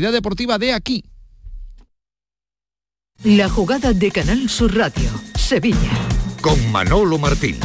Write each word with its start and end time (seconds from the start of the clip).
deportiva 0.00 0.58
de 0.58 0.72
aquí. 0.72 1.04
La 3.24 3.48
jugada 3.48 3.92
de 3.92 4.10
Canal 4.12 4.48
Sur 4.48 4.76
Radio, 4.76 5.10
Sevilla. 5.36 5.90
Con 6.40 6.70
Manolo 6.70 7.18
Martín. 7.18 7.58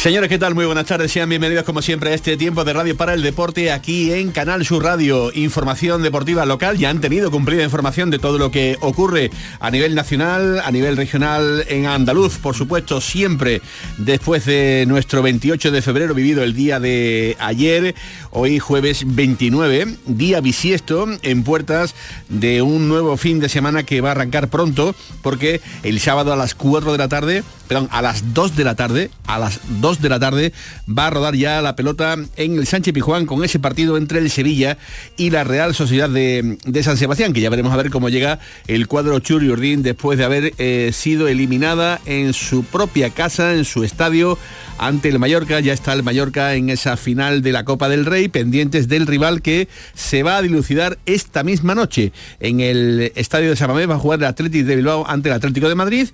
Señores, 0.00 0.30
¿qué 0.30 0.38
tal? 0.38 0.54
Muy 0.54 0.64
buenas 0.64 0.86
tardes. 0.86 1.12
Sean 1.12 1.28
bienvenidos 1.28 1.64
como 1.64 1.82
siempre 1.82 2.10
a 2.10 2.14
este 2.14 2.38
tiempo 2.38 2.64
de 2.64 2.72
radio 2.72 2.96
para 2.96 3.12
el 3.12 3.20
deporte 3.20 3.70
aquí 3.70 4.10
en 4.14 4.30
Canal 4.30 4.64
Sur 4.64 4.82
Radio. 4.82 5.30
Información 5.34 6.02
deportiva 6.02 6.46
local. 6.46 6.78
Ya 6.78 6.88
han 6.88 7.02
tenido 7.02 7.30
cumplida 7.30 7.64
información 7.64 8.08
de 8.08 8.18
todo 8.18 8.38
lo 8.38 8.50
que 8.50 8.78
ocurre 8.80 9.30
a 9.60 9.70
nivel 9.70 9.94
nacional, 9.94 10.62
a 10.64 10.70
nivel 10.70 10.96
regional 10.96 11.66
en 11.68 11.84
Andaluz, 11.84 12.38
por 12.38 12.54
supuesto, 12.54 13.02
siempre 13.02 13.60
después 13.98 14.46
de 14.46 14.86
nuestro 14.88 15.20
28 15.20 15.70
de 15.70 15.82
febrero 15.82 16.14
vivido 16.14 16.42
el 16.44 16.54
día 16.54 16.80
de 16.80 17.36
ayer, 17.38 17.94
hoy 18.30 18.58
jueves 18.58 19.02
29, 19.04 19.96
día 20.06 20.40
bisiesto 20.40 21.08
en 21.20 21.44
puertas 21.44 21.94
de 22.30 22.62
un 22.62 22.88
nuevo 22.88 23.18
fin 23.18 23.38
de 23.38 23.50
semana 23.50 23.82
que 23.82 24.00
va 24.00 24.08
a 24.08 24.12
arrancar 24.12 24.48
pronto 24.48 24.94
porque 25.20 25.60
el 25.82 26.00
sábado 26.00 26.32
a 26.32 26.36
las 26.36 26.54
4 26.54 26.90
de 26.90 26.98
la 26.98 27.08
tarde, 27.08 27.44
perdón, 27.68 27.90
a 27.92 28.00
las 28.00 28.32
2 28.32 28.56
de 28.56 28.64
la 28.64 28.74
tarde, 28.76 29.10
a 29.26 29.38
las 29.38 29.60
2 29.68 29.89
de 29.98 30.08
la 30.08 30.20
tarde 30.20 30.52
va 30.86 31.08
a 31.08 31.10
rodar 31.10 31.34
ya 31.34 31.60
la 31.60 31.74
pelota 31.74 32.16
en 32.36 32.58
el 32.58 32.66
Sánchez 32.66 32.94
Pijuán 32.94 33.26
con 33.26 33.42
ese 33.44 33.58
partido 33.58 33.96
entre 33.96 34.20
el 34.20 34.30
Sevilla 34.30 34.78
y 35.16 35.30
la 35.30 35.42
Real 35.42 35.74
Sociedad 35.74 36.08
de, 36.08 36.58
San 36.82 36.96
Sebastián, 36.96 37.32
que 37.32 37.40
ya 37.40 37.50
veremos 37.50 37.72
a 37.72 37.76
ver 37.76 37.90
cómo 37.90 38.08
llega 38.08 38.38
el 38.68 38.86
cuadro 38.86 39.18
Churi 39.18 39.48
Urdín 39.48 39.82
después 39.82 40.18
de 40.18 40.24
haber 40.24 40.52
eh, 40.58 40.90
sido 40.92 41.26
eliminada 41.28 42.00
en 42.06 42.32
su 42.32 42.62
propia 42.62 43.10
casa, 43.10 43.54
en 43.54 43.64
su 43.64 43.82
estadio 43.82 44.38
ante 44.78 45.08
el 45.08 45.18
Mallorca. 45.18 45.60
Ya 45.60 45.72
está 45.72 45.92
el 45.92 46.02
Mallorca 46.02 46.54
en 46.54 46.70
esa 46.70 46.96
final 46.96 47.42
de 47.42 47.52
la 47.52 47.64
Copa 47.64 47.88
del 47.88 48.06
Rey, 48.06 48.28
pendientes 48.28 48.88
del 48.88 49.06
rival 49.06 49.42
que 49.42 49.68
se 49.94 50.22
va 50.22 50.36
a 50.36 50.42
dilucidar 50.42 50.98
esta 51.06 51.42
misma 51.42 51.74
noche 51.74 52.12
en 52.38 52.60
el 52.60 53.12
estadio 53.16 53.50
de 53.50 53.56
Samamés. 53.56 53.88
Va 53.88 53.96
a 53.96 53.98
jugar 53.98 54.20
el 54.20 54.26
Atlético 54.26 54.68
de 54.68 54.76
Bilbao 54.76 55.06
ante 55.08 55.28
el 55.28 55.34
Atlético 55.34 55.68
de 55.68 55.74
Madrid. 55.74 56.08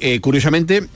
Eh, 0.00 0.20
curiosamente, 0.20 0.88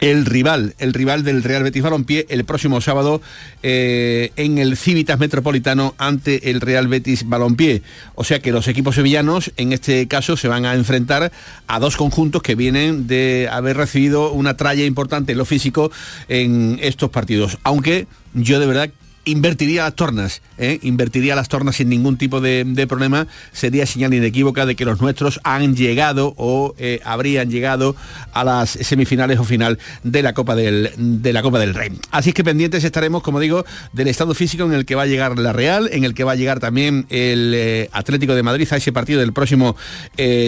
el 0.00 0.26
rival, 0.26 0.74
el 0.78 0.92
rival 0.92 1.24
del 1.24 1.42
Real 1.42 1.62
Betis 1.62 1.82
Balompié 1.82 2.26
el 2.28 2.44
próximo 2.44 2.80
sábado 2.80 3.22
eh, 3.62 4.30
en 4.36 4.58
el 4.58 4.76
Civitas 4.76 5.18
Metropolitano 5.18 5.94
ante 5.98 6.50
el 6.50 6.60
Real 6.60 6.88
Betis 6.88 7.28
Balompié. 7.28 7.82
O 8.14 8.24
sea 8.24 8.40
que 8.40 8.52
los 8.52 8.68
equipos 8.68 8.94
sevillanos 8.94 9.52
en 9.56 9.72
este 9.72 10.06
caso 10.08 10.36
se 10.36 10.48
van 10.48 10.66
a 10.66 10.74
enfrentar 10.74 11.32
a 11.66 11.80
dos 11.80 11.96
conjuntos 11.96 12.42
que 12.42 12.54
vienen 12.54 13.06
de 13.06 13.48
haber 13.50 13.76
recibido 13.76 14.32
una 14.32 14.56
tralla 14.56 14.84
importante 14.84 15.32
en 15.32 15.38
lo 15.38 15.44
físico 15.44 15.90
en 16.28 16.78
estos 16.82 17.10
partidos. 17.10 17.58
Aunque 17.62 18.06
yo 18.34 18.60
de 18.60 18.66
verdad 18.66 18.90
invertiría 19.26 19.82
las 19.82 19.94
tornas, 19.94 20.40
¿eh? 20.56 20.78
invertiría 20.82 21.34
las 21.34 21.48
tornas 21.48 21.76
sin 21.76 21.88
ningún 21.88 22.16
tipo 22.16 22.40
de, 22.40 22.86
problema, 22.88 23.26
sería 23.52 23.84
señal 23.84 24.14
inequívoca 24.14 24.64
de 24.64 24.76
que 24.76 24.84
los 24.84 25.00
nuestros 25.00 25.40
han 25.42 25.74
llegado 25.74 26.32
o 26.36 26.74
eh, 26.78 27.00
habrían 27.04 27.50
llegado 27.50 27.96
a 28.32 28.44
las 28.44 28.70
semifinales 28.70 29.38
o 29.40 29.44
final 29.44 29.78
de 30.04 30.22
la 30.22 30.32
Copa 30.32 30.54
del, 30.54 30.92
de 30.96 31.32
la 31.32 31.42
Copa 31.42 31.58
del 31.58 31.74
Rey. 31.74 31.90
Así 32.12 32.30
es 32.30 32.34
que 32.34 32.44
pendientes 32.44 32.84
estaremos, 32.84 33.22
como 33.22 33.40
digo, 33.40 33.66
del 33.92 34.08
estado 34.08 34.32
físico 34.34 34.64
en 34.64 34.72
el 34.72 34.84
que 34.86 34.94
va 34.94 35.02
a 35.02 35.06
llegar 35.06 35.38
la 35.38 35.52
Real, 35.52 35.90
en 35.92 36.04
el 36.04 36.14
que 36.14 36.22
va 36.22 36.32
a 36.32 36.36
llegar 36.36 36.60
también 36.60 37.06
el 37.10 37.52
eh, 37.54 37.90
Atlético 37.92 38.34
de 38.34 38.44
Madrid 38.44 38.68
a 38.70 38.76
ese 38.76 38.92
partido 38.92 39.20
del 39.20 39.32
próximo 39.32 39.76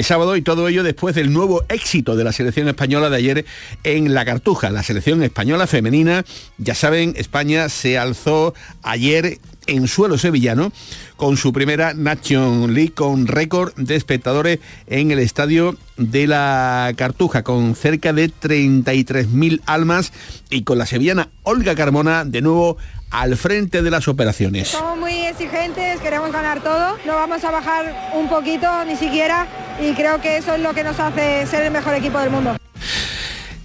sábado 0.03 0.37
y 0.37 0.43
todo 0.43 0.69
ello 0.69 0.83
después 0.83 1.15
del 1.15 1.33
nuevo 1.33 1.65
éxito 1.69 2.17
de 2.17 2.25
la 2.25 2.33
selección 2.33 2.69
española 2.69 3.11
de 3.11 3.17
ayer 3.17 3.45
en 3.83 4.15
la 4.15 4.25
Cartuja. 4.25 4.71
La 4.71 4.83
selección 4.83 5.23
española 5.23 5.67
femenina, 5.67 6.25
ya 6.59 6.75
saben, 6.75 7.15
España 7.17 7.69
se 7.69 7.99
alzó 7.99 8.55
ayer 8.83 9.39
en 9.67 9.87
suelo 9.87 10.19
sevillano 10.19 10.73
con 11.17 11.37
su 11.37 11.53
primera 11.53 11.95
Nation 11.95 12.75
League 12.75 12.95
con 12.95 13.27
récord 13.27 13.75
de 13.77 13.97
espectadores 13.97 14.59
en 14.87 15.11
el 15.11 15.19
estadio 15.19 15.77
de 15.97 16.27
la 16.27 16.93
Cartuja 16.97 17.43
con 17.43 17.75
cerca 17.75 18.13
de 18.13 18.31
33.000 18.31 19.61
almas 19.67 20.13
y 20.51 20.63
con 20.63 20.79
la 20.79 20.87
sevillana 20.87 21.29
Olga 21.43 21.75
Carmona 21.75 22.25
de 22.25 22.41
nuevo 22.41 22.79
al 23.11 23.37
frente 23.37 23.83
de 23.83 23.91
las 23.91 24.09
operaciones. 24.09 24.69
Somos 24.69 24.99
muy 24.99 25.15
exigentes, 25.27 26.01
queremos 26.01 26.33
ganar 26.33 26.63
todo, 26.63 26.97
no 27.07 27.15
vamos 27.15 27.43
a 27.45 27.51
bajar 27.51 28.11
un 28.15 28.29
poquito 28.29 28.85
ni 28.85 28.97
siquiera 28.97 29.47
y 29.81 29.93
creo 29.95 30.21
que 30.21 30.39
eso 30.39 30.55
es 30.55 30.61
lo 30.61 30.75
que 30.75 30.85
nos 30.85 30.99
hace 30.99 31.47
ser 31.47 31.65
el 31.65 31.71
mejor 31.71 31.95
equipo 31.95 32.19
del 32.19 32.31
mundo. 32.31 32.57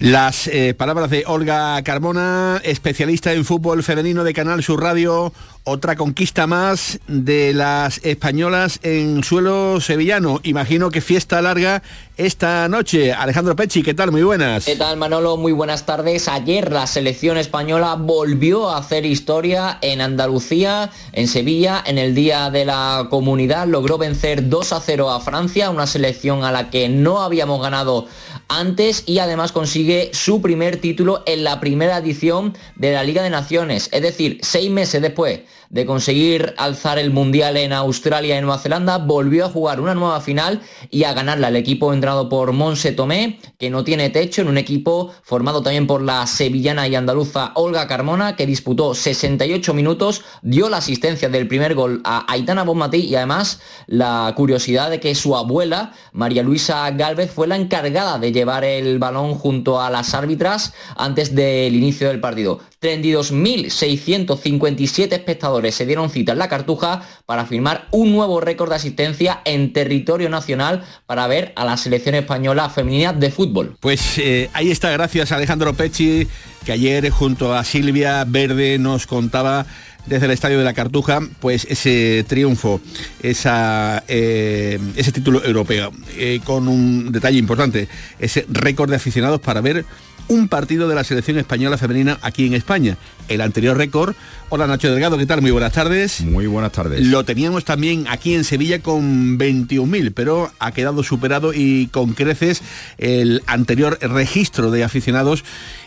Las 0.00 0.48
eh, 0.48 0.74
palabras 0.74 1.08
de 1.08 1.24
Olga 1.26 1.80
Carmona, 1.82 2.60
especialista 2.64 3.32
en 3.32 3.44
fútbol 3.44 3.82
femenino 3.82 4.24
de 4.24 4.34
Canal 4.34 4.62
Sur 4.62 4.82
Radio, 4.82 5.32
otra 5.62 5.96
conquista 5.96 6.46
más 6.46 6.98
de 7.06 7.54
las 7.54 8.04
españolas 8.04 8.80
en 8.82 9.22
suelo 9.24 9.80
sevillano. 9.80 10.40
Imagino 10.42 10.90
que 10.90 11.00
fiesta 11.00 11.40
larga 11.40 11.82
esta 12.16 12.68
noche. 12.68 13.12
Alejandro 13.14 13.56
Pecci, 13.56 13.82
¿qué 13.82 13.94
tal? 13.94 14.10
Muy 14.10 14.22
buenas. 14.22 14.66
¿Qué 14.66 14.76
tal 14.76 14.96
Manolo? 14.98 15.36
Muy 15.36 15.52
buenas 15.52 15.86
tardes. 15.86 16.28
Ayer 16.28 16.70
la 16.70 16.86
selección 16.86 17.38
española 17.38 17.94
volvió 17.94 18.68
a 18.70 18.78
hacer 18.78 19.06
historia 19.06 19.78
en 19.80 20.00
Andalucía, 20.00 20.90
en 21.12 21.28
Sevilla, 21.28 21.82
en 21.86 21.98
el 21.98 22.14
Día 22.14 22.50
de 22.50 22.66
la 22.66 23.06
Comunidad. 23.08 23.66
Logró 23.68 23.96
vencer 23.96 24.48
2 24.50 24.72
a 24.72 24.80
0 24.80 25.10
a 25.10 25.20
Francia, 25.20 25.70
una 25.70 25.86
selección 25.86 26.44
a 26.44 26.52
la 26.52 26.68
que 26.68 26.88
no 26.88 27.22
habíamos 27.22 27.62
ganado 27.62 28.06
antes 28.48 29.04
y 29.06 29.18
además 29.18 29.52
consigue 29.52 30.10
su 30.12 30.40
primer 30.40 30.76
título 30.76 31.22
en 31.26 31.44
la 31.44 31.60
primera 31.60 31.98
edición 31.98 32.56
de 32.76 32.92
la 32.92 33.04
Liga 33.04 33.22
de 33.22 33.30
Naciones. 33.30 33.88
Es 33.92 34.02
decir, 34.02 34.38
seis 34.42 34.70
meses 34.70 35.02
después 35.02 35.40
de 35.74 35.84
conseguir 35.86 36.54
alzar 36.56 37.00
el 37.00 37.10
Mundial 37.10 37.56
en 37.56 37.72
Australia 37.72 38.38
y 38.38 38.40
Nueva 38.40 38.60
Zelanda, 38.60 38.98
volvió 38.98 39.46
a 39.46 39.48
jugar 39.48 39.80
una 39.80 39.96
nueva 39.96 40.20
final 40.20 40.60
y 40.88 41.02
a 41.02 41.14
ganarla 41.14 41.48
el 41.48 41.56
equipo 41.56 41.92
entrado 41.92 42.28
por 42.28 42.52
Monse 42.52 42.92
Tomé, 42.92 43.40
que 43.58 43.70
no 43.70 43.82
tiene 43.82 44.08
techo, 44.08 44.42
en 44.42 44.46
un 44.46 44.56
equipo 44.56 45.12
formado 45.24 45.64
también 45.64 45.88
por 45.88 46.00
la 46.00 46.24
sevillana 46.28 46.86
y 46.86 46.94
andaluza 46.94 47.50
Olga 47.56 47.88
Carmona, 47.88 48.36
que 48.36 48.46
disputó 48.46 48.94
68 48.94 49.74
minutos, 49.74 50.22
dio 50.42 50.68
la 50.68 50.76
asistencia 50.76 51.28
del 51.28 51.48
primer 51.48 51.74
gol 51.74 52.00
a 52.04 52.24
Aitana 52.32 52.62
Bonmatí 52.62 52.98
y 52.98 53.16
además 53.16 53.60
la 53.88 54.32
curiosidad 54.36 54.90
de 54.90 55.00
que 55.00 55.16
su 55.16 55.34
abuela, 55.34 55.92
María 56.12 56.44
Luisa 56.44 56.88
Galvez, 56.92 57.32
fue 57.32 57.48
la 57.48 57.56
encargada 57.56 58.20
de 58.20 58.30
llevar 58.30 58.62
el 58.62 59.00
balón 59.00 59.34
junto 59.34 59.80
a 59.80 59.90
las 59.90 60.14
árbitras 60.14 60.72
antes 60.96 61.34
del 61.34 61.74
inicio 61.74 62.06
del 62.06 62.20
partido. 62.20 62.60
32.657 62.80 65.14
espectadores 65.14 65.63
se 65.72 65.86
dieron 65.86 66.10
cita 66.10 66.32
en 66.32 66.38
la 66.38 66.48
Cartuja 66.48 67.02
para 67.26 67.46
firmar 67.46 67.86
un 67.90 68.12
nuevo 68.12 68.40
récord 68.40 68.70
de 68.70 68.76
asistencia 68.76 69.40
en 69.44 69.72
territorio 69.72 70.28
nacional 70.28 70.84
para 71.06 71.26
ver 71.26 71.52
a 71.56 71.64
la 71.64 71.76
selección 71.76 72.14
española 72.14 72.68
femenina 72.70 73.12
de 73.12 73.30
fútbol. 73.30 73.76
Pues 73.80 74.18
eh, 74.18 74.50
ahí 74.52 74.70
está, 74.70 74.90
gracias 74.90 75.32
Alejandro 75.32 75.74
Pecci, 75.74 76.26
que 76.64 76.72
ayer 76.72 77.10
junto 77.10 77.54
a 77.54 77.64
Silvia 77.64 78.24
Verde 78.26 78.78
nos 78.78 79.06
contaba 79.06 79.66
desde 80.06 80.26
el 80.26 80.32
Estadio 80.32 80.58
de 80.58 80.64
la 80.64 80.74
Cartuja, 80.74 81.20
pues 81.40 81.66
ese 81.68 82.24
triunfo, 82.28 82.80
esa, 83.22 84.04
eh, 84.08 84.78
ese 84.96 85.12
título 85.12 85.44
europeo, 85.44 85.92
eh, 86.16 86.40
con 86.44 86.68
un 86.68 87.10
detalle 87.10 87.38
importante, 87.38 87.88
ese 88.18 88.44
récord 88.48 88.90
de 88.90 88.96
aficionados 88.96 89.40
para 89.40 89.60
ver 89.60 89.84
un 90.28 90.48
partido 90.48 90.88
de 90.88 90.94
la 90.94 91.04
selección 91.04 91.38
española 91.38 91.78
femenina 91.78 92.18
aquí 92.22 92.46
en 92.46 92.54
España. 92.54 92.96
El 93.28 93.40
anterior 93.40 93.76
récord. 93.76 94.14
Hola 94.48 94.66
Nacho 94.66 94.90
Delgado, 94.90 95.16
¿qué 95.16 95.26
tal? 95.26 95.40
Muy 95.40 95.50
buenas 95.50 95.72
tardes. 95.72 96.20
Muy 96.20 96.46
buenas 96.46 96.72
tardes. 96.72 97.06
Lo 97.06 97.24
teníamos 97.24 97.64
también 97.64 98.06
aquí 98.08 98.34
en 98.34 98.44
Sevilla 98.44 98.80
con 98.80 99.38
21.000, 99.38 100.12
pero 100.14 100.50
ha 100.58 100.72
quedado 100.72 101.02
superado 101.02 101.52
y 101.54 101.88
con 101.88 102.12
creces 102.12 102.62
el 102.98 103.42
anterior 103.46 103.98
registro 104.00 104.70
de 104.70 104.84
aficionados 104.84 105.44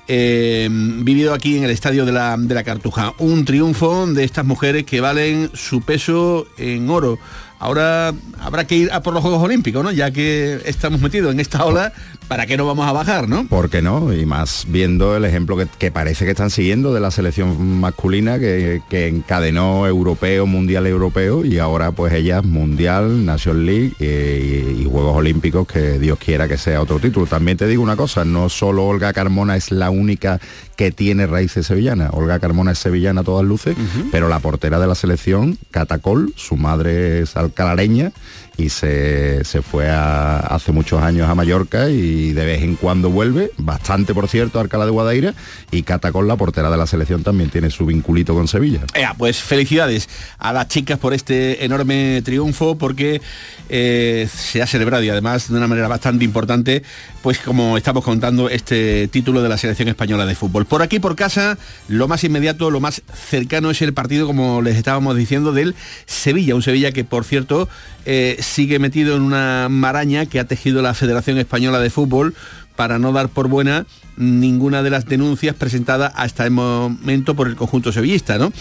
eh, 0.08 0.68
vivido 0.72 1.34
aquí 1.34 1.58
en 1.58 1.64
el 1.64 1.70
estadio 1.70 2.06
de 2.06 2.12
la, 2.12 2.36
de 2.38 2.56
la 2.56 2.64
Cartuja. 2.64 3.14
Un 3.20 3.46
triunfo 3.46 4.08
de 4.08 4.24
estas 4.24 4.46
mujeres 4.46 4.86
que 4.86 5.02
valen 5.02 5.52
su 5.54 5.82
peso 5.82 6.48
en 6.58 6.90
oro 6.90 7.20
ahora 7.60 8.14
habrá 8.40 8.66
que 8.68 8.76
ir 8.76 8.92
a 8.92 9.02
por 9.02 9.14
los 9.14 9.22
Juegos 9.22 9.42
Olímpicos, 9.42 9.84
¿no? 9.84 9.92
Ya 9.92 10.12
que 10.12 10.62
estamos 10.66 11.02
metidos 11.02 11.32
en 11.32 11.40
esta 11.40 11.66
ola, 11.66 11.94
¿para 12.28 12.46
qué 12.46 12.58
no 12.58 12.66
vamos 12.66 12.88
a 12.88 12.92
bajar, 12.92 13.30
no? 13.30 13.48
¿Por 13.48 13.70
qué 13.70 13.82
no? 13.82 14.14
Y 14.14 14.26
más 14.26 14.66
viendo 14.68 15.16
el 15.16 15.26
ejemplo 15.26 15.58
que, 15.58 15.92
parece 15.92 16.26
que 16.26 16.32
están 16.32 16.50
siguiendo 16.50 16.94
de 16.94 17.00
la 17.00 17.12
selección 17.12 17.80
masculina 17.80 18.40
que, 18.40 18.82
encadenó 19.08 19.88
europeo, 19.88 20.46
mundial 20.46 20.88
europeo 20.88 21.46
y 21.46 21.60
ahora 21.60 21.92
pues 21.92 22.14
ellas 22.14 22.44
mundial, 22.44 23.26
Nation 23.26 23.66
League 23.66 23.94
y, 24.00 24.86
Juegos 24.88 25.18
Olímpicos 25.18 25.68
que 25.68 26.00
Dios 26.00 26.18
quiera 26.18 26.48
que 26.48 26.58
sea 26.58 26.82
otro 26.82 27.00
título. 27.00 27.26
También 27.26 27.58
te 27.58 27.68
digo 27.68 27.84
una 27.84 27.96
cosa, 27.96 28.26
no 28.26 28.50
solo 28.50 28.86
Olga 28.86 29.14
Carmona 29.14 29.56
es 29.56 29.72
la 29.72 29.90
única 29.90 30.40
que 30.76 30.92
tiene 30.92 31.28
raíces 31.28 31.68
sevillanas. 31.68 32.12
Olga 32.14 32.40
Carmona 32.40 32.72
es 32.72 32.80
sevillana 32.80 33.22
a 33.22 33.24
todas 33.24 33.46
luces, 33.46 33.76
pero 34.12 34.28
la 34.28 34.40
portera 34.40 34.80
de 34.80 34.88
la 34.88 34.96
selección, 34.96 35.58
Catacol, 35.72 36.34
su 36.36 36.56
madre 36.56 37.22
es 37.22 37.36
alcalareña 37.36 38.12
y 38.58 38.70
se, 38.70 39.44
fue 39.62 39.88
hace 39.90 40.72
muchos 40.72 41.02
años 41.02 41.30
a 41.30 41.36
Mallorca 41.36 41.90
y 41.90 42.34
de 42.34 42.46
vez 42.46 42.64
en 42.64 42.76
cuando 42.76 43.12
vuelve, 43.12 43.52
bastante 43.58 44.16
por 44.16 44.28
cierto, 44.28 44.58
a 44.58 44.64
Alcalá 44.64 44.86
de 44.86 44.92
Guadaira 44.92 45.36
y 45.70 45.84
Catacol, 45.84 46.28
la 46.28 46.36
portera 46.36 46.72
de 46.72 46.78
la 46.78 46.88
selección, 46.88 47.24
también 47.24 47.52
tiene 47.52 47.70
su 47.70 47.86
vinculito 47.86 48.34
con 48.34 48.48
Sevilla. 48.48 48.82
pues 49.14 49.38
felicidades 49.38 50.10
a 50.40 50.54
las 50.54 50.68
chicas 50.68 50.98
por 50.98 51.14
este 51.14 51.66
enorme 51.66 52.22
triunfo 52.26 52.78
porque 52.78 53.22
eh, 53.70 54.28
se 54.34 54.62
ha 54.64 54.68
celebrado 54.68 55.04
y 55.04 55.10
además 55.10 55.50
de 55.50 55.58
una 55.58 55.68
manera 55.68 55.88
bastante 55.88 56.26
importante, 56.26 56.82
pues 57.22 57.38
como 57.38 57.78
estamos 57.78 58.04
contando, 58.04 58.50
este 58.50 59.08
título 59.10 59.44
de 59.44 59.50
la 59.50 59.58
selección 59.58 59.88
española 59.88 60.26
de 60.26 60.34
fútbol. 60.34 60.66
Por 60.66 60.82
aquí, 60.82 61.00
por 61.00 61.16
casa, 61.16 61.60
lo 61.88 62.08
más 62.08 62.24
inmediato, 62.24 62.72
lo 62.72 62.80
más 62.80 63.04
cercano 63.30 63.70
es 63.70 63.84
el 63.84 63.94
partido, 63.94 64.26
como 64.26 64.64
les 64.64 64.78
estábamos 64.78 65.16
diciendo, 65.16 65.52
del 65.52 65.76
Sevilla, 66.08 66.56
un 66.56 66.64
Sevilla 66.64 66.92
que 66.92 67.04
por 67.04 67.24
cierto 67.24 67.70
eh, 68.10 68.38
sigue 68.48 68.80
metido 68.80 69.16
en 69.16 69.22
una 69.22 69.68
maraña 69.70 70.26
que 70.26 70.40
ha 70.40 70.46
tejido 70.46 70.82
la 70.82 70.94
Federación 70.94 71.38
Española 71.38 71.80
de 71.80 71.90
Fútbol 71.90 72.34
para 72.78 73.00
no 73.00 73.12
dar 73.12 73.28
por 73.28 73.50
buena 73.50 73.86
ninguna 74.18 74.84
de 74.84 74.90
las 74.90 75.06
denuncias 75.06 75.56
presentadas 75.56 76.14
hasta 76.16 76.46
el 76.46 76.52
momento 76.52 77.36
por 77.36 77.48
el 77.48 77.56
conjunto 77.56 77.92
sevillista. 77.92 78.38
¿no? 78.38 78.54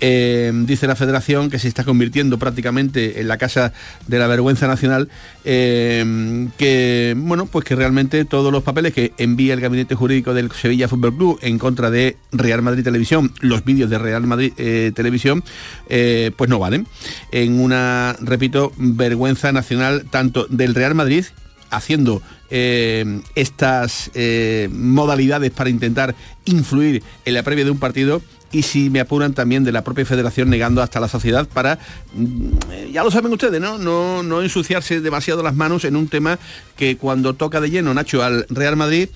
Eh, 0.00 0.52
dice 0.66 0.86
la 0.86 0.96
federación 0.96 1.50
que 1.50 1.58
se 1.58 1.68
está 1.68 1.84
convirtiendo 1.84 2.38
prácticamente 2.38 3.20
en 3.20 3.28
la 3.28 3.38
casa 3.38 3.72
de 4.06 4.18
la 4.18 4.26
vergüenza 4.26 4.66
nacional, 4.66 5.08
eh, 5.44 6.48
que 6.58 7.14
bueno, 7.16 7.46
pues 7.46 7.64
que 7.64 7.74
realmente 7.76 8.24
todos 8.24 8.52
los 8.52 8.62
papeles 8.62 8.92
que 8.92 9.12
envía 9.18 9.54
el 9.54 9.60
gabinete 9.60 9.94
jurídico 9.94 10.34
del 10.34 10.50
Sevilla 10.52 10.88
Fútbol 10.88 11.16
Club 11.16 11.38
en 11.42 11.58
contra 11.58 11.90
de 11.90 12.16
Real 12.32 12.62
Madrid 12.62 12.84
Televisión, 12.84 13.32
los 13.40 13.64
vídeos 13.64 13.90
de 13.90 13.98
Real 13.98 14.26
Madrid 14.26 14.52
eh, 14.56 14.92
Televisión, 14.94 15.44
pues 15.88 16.50
no 16.50 16.58
valen. 16.58 16.86
En 17.30 17.60
una, 17.60 18.16
repito, 18.20 18.72
vergüenza 18.76 19.52
nacional 19.52 20.04
tanto 20.10 20.46
del 20.48 20.74
Real 20.74 20.94
Madrid 20.94 21.24
haciendo 21.70 22.22
eh, 22.54 23.22
estas 23.34 24.10
eh, 24.12 24.68
modalidades 24.70 25.50
para 25.50 25.70
intentar 25.70 26.14
influir 26.44 27.02
en 27.24 27.34
la 27.34 27.42
previa 27.42 27.64
de 27.64 27.70
un 27.70 27.78
partido 27.78 28.20
y 28.52 28.62
si 28.62 28.90
me 28.90 29.00
apuran 29.00 29.32
también 29.32 29.64
de 29.64 29.72
la 29.72 29.82
propia 29.82 30.04
federación 30.04 30.50
negando 30.50 30.82
hasta 30.82 31.00
la 31.00 31.08
sociedad 31.08 31.48
para, 31.52 31.78
mm, 32.14 32.92
ya 32.92 33.02
lo 33.02 33.10
saben 33.10 33.32
ustedes, 33.32 33.60
¿no? 33.60 33.78
No, 33.78 34.22
no 34.22 34.42
ensuciarse 34.42 35.00
demasiado 35.00 35.42
las 35.42 35.54
manos 35.54 35.84
en 35.84 35.96
un 35.96 36.08
tema 36.08 36.38
que 36.76 36.96
cuando 36.96 37.34
toca 37.34 37.60
de 37.60 37.70
lleno 37.70 37.94
Nacho 37.94 38.22
al 38.22 38.46
Real 38.48 38.76
Madrid 38.76 39.08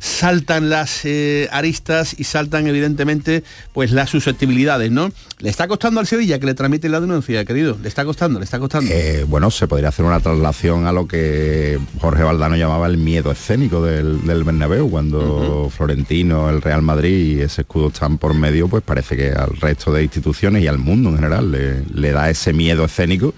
saltan 0.00 0.70
las 0.70 1.04
eh, 1.04 1.48
aristas 1.50 2.14
y 2.18 2.24
saltan 2.24 2.66
evidentemente 2.66 3.42
pues 3.72 3.90
las 3.90 4.10
susceptibilidades, 4.10 4.90
¿no? 4.90 5.10
Le 5.38 5.50
está 5.50 5.66
costando 5.66 6.00
al 6.00 6.06
Sevilla 6.06 6.38
que 6.38 6.46
le 6.46 6.54
tramite 6.54 6.88
la 6.88 7.00
denuncia, 7.00 7.44
querido, 7.44 7.76
le 7.82 7.88
está 7.88 8.04
costando, 8.04 8.38
le 8.38 8.44
está 8.44 8.58
costando. 8.58 8.90
Eh, 8.92 9.24
bueno, 9.28 9.50
se 9.50 9.66
podría 9.66 9.88
hacer 9.88 10.04
una 10.04 10.20
traslación 10.20 10.86
a 10.86 10.92
lo 10.92 11.08
que 11.08 11.78
Jorge 12.00 12.22
Valdano 12.22 12.56
llamaba 12.56 12.86
el 12.86 12.96
miedo 12.96 13.32
escénico 13.32 13.82
del, 13.82 14.24
del 14.24 14.44
Bernabéu, 14.44 14.88
cuando 14.88 15.70
Florentino, 15.74 16.48
el 16.48 16.62
Real 16.62 16.82
Madrid 16.82 17.38
y 17.38 17.40
ese 17.40 17.62
escudo 17.62 17.88
están 17.88 18.18
por 18.18 18.34
medio, 18.34 18.68
pues 18.68 18.83
parece 18.84 19.16
que 19.16 19.30
al 19.30 19.56
resto 19.56 19.92
de 19.92 20.02
instituciones 20.02 20.62
y 20.62 20.68
al 20.68 20.78
mundo 20.78 21.10
en 21.10 21.16
general 21.16 21.50
le, 21.50 22.12
da 22.12 22.30
ese 22.30 22.52
miedo 22.52 22.84
escénico 22.84 23.34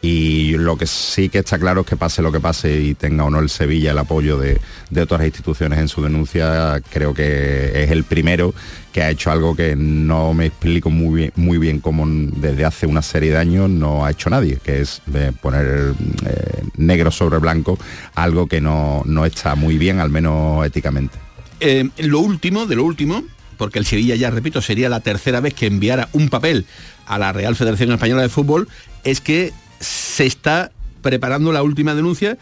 y 0.00 0.52
lo 0.52 0.76
que 0.76 0.86
sí 0.86 1.28
que 1.28 1.38
está 1.38 1.58
claro 1.58 1.80
es 1.80 1.86
que 1.86 1.96
pase 1.96 2.22
lo 2.22 2.30
que 2.30 2.38
pase 2.38 2.80
y 2.80 2.94
tenga 2.94 3.24
o 3.24 3.30
no 3.30 3.40
el 3.40 3.48
Sevilla 3.48 3.90
el 3.90 3.98
apoyo 3.98 4.38
de, 4.38 4.60
otras 5.00 5.24
instituciones 5.24 5.78
en 5.78 5.88
su 5.88 6.02
denuncia, 6.02 6.80
creo 6.90 7.14
que 7.14 7.82
es 7.82 7.90
el 7.90 8.04
primero 8.04 8.54
que 8.92 9.02
ha 9.02 9.10
hecho 9.10 9.30
algo 9.30 9.56
que 9.56 9.74
no 9.76 10.34
me 10.34 10.46
explico 10.46 10.90
muy 10.90 11.20
bien, 11.20 11.32
muy 11.36 11.58
bien 11.58 11.80
cómo 11.80 12.04
desde 12.06 12.64
hace 12.64 12.86
una 12.86 13.02
serie 13.02 13.32
de 13.32 13.38
años 13.38 13.68
no 13.68 14.04
ha 14.04 14.10
hecho 14.10 14.30
nadie, 14.30 14.58
que 14.62 14.80
es 14.80 15.02
eh, 15.14 15.32
poner 15.40 15.94
eh, 16.26 16.62
negro 16.76 17.10
sobre 17.10 17.38
blanco 17.38 17.78
algo 18.14 18.46
que 18.46 18.60
no, 18.60 19.04
está 19.24 19.54
muy 19.56 19.78
bien, 19.78 19.98
al 19.98 20.10
menos 20.10 20.64
éticamente. 20.64 21.18
Eh, 21.60 21.88
lo 21.98 22.20
último, 22.20 22.66
de 22.66 22.76
lo 22.76 22.84
último, 22.84 23.24
porque 23.58 23.78
el 23.78 23.84
Sevilla 23.84 24.14
ya, 24.14 24.30
repito, 24.30 24.62
sería 24.62 24.88
la 24.88 25.00
tercera 25.00 25.40
vez 25.40 25.52
que 25.52 25.66
enviara 25.66 26.08
un 26.12 26.30
papel 26.30 26.64
a 27.06 27.18
la 27.18 27.32
Real 27.32 27.56
Federación 27.56 27.92
Española 27.92 28.22
de 28.22 28.28
Fútbol, 28.30 28.68
es 29.04 29.20
que 29.20 29.52
se 29.80 30.24
está 30.24 30.72
preparando 31.02 31.52
la 31.52 31.62
última 31.62 31.94
denuncia, 31.94 32.38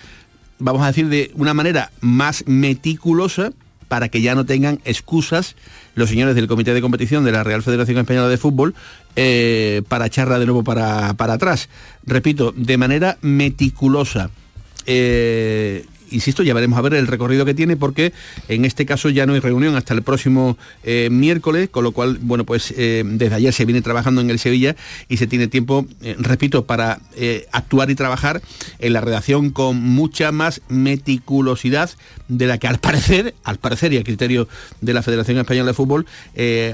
vamos 0.58 0.82
a 0.82 0.86
decir, 0.86 1.08
de 1.08 1.32
una 1.34 1.54
manera 1.54 1.90
más 2.00 2.44
meticulosa 2.46 3.52
para 3.88 4.08
que 4.08 4.20
ya 4.20 4.34
no 4.34 4.46
tengan 4.46 4.80
excusas 4.84 5.54
los 5.94 6.08
señores 6.08 6.34
del 6.34 6.48
Comité 6.48 6.74
de 6.74 6.82
Competición 6.82 7.24
de 7.24 7.32
la 7.32 7.44
Real 7.44 7.62
Federación 7.62 7.98
Española 7.98 8.28
de 8.28 8.36
Fútbol 8.36 8.74
eh, 9.14 9.82
para 9.88 10.06
echarla 10.06 10.38
de 10.38 10.46
nuevo 10.46 10.64
para, 10.64 11.14
para, 11.14 11.34
atrás. 11.34 11.68
Repito, 12.04 12.52
de 12.56 12.76
manera 12.76 13.18
meticulosa. 13.22 14.30
Eh, 14.86 15.86
insisto, 16.10 16.42
ya 16.42 16.54
veremos 16.54 16.78
a 16.78 16.82
ver 16.82 16.94
el 16.94 17.06
recorrido 17.06 17.44
que 17.44 17.54
tiene 17.54 17.76
porque 17.76 18.12
en 18.48 18.64
este 18.64 18.86
caso 18.86 19.10
ya 19.10 19.26
no 19.26 19.34
hay 19.34 19.40
reunión 19.40 19.76
hasta 19.76 19.94
el 19.94 20.02
próximo 20.02 20.56
eh, 20.84 21.08
miércoles, 21.10 21.68
con 21.68 21.84
lo 21.84 21.92
cual, 21.92 22.18
bueno, 22.20 22.44
pues 22.44 22.72
eh, 22.76 23.02
desde 23.04 23.34
ayer 23.34 23.52
se 23.52 23.64
viene 23.64 23.82
trabajando 23.82 24.20
en 24.20 24.30
el 24.30 24.38
Sevilla 24.38 24.76
y 25.08 25.16
se 25.16 25.26
tiene 25.26 25.48
tiempo, 25.48 25.86
eh, 26.02 26.16
repito, 26.18 26.64
para 26.64 27.00
actuar 27.52 27.90
y 27.90 27.94
trabajar 27.94 28.42
en 28.78 28.92
la 28.92 29.00
redacción 29.00 29.50
con 29.50 29.76
mucha 29.76 30.32
más 30.32 30.60
meticulosidad 30.68 31.90
de 32.28 32.46
la 32.46 32.58
que 32.58 32.68
al 32.68 32.78
parecer, 32.78 33.34
al 33.44 33.58
parecer 33.58 33.92
y 33.92 33.98
a 33.98 34.04
criterio 34.04 34.48
de 34.80 34.94
la 34.94 35.02
Federación 35.02 35.38
Española 35.38 35.68
de 35.68 35.74
Fútbol, 35.74 36.06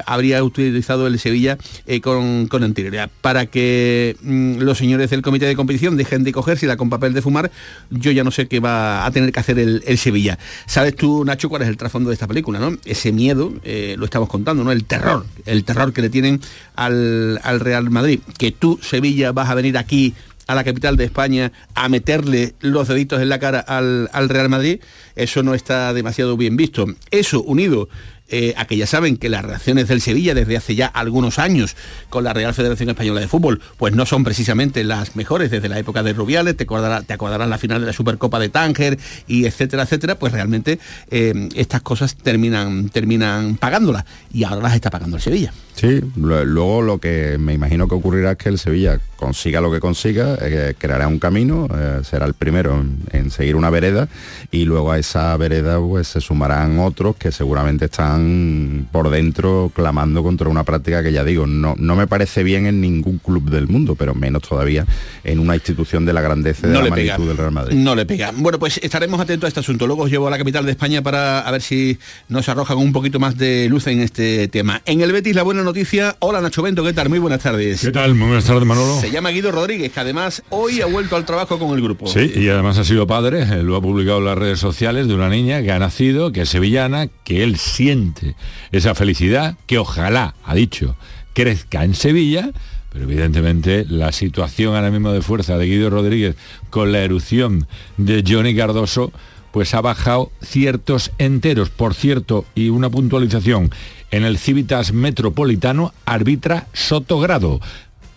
habría 0.06 0.43
utilizado 0.43 1.06
el 1.06 1.19
Sevilla 1.19 1.58
con, 2.02 2.49
con, 2.49 2.64
anterioridad. 2.64 3.11
Para 3.20 3.46
que 3.46 4.17
mm, 4.23 4.58
los 4.58 4.79
señores 4.79 5.11
del 5.11 5.23
comité 5.23 5.46
de 5.46 5.56
competición 5.56 5.96
dejen 5.96 6.25
de 6.25 6.32
cogerse 6.32 6.67
la 6.67 6.76
con 6.76 6.90
papel 6.90 7.12
de 7.12 7.23
fumar, 7.23 7.50
yo 7.90 8.11
ya 8.11 8.25
no 8.25 8.31
sé 8.31 8.49
qué 8.49 8.61
va 8.61 9.06
a 9.06 9.11
tener 9.11 9.21
que 9.30 9.40
hacer 9.40 9.58
el, 9.58 9.98
Sevilla. 9.98 10.38
¿Sabes 10.66 10.96
tú, 10.96 11.24
Nacho, 11.24 11.48
cuál 11.48 11.62
es 11.62 11.69
el 11.69 11.76
trasfondo 11.76 12.10
de 12.10 12.14
esta 12.14 12.26
película, 12.26 12.58
no? 12.58 12.76
Ese 12.84 13.12
miedo, 13.12 13.52
eh, 13.62 13.94
lo 13.98 14.06
estamos 14.06 14.28
contando, 14.28 14.64
¿no? 14.64 14.72
El 14.72 14.84
terror, 14.84 15.26
el 15.46 15.64
terror 15.64 15.92
que 15.92 16.02
le 16.02 16.10
tienen 16.10 16.40
al, 16.74 17.38
Real 17.60 17.90
Madrid. 17.90 18.20
Que 18.38 18.50
tú, 18.50 18.80
Sevilla, 18.82 19.32
vas 19.32 19.50
a 19.50 19.54
venir 19.54 19.78
aquí 19.78 20.14
a 20.48 20.54
la 20.54 20.64
capital 20.64 20.96
de 20.96 21.04
España 21.04 21.52
a 21.74 21.88
meterle 21.88 22.54
los 22.60 22.88
deditos 22.88 23.22
en 23.22 23.28
la 23.28 23.38
cara 23.38 23.60
al, 23.60 24.10
al, 24.12 24.28
Real 24.28 24.48
Madrid, 24.48 24.81
eso 25.14 25.43
no 25.43 25.55
está 25.55 25.93
demasiado 25.93 26.36
bien 26.36 26.56
visto. 26.56 26.86
Eso 27.10 27.43
unido 27.43 27.88
eh, 28.32 28.55
a 28.56 28.65
que 28.65 28.79
ya 28.79 28.86
saben 28.86 29.19
que 29.19 29.29
las 29.29 29.44
reacciones 29.44 29.89
del 29.89 30.01
Sevilla 30.01 30.34
desde 30.34 30.56
hace 30.56 30.74
ya 30.74 30.86
algunos 30.86 31.39
años 31.39 31.77
con 32.08 32.24
la 32.24 32.32
Real 32.32 32.55
Federación 32.55 32.89
Española 32.89 33.20
de 33.20 33.29
Fútbol, 33.29 33.60
pues 33.77 33.94
no 33.94 34.06
son 34.06 34.24
precisamente 34.24 34.84
las 34.84 35.17
mejores 35.17 35.51
desde 35.51 35.69
la 35.69 35.79
época 35.79 36.03
de 36.03 36.15
Rubiales, 36.15 36.56
te 36.56 36.65
acordarás, 36.65 37.06
te 37.06 37.12
acordarás 37.12 37.46
la 37.46 37.58
final 37.58 37.81
de 37.81 37.89
la 37.89 37.93
Supercopa 37.93 38.39
de 38.39 38.48
Tánger 38.48 38.98
y 39.27 39.44
etcétera, 39.44 39.82
etcétera, 39.82 40.19
pues 40.19 40.32
realmente 40.32 40.79
eh, 41.10 41.51
estas 41.55 41.82
cosas 41.82 42.17
terminan, 42.17 42.89
terminan 42.89 43.56
pagándolas 43.56 44.05
y 44.32 44.44
ahora 44.44 44.62
las 44.62 44.74
está 44.74 44.89
pagando 44.89 45.17
el 45.17 45.22
Sevilla. 45.22 45.53
Sí, 45.74 46.00
luego 46.17 46.82
lo 46.82 46.98
que 46.98 47.36
me 47.38 47.55
imagino 47.55 47.88
que 47.88 47.94
ocurrirá 47.94 48.32
es 48.32 48.36
que 48.36 48.48
el 48.50 48.58
Sevilla 48.58 49.00
consiga 49.17 49.60
lo 49.60 49.70
que 49.70 49.81
consiga, 49.81 50.36
eh, 50.41 50.74
creará 50.76 51.06
un 51.06 51.19
camino, 51.19 51.69
será 52.02 52.26
el 52.26 52.34
primero 52.34 52.84
en, 53.12 53.31
seguir 53.31 53.56
una 53.56 53.70
vereda 53.70 54.08
y 54.50 54.64
luego 54.64 54.91
a 54.93 54.98
esa 54.98 55.36
vereda 55.36 55.79
pues 55.79 56.08
se 56.08 56.20
sumarán 56.20 56.79
otros 56.81 57.17
que 57.17 57.31
seguramente 57.31 57.84
están 57.84 58.88
por 58.91 59.10
dentro 59.10 59.70
clamando 59.74 60.22
contra 60.22 60.48
una 60.48 60.64
práctica 60.64 61.02
que 61.02 61.12
ya 61.12 61.24
digo, 61.24 61.46
no, 61.46 61.74
no 61.79 61.96
me 61.96 62.06
parece 62.06 62.43
bien 62.43 62.67
en 62.67 62.81
ningún 62.81 63.19
club 63.19 63.48
del 63.48 63.69
mundo, 63.69 63.94
pero 63.94 64.14
menos 64.14 64.43
todavía 64.43 64.84
en 65.24 65.38
una 65.38 65.55
institución 65.55 66.05
de 66.05 66.12
la 66.12 66.20
grandeza 66.20 66.67
de 66.67 66.74
la 66.74 66.91
magnitud 66.91 67.29
del 67.29 67.36
Real 67.36 67.52
Madrid. 67.52 67.76
No 67.76 67.94
le 67.94 68.06
pega. 68.06 68.32
Bueno, 68.34 68.58
pues 68.58 68.79
estaremos 68.82 69.20
atentos 69.20 69.46
a 69.46 69.48
este 69.48 69.60
asunto. 69.60 69.86
Luego 69.86 70.02
os 70.02 70.10
llevo 70.10 70.26
a 70.26 70.31
la 70.31 70.38
capital 70.38 70.64
de 70.64 70.72
España 70.72 71.02
para 71.02 71.41
a 71.41 71.50
ver 71.50 71.62
si 71.62 71.98
nos 72.29 72.48
arrojan 72.48 72.79
un 72.79 72.93
poquito 72.93 73.19
más 73.20 73.36
de 73.36 73.69
luz 73.69 73.86
en 73.86 74.00
este 74.00 74.48
tema. 74.48 74.82
En 74.84 75.00
el 75.00 75.12
Betis 75.12 75.34
la 75.34 75.43
buena 75.43 75.61
noticia. 75.64 76.16
Hola 76.20 76.40
Nacho 76.40 76.62
Bento, 76.62 76.84
¿qué 76.84 76.92
tal? 76.92 77.08
Muy 77.08 77.19
buenas 77.19 77.42
tardes. 77.42 77.81
¿Qué 77.81 77.90
tal? 77.90 78.14
Muy 78.14 78.26
buenas 78.26 78.44
tardes, 78.44 78.64
Manolo. 78.64 79.00
Se 79.00 79.10
llama 79.10 79.31
Guido 79.31 79.50
Rodríguez, 79.52 79.92
que 79.92 80.00
además 80.00 80.42
hoy 80.50 80.81
ha 80.81 80.86
vuelto 80.86 81.16
al 81.16 81.24
trabajo 81.24 81.58
con 81.58 81.76
el 81.76 81.82
grupo. 81.82 82.06
Sí, 82.06 82.32
y 82.34 82.48
además 82.48 82.78
ha 82.78 82.84
sido 82.84 83.06
padre, 83.06 83.42
eh, 83.42 83.62
lo 83.62 83.76
ha 83.76 83.81
publicado 83.82 84.19
en 84.19 84.24
las 84.26 84.38
redes 84.38 84.58
sociales 84.58 85.08
de 85.08 85.14
una 85.14 85.28
niña 85.28 85.62
que 85.62 85.72
ha 85.72 85.78
nacido, 85.78 86.32
que 86.32 86.42
es 86.42 86.48
sevillana, 86.48 87.08
que 87.24 87.42
él 87.42 87.56
siente 87.56 88.36
esa 88.70 88.94
felicidad 88.94 89.56
que 89.66 89.78
ojalá, 89.78 90.34
ha 90.44 90.54
dicho, 90.54 90.96
crezca 91.34 91.84
en 91.84 91.94
Sevilla 91.94 92.50
pero 92.92 93.04
evidentemente 93.04 93.86
la 93.88 94.12
situación 94.12 94.74
ahora 94.74 94.90
mismo 94.90 95.12
de 95.12 95.22
fuerza 95.22 95.56
de 95.56 95.64
Guido 95.64 95.88
Rodríguez 95.88 96.36
con 96.69 96.92
la 96.92 96.98
erupción 96.98 97.66
de 97.96 98.22
Johnny 98.26 98.54
Cardoso, 98.54 99.12
pues 99.53 99.75
ha 99.75 99.81
bajado 99.81 100.32
ciertos 100.43 101.13
enteros. 101.19 101.71
Por 101.71 101.94
cierto, 101.94 102.44
y 102.55 102.71
una 102.71 102.91
puntualización, 102.91 103.71
en 104.11 104.25
el 104.25 104.39
Civitas 104.39 104.93
Metropolitano 104.93 105.93
arbitra 106.05 106.67
Sotogrado. 106.73 107.61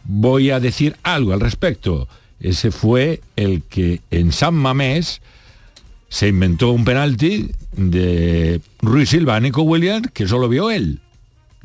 Voy 0.03 0.51
a 0.51 0.59
decir 0.59 0.95
algo 1.03 1.33
al 1.33 1.39
respecto. 1.39 2.07
Ese 2.39 2.71
fue 2.71 3.21
el 3.35 3.63
que 3.63 4.01
en 4.11 4.31
San 4.31 4.55
Mamés 4.55 5.21
se 6.09 6.27
inventó 6.27 6.71
un 6.71 6.85
penalti 6.85 7.51
de 7.71 8.61
Ruiz 8.81 9.09
Silva 9.09 9.39
Nico 9.39 9.63
Williams 9.63 10.09
que 10.13 10.27
solo 10.27 10.47
vio 10.47 10.69
él 10.71 11.01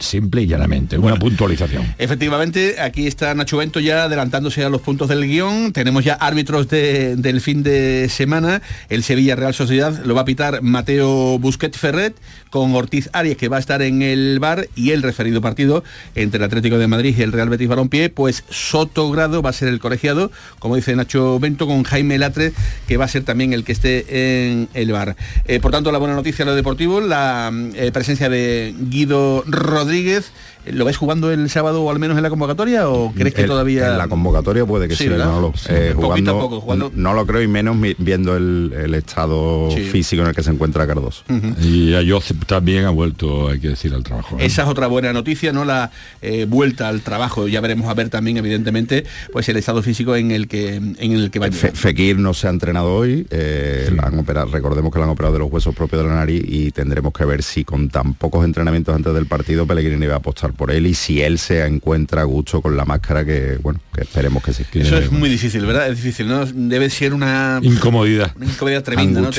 simple 0.01 0.43
y 0.43 0.47
llanamente, 0.47 0.99
una 0.99 1.17
puntualización. 1.17 1.95
Efectivamente, 1.99 2.81
aquí 2.81 3.07
está 3.07 3.35
Nacho 3.35 3.59
Bento 3.59 3.81
ya 3.81 4.05
adelantándose 4.05 4.65
a 4.65 4.69
los 4.69 4.81
puntos 4.81 5.09
del 5.09 5.27
guion. 5.27 5.73
Tenemos 5.73 6.05
ya 6.05 6.15
árbitros 6.15 6.69
del 6.69 7.41
fin 7.41 7.63
de 7.63 8.09
semana. 8.09 8.63
El 8.89 9.03
Sevilla 9.03 9.37
Real 9.37 9.55
Sociedad 9.55 10.05
lo 10.05 10.15
va 10.15 10.23
a 10.23 10.25
pitar 10.25 10.63
Mateo 10.63 11.39
Busquets 11.39 11.79
Ferret 11.79 12.17
con 12.51 12.75
Ortiz 12.75 13.11
Arias, 13.13 13.37
que 13.37 13.49
va 13.49 13.59
a 13.59 13.61
estar 13.61 13.81
en 13.83 14.03
el 14.03 14.39
bar, 14.41 14.69
y 14.75 14.91
el 14.91 15.03
referido 15.03 15.41
partido 15.41 15.85
entre 16.17 16.39
el 16.39 16.45
Atlético 16.45 16.79
de 16.79 16.89
Madrid 16.89 17.15
y 17.17 17.23
el 17.23 17.33
Real 17.33 17.49
Betis 17.49 17.69
Balompié, 17.69 18.11
pues 18.11 18.45
Soto 18.51 19.09
Grado 19.11 19.41
va 19.41 19.51
a 19.51 19.53
ser 19.53 19.69
el 19.69 19.79
colegiado, 19.79 20.33
como 20.59 20.75
dice 20.75 20.97
Nacho 20.97 21.39
Bento, 21.39 21.67
con 21.67 21.85
Jaime 21.85 22.19
Latre, 22.19 22.53
que 22.89 22.97
va 22.97 23.05
a 23.05 23.09
ser 23.09 23.23
también 23.23 23.53
el 23.53 23.63
que 23.63 23.73
esté 23.73 24.49
en 24.49 24.69
el 24.75 24.91
bar. 24.91 25.17
Eh, 25.47 25.61
por 25.61 25.71
tanto, 25.71 25.93
la 25.93 25.99
buena 25.99 26.15
noticia 26.15 26.45
lo 26.45 26.55
deportivo, 26.55 27.01
la 27.01 27.53
eh, 27.75 27.91
presencia 27.93 28.29
de 28.29 28.75
Guido 28.77 29.45
Rodríguez 29.47 29.90
Rodríguez, 29.91 30.31
¿lo 30.67 30.85
ves 30.85 30.97
jugando 30.97 31.31
el 31.31 31.49
sábado 31.51 31.83
o 31.83 31.91
al 31.91 31.99
menos 31.99 32.17
en 32.17 32.23
la 32.23 32.31
convocatoria 32.31 32.89
o 32.89 33.13
crees 33.13 33.35
que 33.35 33.45
todavía...? 33.45 33.93
En 33.93 33.99
la 33.99 34.09
convocatoria 34.09 34.67
puede 34.67 34.89
que 34.89 34.97
sí, 34.97 35.09
no, 35.09 35.41
lo, 35.41 35.53
eh, 35.69 35.93
jugando, 35.95 36.93
no, 36.95 37.15
lo 37.15 37.27
creo 37.27 37.43
y 37.43 37.49
menos 37.49 37.77
viendo 37.99 38.37
el, 38.37 38.95
estado 38.95 39.71
físico 39.71 40.23
en 40.23 40.29
el 40.29 40.35
que 40.35 40.43
se 40.43 40.51
encuentra 40.51 40.87
Cardoso. 40.87 41.25
Y 41.61 41.91
yo 42.05 42.21
también 42.47 42.85
ha 42.85 42.91
vuelto, 42.91 43.49
hay 43.49 43.61
que 43.61 43.69
decir, 43.69 43.95
al 43.95 44.03
trabajo. 44.03 44.37
Esa 44.39 44.63
es 44.63 44.69
otra 44.69 44.87
buena 44.87 45.13
noticia, 45.13 45.53
¿no? 45.53 45.65
La 45.65 45.91
eh, 46.23 46.47
vuelta 46.49 46.89
al 46.89 47.01
trabajo. 47.03 47.49
Ya 47.49 47.61
veremos 47.61 47.89
a 47.89 47.95
ver 47.95 48.09
también, 48.09 48.37
evidentemente, 48.37 49.05
pues 49.33 49.49
el 49.49 49.57
estado 49.57 49.83
físico 49.83 50.17
en 50.17 50.31
el 50.31 50.49
que 50.49 50.77
en 50.77 51.13
el 51.13 51.31
que 51.31 51.39
va 51.39 51.47
a 51.47 51.53
Fekir 51.53 52.19
no 52.19 52.35
se 52.35 52.47
ha 52.47 52.51
entrenado 52.51 52.95
hoy, 52.95 53.27
eh, 53.31 53.91
han 54.03 54.19
operado, 54.19 54.51
recordemos 54.51 54.93
que 54.93 54.99
lo 54.99 55.05
han 55.05 55.11
operado 55.11 55.35
de 55.35 55.39
los 55.41 55.51
huesos 55.51 55.75
propios 55.75 56.03
de 56.03 56.09
la 56.09 56.15
nariz 56.15 56.43
y 56.47 56.71
tendremos 56.71 57.13
que 57.13 57.25
ver 57.25 57.43
si 57.43 57.65
con 57.65 57.89
tan 57.89 58.15
pocos 58.15 58.45
entrenamientos 58.45 58.95
antes 58.95 59.15
del 59.15 59.27
partido 59.27 59.67
Pellegrini 59.67 60.07
va 60.07 60.15
a 60.15 60.19
apostar 60.19 60.50
por 60.53 60.71
él 60.71 60.87
y 60.87 60.95
si 60.95 61.21
él 61.21 61.39
se 61.39 61.65
encuentra 61.67 62.23
a 62.23 62.25
gusto 62.25 62.61
con 62.61 62.77
la 62.77 62.85
máscara 62.85 63.25
que, 63.25 63.59
bueno, 63.63 63.81
que 63.95 64.03
esperemos 64.03 64.43
que 64.43 64.53
sí. 64.53 64.65
Eso 64.75 64.99
es 64.99 65.11
muy 65.11 65.29
difícil, 65.29 65.65
¿verdad? 65.67 65.89
Es 65.89 65.97
difícil, 65.97 66.29
¿no? 66.29 66.47
Debe 66.47 66.91
ser 66.91 67.15
una... 67.15 67.61
Incomodidad. 67.63 68.33
Una 68.37 68.47
incomodidad 68.47 68.83
tremenda, 68.83 69.21
¿no? 69.21 69.31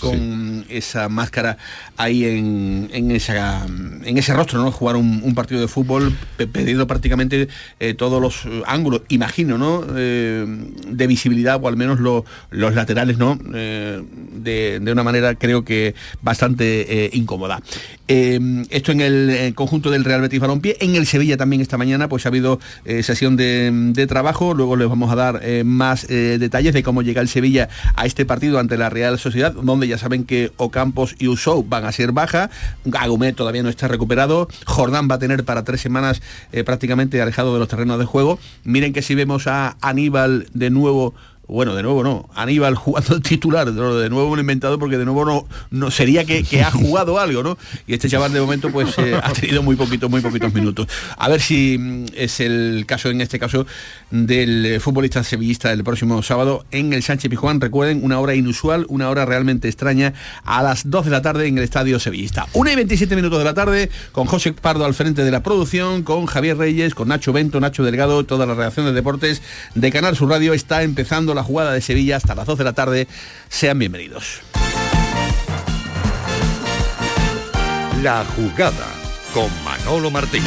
con, 0.00 0.64
esa 0.68 1.08
máscara 1.08 1.58
ahí 1.96 2.24
en, 2.24 2.90
en, 2.92 3.10
esa, 3.10 3.64
en 3.66 4.18
ese 4.18 4.32
rostro, 4.34 4.62
¿no? 4.62 4.72
Jugar 4.72 4.96
un, 4.96 5.32
partido 5.34 5.60
de 5.60 5.68
fútbol 5.68 6.14
pedido 6.52 6.86
prácticamente 6.86 7.48
eh, 7.80 7.94
todos 7.94 8.20
los 8.20 8.44
ángulos, 8.66 9.02
imagino, 9.08 9.56
¿no? 9.56 9.84
Eh, 9.96 10.44
de 10.86 11.06
visibilidad 11.06 11.58
o 11.62 11.68
al 11.68 11.76
menos 11.76 12.00
los 12.00 12.74
laterales, 12.74 13.18
¿no? 13.18 13.38
Eh, 13.54 14.02
de, 14.34 14.80
de, 14.80 14.92
una 14.92 15.02
manera 15.02 15.34
creo 15.34 15.64
que 15.64 15.94
bastante 16.20 17.10
incómoda. 17.14 17.62
esto 18.06 18.92
en 18.92 19.00
el 19.00 19.54
conjunto 19.54 19.90
del 19.90 20.01
Real 20.04 20.20
Betis 20.20 20.40
Balompié. 20.40 20.76
En 20.80 20.94
el 20.96 21.06
Sevilla 21.06 21.36
también 21.36 21.62
esta 21.62 21.78
mañana 21.78 22.08
pues 22.08 22.26
ha 22.26 22.28
habido 22.28 22.60
eh, 22.84 23.02
sesión 23.02 23.36
de, 23.36 24.06
trabajo. 24.08 24.54
Luego 24.54 24.76
les 24.76 24.88
vamos 24.88 25.12
a 25.12 25.16
dar 25.16 25.40
eh, 25.42 25.64
más 25.64 26.06
eh, 26.10 26.36
detalles 26.38 26.74
de 26.74 26.82
cómo 26.82 27.02
llega 27.02 27.20
el 27.20 27.28
Sevilla 27.28 27.68
a 27.94 28.06
este 28.06 28.24
partido 28.24 28.58
ante 28.58 28.76
la 28.76 28.90
Real 28.90 29.18
Sociedad, 29.18 29.52
donde 29.52 29.88
ya 29.88 29.98
saben 29.98 30.24
que 30.24 30.52
Ocampos 30.56 31.14
y 31.18 31.28
Usou 31.28 31.64
van 31.68 31.84
a 31.84 31.92
ser 31.92 32.12
baja. 32.12 32.50
Agumet 32.92 33.36
todavía 33.36 33.62
no 33.62 33.68
está 33.68 33.88
recuperado. 33.88 34.48
Jordán 34.66 35.08
va 35.10 35.16
a 35.16 35.18
tener 35.18 35.44
para 35.44 35.64
tres 35.64 35.80
semanas 35.80 36.22
prácticamente 36.64 37.20
alejado 37.20 37.52
de 37.52 37.58
los 37.58 37.68
terrenos 37.68 37.98
de 37.98 38.04
juego. 38.04 38.38
Miren 38.64 38.92
que 38.92 39.02
si 39.02 39.14
vemos 39.14 39.46
a 39.46 39.76
Aníbal 39.80 40.46
de 40.52 40.70
nuevo 40.70 41.14
bueno, 41.52 41.74
de 41.74 41.82
nuevo 41.82 42.02
no, 42.02 42.28
Aníbal 42.34 42.74
jugando 42.74 43.14
el 43.14 43.22
titular, 43.22 43.70
de 43.72 44.10
nuevo 44.10 44.30
un 44.30 44.40
inventado 44.40 44.78
porque 44.78 44.96
de 44.96 45.04
nuevo 45.04 45.24
no, 45.24 45.46
no 45.70 45.90
sería 45.90 46.24
que, 46.24 46.62
ha 46.62 46.70
jugado 46.70 47.18
algo, 47.18 47.42
¿no? 47.42 47.58
Y 47.86 47.94
este 47.94 48.08
chaval 48.08 48.32
de 48.32 48.40
momento 48.40 48.70
pues 48.70 48.96
eh, 48.98 49.14
ha 49.22 49.32
tenido 49.32 49.62
muy 49.62 49.76
poquitos, 49.76 50.10
muy 50.10 50.20
poquitos 50.20 50.52
minutos. 50.54 50.86
A 51.16 51.28
ver 51.28 51.40
si 51.40 51.76
mm, 51.78 52.06
es 52.14 52.40
el 52.40 52.84
caso, 52.86 53.10
en 53.10 53.20
este 53.20 53.38
caso, 53.38 53.66
del 54.10 54.64
eh, 54.64 54.80
futbolista 54.80 55.22
sevillista 55.22 55.68
del 55.70 55.84
próximo 55.84 56.22
sábado 56.22 56.64
en 56.70 56.92
el 56.92 57.02
Sánchez 57.02 57.30
Pijuán. 57.30 57.60
Recuerden, 57.60 58.02
una 58.02 58.18
hora 58.18 58.34
inusual, 58.34 58.86
una 58.88 59.10
hora 59.10 59.26
realmente 59.26 59.68
extraña, 59.68 60.14
a 60.44 60.62
las 60.62 60.88
2 60.88 61.04
de 61.04 61.10
la 61.10 61.22
tarde 61.22 61.46
en 61.46 61.58
el 61.58 61.64
Estadio 61.64 62.00
Sevillista. 62.00 62.46
Una 62.54 62.72
y 62.72 62.76
27 62.76 63.14
minutos 63.14 63.38
de 63.38 63.44
la 63.44 63.54
tarde, 63.54 63.90
con 64.12 64.26
José 64.26 64.52
Pardo 64.52 64.84
al 64.84 64.94
frente 64.94 65.24
de 65.24 65.30
la 65.30 65.42
producción, 65.42 66.02
con 66.02 66.26
Javier 66.26 66.56
Reyes, 66.56 66.94
con 66.94 67.08
Nacho 67.08 67.32
Bento, 67.32 67.60
Nacho 67.60 67.84
Delgado, 67.84 68.24
toda 68.24 68.46
la 68.46 68.54
redacción 68.54 68.86
de 68.86 68.92
deportes 68.92 69.42
de 69.74 69.92
Canal 69.92 70.16
Sur 70.16 70.30
Radio 70.30 70.54
está 70.54 70.82
empezando 70.82 71.34
la 71.34 71.41
jugada 71.42 71.72
de 71.72 71.80
Sevilla 71.80 72.16
hasta 72.16 72.34
las 72.34 72.46
2 72.46 72.58
de 72.58 72.64
la 72.64 72.72
tarde. 72.72 73.08
Sean 73.48 73.78
bienvenidos. 73.78 74.40
La 78.02 78.24
jugada 78.36 78.86
con 79.32 79.48
Manolo 79.64 80.10
Martín. 80.10 80.42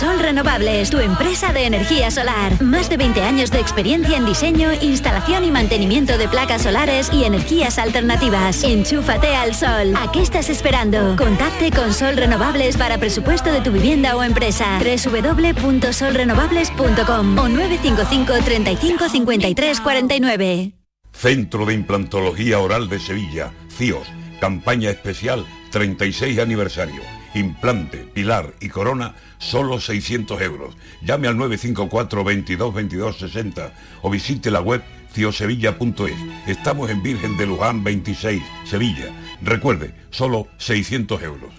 Sol 0.00 0.18
Renovables, 0.18 0.88
tu 0.88 0.98
empresa 0.98 1.52
de 1.52 1.66
energía 1.66 2.10
solar. 2.10 2.62
Más 2.62 2.88
de 2.88 2.96
20 2.96 3.20
años 3.20 3.50
de 3.50 3.60
experiencia 3.60 4.16
en 4.16 4.24
diseño, 4.24 4.72
instalación 4.80 5.44
y 5.44 5.50
mantenimiento 5.50 6.16
de 6.16 6.26
placas 6.26 6.62
solares 6.62 7.10
y 7.12 7.24
energías 7.24 7.78
alternativas. 7.78 8.64
Enchúfate 8.64 9.36
al 9.36 9.54
sol. 9.54 9.92
¿A 9.94 10.10
qué 10.10 10.22
estás 10.22 10.48
esperando? 10.48 11.16
Contacte 11.16 11.70
con 11.70 11.92
Sol 11.92 12.16
Renovables 12.16 12.78
para 12.78 12.96
presupuesto 12.96 13.52
de 13.52 13.60
tu 13.60 13.72
vivienda 13.72 14.16
o 14.16 14.22
empresa. 14.22 14.78
www.solrenovables.com 14.78 17.38
o 17.38 17.48
955 17.50 18.32
35 18.42 19.06
53 19.06 19.80
49. 19.80 20.72
Centro 21.12 21.66
de 21.66 21.74
Implantología 21.74 22.58
Oral 22.58 22.88
de 22.88 23.00
Sevilla, 23.00 23.52
CIOS. 23.76 24.08
Campaña 24.40 24.88
especial 24.88 25.44
36 25.70 26.38
aniversario. 26.38 27.19
Implante, 27.34 27.98
pilar 27.98 28.54
y 28.60 28.68
corona 28.68 29.14
solo 29.38 29.80
600 29.80 30.40
euros. 30.42 30.76
Llame 31.02 31.28
al 31.28 31.36
954 31.36 32.24
22 32.24 32.74
22 32.74 33.18
60 33.18 33.72
o 34.02 34.10
visite 34.10 34.50
la 34.50 34.60
web 34.60 34.82
ciosevilla.es. 35.12 36.16
Estamos 36.46 36.90
en 36.90 37.02
Virgen 37.02 37.36
de 37.36 37.46
Luján 37.46 37.82
26, 37.84 38.42
Sevilla. 38.64 39.06
Recuerde, 39.42 39.94
solo 40.10 40.48
600 40.58 41.22
euros. 41.22 41.52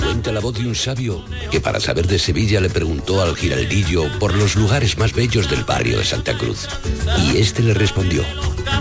Cuenta 0.00 0.32
la 0.32 0.40
voz 0.40 0.58
de 0.58 0.66
un 0.66 0.74
sabio 0.74 1.24
que 1.50 1.60
para 1.60 1.80
saber 1.80 2.06
de 2.06 2.18
Sevilla 2.18 2.60
le 2.60 2.70
preguntó 2.70 3.22
al 3.22 3.36
giraldillo 3.36 4.04
por 4.18 4.34
los 4.34 4.56
lugares 4.56 4.96
más 4.96 5.12
bellos 5.12 5.50
del 5.50 5.64
barrio 5.64 5.98
de 5.98 6.04
Santa 6.04 6.36
Cruz. 6.38 6.68
Y 7.18 7.36
este 7.38 7.62
le 7.62 7.74
respondió. 7.74 8.22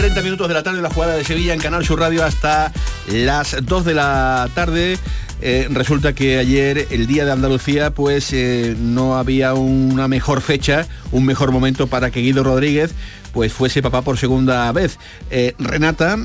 30 0.00 0.22
minutos 0.22 0.48
de 0.48 0.54
la 0.54 0.62
tarde, 0.62 0.80
la 0.80 0.88
jugada 0.88 1.14
de 1.14 1.24
Sevilla 1.24 1.52
en 1.52 1.60
Canal 1.60 1.84
Sur 1.84 2.00
Radio 2.00 2.24
hasta 2.24 2.72
las 3.06 3.54
2 3.60 3.84
de 3.84 3.92
la 3.92 4.48
tarde. 4.54 4.98
Eh, 5.42 5.68
resulta 5.70 6.12
que 6.12 6.38
ayer, 6.38 6.86
el 6.90 7.06
día 7.06 7.24
de 7.24 7.32
Andalucía, 7.32 7.92
pues 7.92 8.32
eh, 8.32 8.76
no 8.78 9.16
había 9.16 9.54
una 9.54 10.06
mejor 10.06 10.42
fecha, 10.42 10.86
un 11.12 11.24
mejor 11.24 11.50
momento 11.50 11.86
para 11.86 12.10
que 12.10 12.20
Guido 12.20 12.44
Rodríguez 12.44 12.94
pues 13.32 13.52
fuese 13.52 13.80
papá 13.80 14.02
por 14.02 14.18
segunda 14.18 14.70
vez. 14.72 14.98
Eh, 15.30 15.54
Renata 15.56 16.18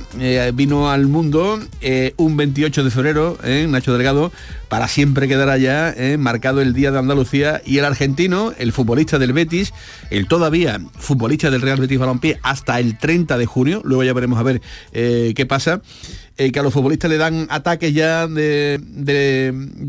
vino 0.56 0.90
al 0.90 1.06
mundo 1.06 1.60
un 2.18 2.38
28 2.38 2.84
de 2.84 2.90
febrero, 2.90 3.38
Nacho 3.68 3.94
Delgado, 3.94 4.32
para 4.70 4.88
siempre 4.88 5.28
quedar 5.28 5.50
allá, 5.50 5.94
marcado 6.18 6.62
el 6.62 6.74
Día 6.74 6.90
de 6.90 6.98
Andalucía, 6.98 7.62
y 7.64 7.78
el 7.78 7.86
argentino, 7.86 8.54
el 8.58 8.72
futbolista 8.72 9.20
del 9.20 9.34
Betis, 9.34 9.72
el 10.10 10.28
todavía 10.28 10.82
futbolista 10.98 11.52
del 11.52 11.62
Real 11.62 11.80
Betis 11.80 12.00
Balompié, 12.00 12.40
hasta 12.42 12.80
el 12.80 12.98
30 12.98 13.38
de 13.38 13.46
junio, 13.46 13.82
luego 13.86 14.04
ya 14.04 14.14
veremos 14.14 14.40
a 14.40 14.44
ver 14.44 14.62
qué 14.92 15.46
pasa. 15.48 15.82
Eh, 16.38 16.52
que 16.52 16.60
a 16.60 16.64
los 16.64 16.74
futbolistas 16.74 17.10
le 17.10 17.18
dan 17.18 17.48
ataques 17.50 17.94
ya 17.94 18.28
de, 18.28 18.78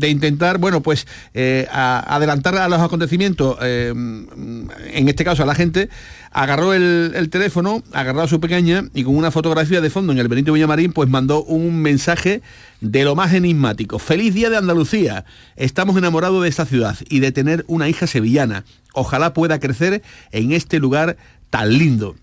intentar, 0.07 0.59
bueno, 0.59 0.81
pues 0.81 1.05
eh, 1.33 1.67
adelantar 1.69 2.55
a 2.55 2.69
los 2.69 2.79
acontecimientos, 2.79 3.57
eh, 3.61 3.89
en 3.89 5.09
este 5.09 5.25
caso 5.25 5.43
a 5.43 5.45
la 5.45 5.55
gente, 5.55 5.89
agarró 6.31 6.73
el, 6.73 7.29
teléfono, 7.29 7.83
agarró 7.91 8.21
a 8.21 8.29
su 8.29 8.39
pequeña 8.39 8.85
y 8.93 9.03
con 9.03 9.17
una 9.17 9.29
fotografía 9.29 9.81
de 9.81 9.89
fondo 9.89 10.13
en 10.13 10.19
el 10.19 10.29
Benito 10.29 10.53
Villamarín, 10.53 10.93
pues 10.93 11.09
mandó 11.09 11.43
un 11.43 11.81
mensaje 11.81 12.41
de 12.79 13.03
lo 13.03 13.13
más 13.13 13.33
enigmático. 13.33 13.99
Feliz 13.99 14.33
día 14.33 14.49
de 14.49 14.55
Andalucía. 14.55 15.25
Estamos 15.57 15.97
enamorados 15.97 16.41
de 16.43 16.47
esta 16.47 16.65
ciudad 16.65 16.95
y 17.09 17.19
de 17.19 17.33
tener 17.33 17.65
una 17.67 17.89
hija 17.89 18.07
sevillana. 18.07 18.63
Ojalá 18.93 19.33
pueda 19.33 19.59
crecer 19.59 20.01
en 20.31 20.53
este 20.53 20.79
lugar 20.79 21.17
tan 21.49 21.77
lindo. 21.77 22.15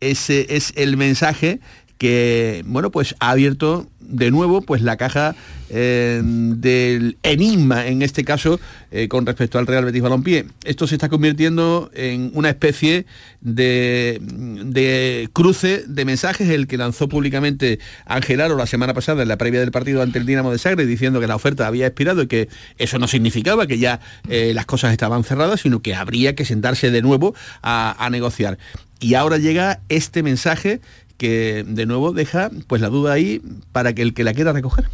Ese 0.00 0.56
es 0.56 0.74
el 0.76 0.98
mensaje 0.98 1.60
que 2.04 2.62
bueno 2.66 2.90
pues 2.90 3.16
ha 3.18 3.30
abierto 3.30 3.86
de 3.98 4.30
nuevo 4.30 4.60
pues 4.60 4.82
la 4.82 4.98
caja 4.98 5.34
eh, 5.70 6.20
del 6.22 7.16
enigma 7.22 7.86
en 7.86 8.02
este 8.02 8.24
caso 8.24 8.60
eh, 8.90 9.08
con 9.08 9.24
respecto 9.24 9.58
al 9.58 9.66
Real 9.66 9.86
Betis 9.86 10.02
Balompié. 10.02 10.44
Esto 10.64 10.86
se 10.86 10.96
está 10.96 11.08
convirtiendo 11.08 11.90
en 11.94 12.30
una 12.34 12.50
especie 12.50 13.06
de, 13.40 14.20
de, 14.20 15.30
cruce 15.32 15.84
de 15.86 16.04
mensajes 16.04 16.50
el 16.50 16.66
que 16.66 16.76
lanzó 16.76 17.08
públicamente 17.08 17.78
Ángel 18.04 18.42
Aro 18.42 18.54
la 18.54 18.66
semana 18.66 18.92
pasada 18.92 19.22
en 19.22 19.28
la 19.28 19.38
previa 19.38 19.60
del 19.60 19.70
partido 19.70 20.02
ante 20.02 20.18
el 20.18 20.26
Dinamo 20.26 20.52
de 20.52 20.58
Sagre 20.58 20.84
diciendo 20.84 21.20
que 21.20 21.26
la 21.26 21.36
oferta 21.36 21.66
había 21.66 21.86
expirado 21.86 22.20
y 22.20 22.26
que 22.26 22.50
eso 22.76 22.98
no 22.98 23.08
significaba 23.08 23.66
que 23.66 23.78
ya 23.78 24.00
eh, 24.28 24.52
las 24.52 24.66
cosas 24.66 24.92
estaban 24.92 25.24
cerradas 25.24 25.62
sino 25.62 25.80
que 25.80 25.94
habría 25.94 26.34
que 26.34 26.44
sentarse 26.44 26.90
de 26.90 27.00
nuevo 27.00 27.34
a 27.62 28.06
negociar. 28.10 28.58
Y 29.04 29.16
ahora 29.16 29.36
llega 29.36 29.80
este 29.90 30.22
mensaje 30.22 30.80
que 31.16 31.64
de 31.66 31.86
nuevo 31.86 32.12
deja 32.12 32.50
pues 32.66 32.82
la 32.82 32.88
duda 32.88 33.12
ahí 33.12 33.40
para 33.72 33.92
que 33.92 34.02
el 34.02 34.14
que 34.14 34.24
la 34.24 34.34
quiera 34.34 34.52
recoger. 34.52 34.86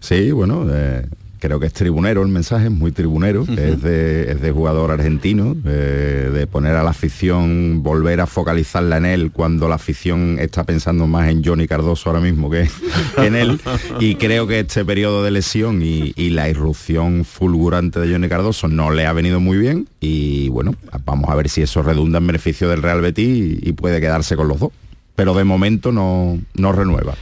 Sí, 0.00 0.30
bueno, 0.32 0.66
eh, 0.70 1.06
creo 1.38 1.60
que 1.60 1.66
es 1.66 1.72
tribunero 1.72 2.22
el 2.22 2.28
mensaje, 2.28 2.66
es 2.66 2.70
muy 2.70 2.92
tribunero, 2.92 3.42
es, 3.42 3.82
de, 3.82 4.52
jugador 4.52 4.90
argentino, 4.90 5.56
eh, 5.64 6.30
de 6.32 6.46
poner 6.46 6.74
a 6.74 6.82
la 6.82 6.90
afición, 6.90 7.82
volver 7.82 8.20
a 8.20 8.26
focalizarla 8.26 8.96
en 8.96 9.06
él 9.06 9.30
cuando 9.32 9.68
la 9.68 9.76
afición 9.76 10.38
está 10.40 10.64
pensando 10.64 11.06
más 11.06 11.30
en 11.30 11.44
Johnny 11.44 11.68
Cardoso 11.68 12.10
ahora 12.10 12.20
mismo 12.20 12.50
que, 12.50 12.68
en 13.18 13.36
él. 13.36 13.60
Y 14.00 14.16
creo 14.16 14.46
que 14.46 14.60
este 14.60 14.84
periodo 14.84 15.22
de 15.22 15.30
lesión 15.30 15.82
y, 15.82 16.12
la 16.28 16.48
irrupción 16.48 17.24
fulgurante 17.24 17.98
de 18.00 18.12
Johnny 18.12 18.28
Cardoso 18.28 18.68
no 18.68 18.90
le 18.90 19.06
ha 19.06 19.12
venido 19.14 19.40
muy 19.40 19.56
bien 19.56 19.88
y 19.98 20.50
bueno, 20.50 20.74
vamos 21.04 21.30
a 21.30 21.34
ver 21.34 21.48
si 21.48 21.62
eso 21.62 21.82
redunda 21.82 22.18
en 22.18 22.26
beneficio 22.26 22.68
del 22.68 22.82
Real 22.82 23.00
Betis 23.00 23.58
y 23.62 23.72
puede 23.72 24.00
quedarse 24.00 24.36
con 24.36 24.46
los 24.46 24.60
dos 24.60 24.72
pero 25.18 25.34
de 25.34 25.42
momento 25.42 25.90
no, 25.90 26.38
no 26.54 26.70
renueva. 26.70 27.16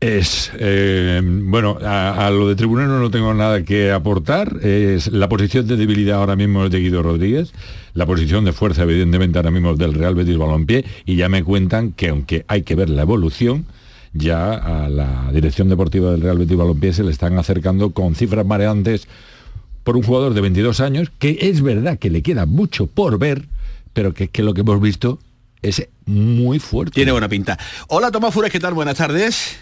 Es, 0.00 0.50
eh, 0.58 1.20
bueno, 1.22 1.76
a, 1.84 2.30
lo 2.30 2.48
de 2.48 2.54
tribunal 2.54 2.88
no 2.88 3.10
tengo 3.10 3.34
nada 3.34 3.64
que 3.64 3.92
aportar. 3.92 4.56
Es 4.62 5.12
la 5.12 5.28
posición 5.28 5.66
de 5.66 5.76
debilidad 5.76 6.20
ahora 6.20 6.36
mismo 6.36 6.64
es 6.64 6.70
de 6.70 6.80
Guido 6.80 7.02
Rodríguez, 7.02 7.52
la 7.92 8.06
posición 8.06 8.46
de 8.46 8.54
fuerza 8.54 8.84
evidentemente 8.84 9.38
ahora 9.38 9.50
mismo 9.50 9.74
del 9.74 9.92
Real 9.92 10.14
Betis 10.14 10.38
Balompié 10.38 10.86
y 11.04 11.16
ya 11.16 11.28
me 11.28 11.44
cuentan 11.44 11.92
que 11.92 12.08
aunque 12.08 12.46
hay 12.48 12.62
que 12.62 12.76
ver 12.76 12.88
la 12.88 13.02
evolución, 13.02 13.66
ya 14.14 14.54
a 14.54 14.88
la 14.88 15.30
dirección 15.34 15.68
deportiva 15.68 16.12
del 16.12 16.22
Real 16.22 16.38
Betis 16.38 16.56
Balompié 16.56 16.94
se 16.94 17.04
le 17.04 17.10
están 17.10 17.38
acercando 17.38 17.90
con 17.90 18.14
cifras 18.14 18.46
mareantes 18.46 19.06
por 19.84 19.98
un 19.98 20.02
jugador 20.02 20.32
de 20.32 20.40
22 20.40 20.80
años, 20.80 21.12
que 21.18 21.36
es 21.42 21.60
verdad 21.60 21.98
que 21.98 22.08
le 22.08 22.22
queda 22.22 22.46
mucho 22.46 22.86
por 22.86 23.18
ver, 23.18 23.48
pero 23.92 24.14
que 24.14 24.24
es 24.24 24.30
que 24.30 24.42
lo 24.42 24.54
que 24.54 24.62
hemos 24.62 24.80
visto 24.80 25.18
es 25.62 25.88
muy 26.04 26.58
fuerte. 26.58 26.92
Tiene 26.92 27.12
buena 27.12 27.28
pinta. 27.28 27.58
Hola 27.88 28.10
Tomás 28.10 28.34
Fures, 28.34 28.50
¿qué 28.50 28.60
tal? 28.60 28.74
Buenas 28.74 28.96
tardes. 28.96 29.56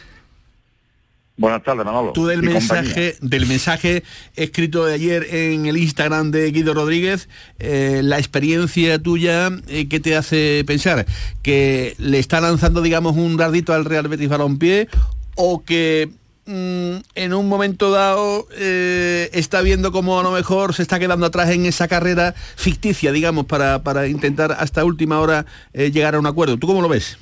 Buenas 1.41 1.63
tardes, 1.63 1.87
Manolo. 1.87 2.13
Tú 2.13 2.27
del 2.27 2.43
mensaje, 2.43 3.17
del 3.23 3.47
mensaje 3.47 4.03
escrito 4.37 4.85
de 4.85 4.93
ayer 4.93 5.27
en 5.35 5.65
el 5.65 5.79
Instagram 5.79 6.31
de 6.33 6.51
Guido 6.51 6.75
Rodríguez, 6.75 7.31
eh, 7.59 8.03
la 8.05 8.19
experiencia 8.19 8.99
tuya, 8.99 9.51
eh, 9.69 9.89
¿qué 9.89 10.01
te 10.01 10.17
hace 10.17 10.65
pensar? 10.67 11.07
¿Que 11.43 11.95
le 11.97 12.19
está 12.19 12.43
lanzando, 12.43 12.83
digamos, 12.83 13.17
un 13.17 13.39
dardito 13.39 13.73
al 13.73 13.87
Real 13.87 14.07
Betis 14.09 14.29
Balompié 14.29 14.89
o 15.35 15.65
que 15.65 16.11
Mm, 16.47 17.03
en 17.15 17.35
un 17.35 17.49
momento 17.49 17.91
dado 17.91 18.49
eh, 18.57 19.29
está 19.35 19.61
viendo 19.61 19.93
cómo 19.93 20.19
a 20.19 20.23
lo 20.23 20.33
mejor 20.33 20.75
se 20.75 20.83
está 20.83 20.99
quedando 20.99 21.27
atrás 21.27 21.51
en 21.51 21.67
esa 21.67 21.87
carrera 21.87 22.33
ficticia, 22.33 23.13
digamos, 23.13 23.45
para, 23.45 24.09
intentar 24.09 24.53
hasta 24.53 24.85
última 24.85 25.21
hora 25.21 25.45
eh, 25.75 25.91
llegar 25.91 26.15
a 26.15 26.19
un 26.19 26.27
acuerdo. 26.27 26.57
¿Tú 26.57 26.67
cómo 26.67 26.81
lo 26.81 26.89
ves? 26.89 27.19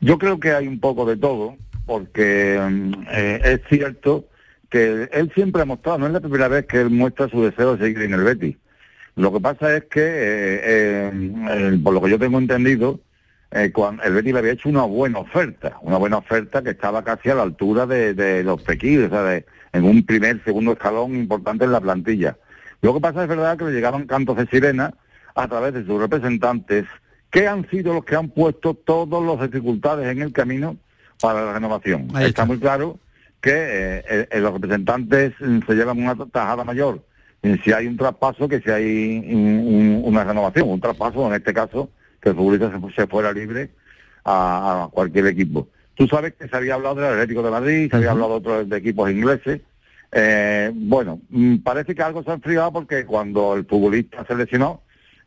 Yo 0.00 0.18
creo 0.18 0.40
que 0.40 0.52
hay 0.52 0.66
un 0.66 0.80
poco 0.80 1.04
de 1.04 1.16
todo, 1.16 1.56
porque 1.84 2.58
mm, 2.58 2.92
eh, 3.10 3.40
es 3.44 3.60
cierto 3.68 4.24
que 4.70 5.08
él 5.12 5.30
siempre 5.34 5.62
ha 5.62 5.66
mostrado, 5.66 5.98
no 5.98 6.06
es 6.06 6.12
la 6.12 6.20
primera 6.20 6.48
vez 6.48 6.66
que 6.66 6.80
él 6.80 6.90
muestra 6.90 7.28
su 7.28 7.42
deseo 7.42 7.76
de 7.76 7.84
seguir 7.84 8.02
en 8.02 8.14
el 8.14 8.24
Betis. 8.24 8.56
Lo 9.14 9.32
que 9.32 9.40
pasa 9.40 9.76
es 9.76 9.84
que, 9.84 11.10
por 11.82 11.94
lo 11.94 12.02
que 12.02 12.10
yo 12.10 12.18
tengo 12.18 12.38
entendido, 12.38 13.00
eh, 13.56 13.72
cuando 13.72 14.02
el 14.02 14.12
Betis 14.12 14.32
le 14.32 14.38
había 14.38 14.52
hecho 14.52 14.68
una 14.68 14.82
buena 14.82 15.20
oferta, 15.20 15.78
una 15.82 15.96
buena 15.96 16.18
oferta 16.18 16.62
que 16.62 16.70
estaba 16.70 17.02
casi 17.02 17.30
a 17.30 17.34
la 17.34 17.42
altura 17.42 17.86
de, 17.86 18.42
los 18.44 18.62
pequíes, 18.62 19.06
o 19.06 19.08
sea, 19.10 19.42
en 19.72 19.84
un 19.84 20.04
primer, 20.04 20.42
segundo 20.44 20.72
escalón 20.72 21.14
importante 21.16 21.64
en 21.64 21.72
la 21.72 21.80
plantilla. 21.80 22.36
Lo 22.82 22.94
que 22.94 23.00
pasa 23.00 23.22
es 23.22 23.28
verdad 23.28 23.56
que 23.56 23.64
le 23.64 23.72
llegaron 23.72 24.06
cantos 24.06 24.36
de 24.36 24.46
sirena 24.46 24.94
a 25.34 25.48
través 25.48 25.74
de 25.74 25.84
sus 25.84 26.00
representantes, 26.00 26.84
que 27.30 27.48
han 27.48 27.68
sido 27.70 27.94
los 27.94 28.04
que 28.04 28.16
han 28.16 28.28
puesto 28.28 28.74
todas 28.74 29.22
las 29.22 29.50
dificultades 29.50 30.06
en 30.06 30.22
el 30.22 30.32
camino 30.32 30.76
para 31.20 31.44
la 31.44 31.54
renovación. 31.54 32.08
Está. 32.20 32.44
muy 32.44 32.58
claro 32.58 32.98
que 33.40 33.52
eh, 33.52 34.28
eh, 34.30 34.40
los 34.40 34.52
representantes 34.52 35.32
se 35.38 35.74
llevan 35.74 35.98
una 35.98 36.14
tajada 36.14 36.64
mayor 36.64 37.00
si 37.62 37.72
hay 37.72 37.86
un 37.86 37.96
traspaso 37.96 38.48
que 38.48 38.60
si 38.60 38.70
hay 38.70 39.20
una 40.04 40.24
renovación, 40.24 40.68
un 40.68 40.80
traspaso 40.80 41.26
en 41.28 41.34
este 41.34 41.54
caso 41.54 41.90
que 42.26 42.30
el 42.30 42.36
futbolista 42.36 42.72
se, 42.96 43.06
fuera 43.06 43.32
libre 43.32 43.70
a, 44.24 44.88
cualquier 44.90 45.28
equipo. 45.28 45.68
Tú 45.94 46.08
sabes 46.08 46.34
que 46.34 46.48
se 46.48 46.56
había 46.56 46.74
hablado 46.74 46.96
del 46.96 47.12
Atlético 47.12 47.42
de 47.42 47.50
Madrid, 47.52 47.88
se 47.88 47.96
había 47.96 48.10
hablado 48.10 48.30
de 48.30 48.36
otros 48.36 48.68
de 48.68 48.76
equipos 48.76 49.08
ingleses. 49.10 49.60
Eh, 50.10 50.72
bueno, 50.74 51.20
mm, 51.30 51.58
parece 51.58 51.94
que 51.94 52.02
algo 52.02 52.24
se 52.24 52.30
ha 52.32 52.34
enfriado 52.34 52.72
porque 52.72 53.06
cuando 53.06 53.54
el 53.54 53.64
futbolista 53.64 54.24
se 54.26 54.34
lesionó, 54.34 54.82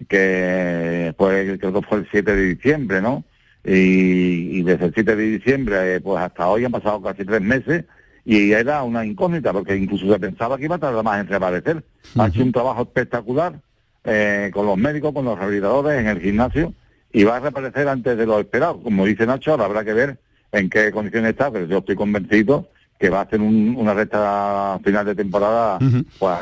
que 0.10 1.14
fue, 1.18 1.58
creo 1.58 1.74
que 1.74 1.88
fue 1.88 2.00
el 2.00 2.08
7 2.12 2.36
de 2.36 2.44
diciembre, 2.56 3.02
¿no? 3.02 3.24
y, 3.64 4.62
desde 4.64 4.86
el 4.88 4.94
7 4.94 5.16
de 5.16 5.24
diciembre 5.24 5.96
eh, 5.96 6.02
pues 6.02 6.22
hasta 6.22 6.48
hoy 6.48 6.66
han 6.66 6.72
pasado 6.72 7.02
casi 7.02 7.26
tres 7.26 7.42
meses 7.42 7.86
y 8.26 8.52
era 8.52 8.84
una 8.84 9.06
incógnita 9.06 9.52
porque 9.52 9.76
incluso 9.76 10.12
se 10.12 10.20
pensaba 10.20 10.58
que 10.58 10.66
iba 10.66 10.76
a 10.76 10.80
tardar 10.80 11.04
más 11.04 11.20
en 11.20 11.28
reaparecer. 11.28 11.84
Ha 12.18 12.28
hecho 12.28 12.44
un 12.44 12.52
trabajo 12.52 12.84
espectacular 12.84 13.60
eh, 14.04 14.50
con 14.54 14.66
los 14.66 14.78
médicos, 14.78 15.14
con 15.14 15.26
los 15.26 15.38
rehabilitadores 15.38 16.00
en 16.00 16.08
el 16.08 16.22
gimnasio 16.22 16.74
y 17.12 17.24
va 17.24 17.38
a 17.38 17.40
reaparecer 17.40 17.88
antes 17.88 18.18
de 18.18 18.26
lo 18.26 18.40
esperado. 18.40 18.82
Como 18.82 19.06
dice 19.06 19.26
Nacho, 19.26 19.52
ahora 19.52 19.66
habrá 19.66 19.84
que 19.84 19.94
ver 19.94 20.20
en 20.52 20.70
qué 20.70 20.92
condiciones 20.92 21.32
está, 21.32 21.52
pero 21.52 21.66
yo 21.66 21.80
estoy 21.80 21.96
convencido 21.96 22.70
que 23.00 23.10
va 23.10 23.20
a 23.20 23.24
hacer 23.24 23.40
una 23.40 23.94
recta 23.94 24.78
final 24.84 25.06
de 25.06 25.16
temporada 25.16 25.80
pues, 26.20 26.38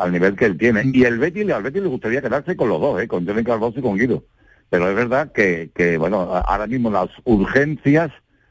al, 0.00 0.12
nivel 0.12 0.34
que 0.34 0.46
él 0.46 0.58
tiene. 0.58 0.82
Y 0.92 1.04
el 1.04 1.18
Betis, 1.18 1.48
al 1.50 1.62
Betis 1.62 1.82
le 1.82 1.88
gustaría 1.88 2.20
quedarse 2.20 2.56
con 2.56 2.68
los 2.68 2.80
dos, 2.80 3.00
¿eh? 3.00 3.06
con 3.06 3.24
Johnny 3.24 3.44
Cardoso 3.44 3.78
y 3.78 3.82
con 3.82 3.96
Guido. 3.96 4.24
Pero 4.70 4.88
es 4.88 4.96
verdad 4.96 5.30
que, 5.30 5.70
que, 5.72 5.96
bueno, 5.96 6.20
ahora 6.20 6.66
mismo 6.66 6.90
las 6.90 7.10
urgencias 7.22 8.10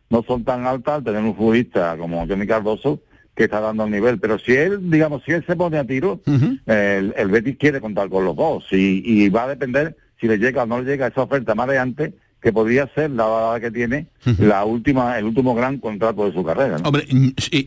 no 0.09 0.23
son 0.23 0.45
tan 0.45 0.65
altas 0.65 1.03
tener 1.03 1.21
un 1.21 1.35
futbolista 1.35 1.97
como 1.97 2.25
Johnny 2.25 2.47
Cardoso 2.47 3.01
que 3.35 3.45
está 3.45 3.59
dando 3.59 3.83
el 3.83 3.91
nivel. 3.91 4.19
Pero 4.21 4.39
si 4.39 4.53
él, 4.53 4.89
digamos, 4.89 5.21
si 5.25 5.33
él 5.33 5.43
se 5.45 5.57
pone 5.57 5.77
a 5.77 5.83
tiro, 5.83 6.21
el, 6.65 7.13
el, 7.17 7.27
Betis 7.27 7.57
quiere 7.57 7.81
contar 7.81 8.07
con 8.07 8.23
los 8.23 8.37
dos 8.37 8.63
y, 8.71 9.01
y 9.03 9.27
va 9.27 9.43
a 9.43 9.49
depender 9.49 9.97
si 10.19 10.27
le 10.27 10.37
llega 10.37 10.63
o 10.63 10.65
no 10.65 10.81
le 10.81 10.91
llega 10.91 11.07
esa 11.07 11.23
oferta 11.23 11.55
más 11.55 11.67
adelante 11.67 12.13
que 12.43 12.51
podría 12.51 12.89
ser, 12.93 13.09
la 13.11 13.57
que 13.61 13.71
tiene, 13.71 14.07
la 14.37 14.65
última, 14.65 15.17
el 15.17 15.23
último 15.23 15.55
gran 15.55 15.77
contrato 15.77 16.25
de 16.25 16.33
su 16.33 16.43
carrera. 16.43 16.75
Hombre, 16.83 17.07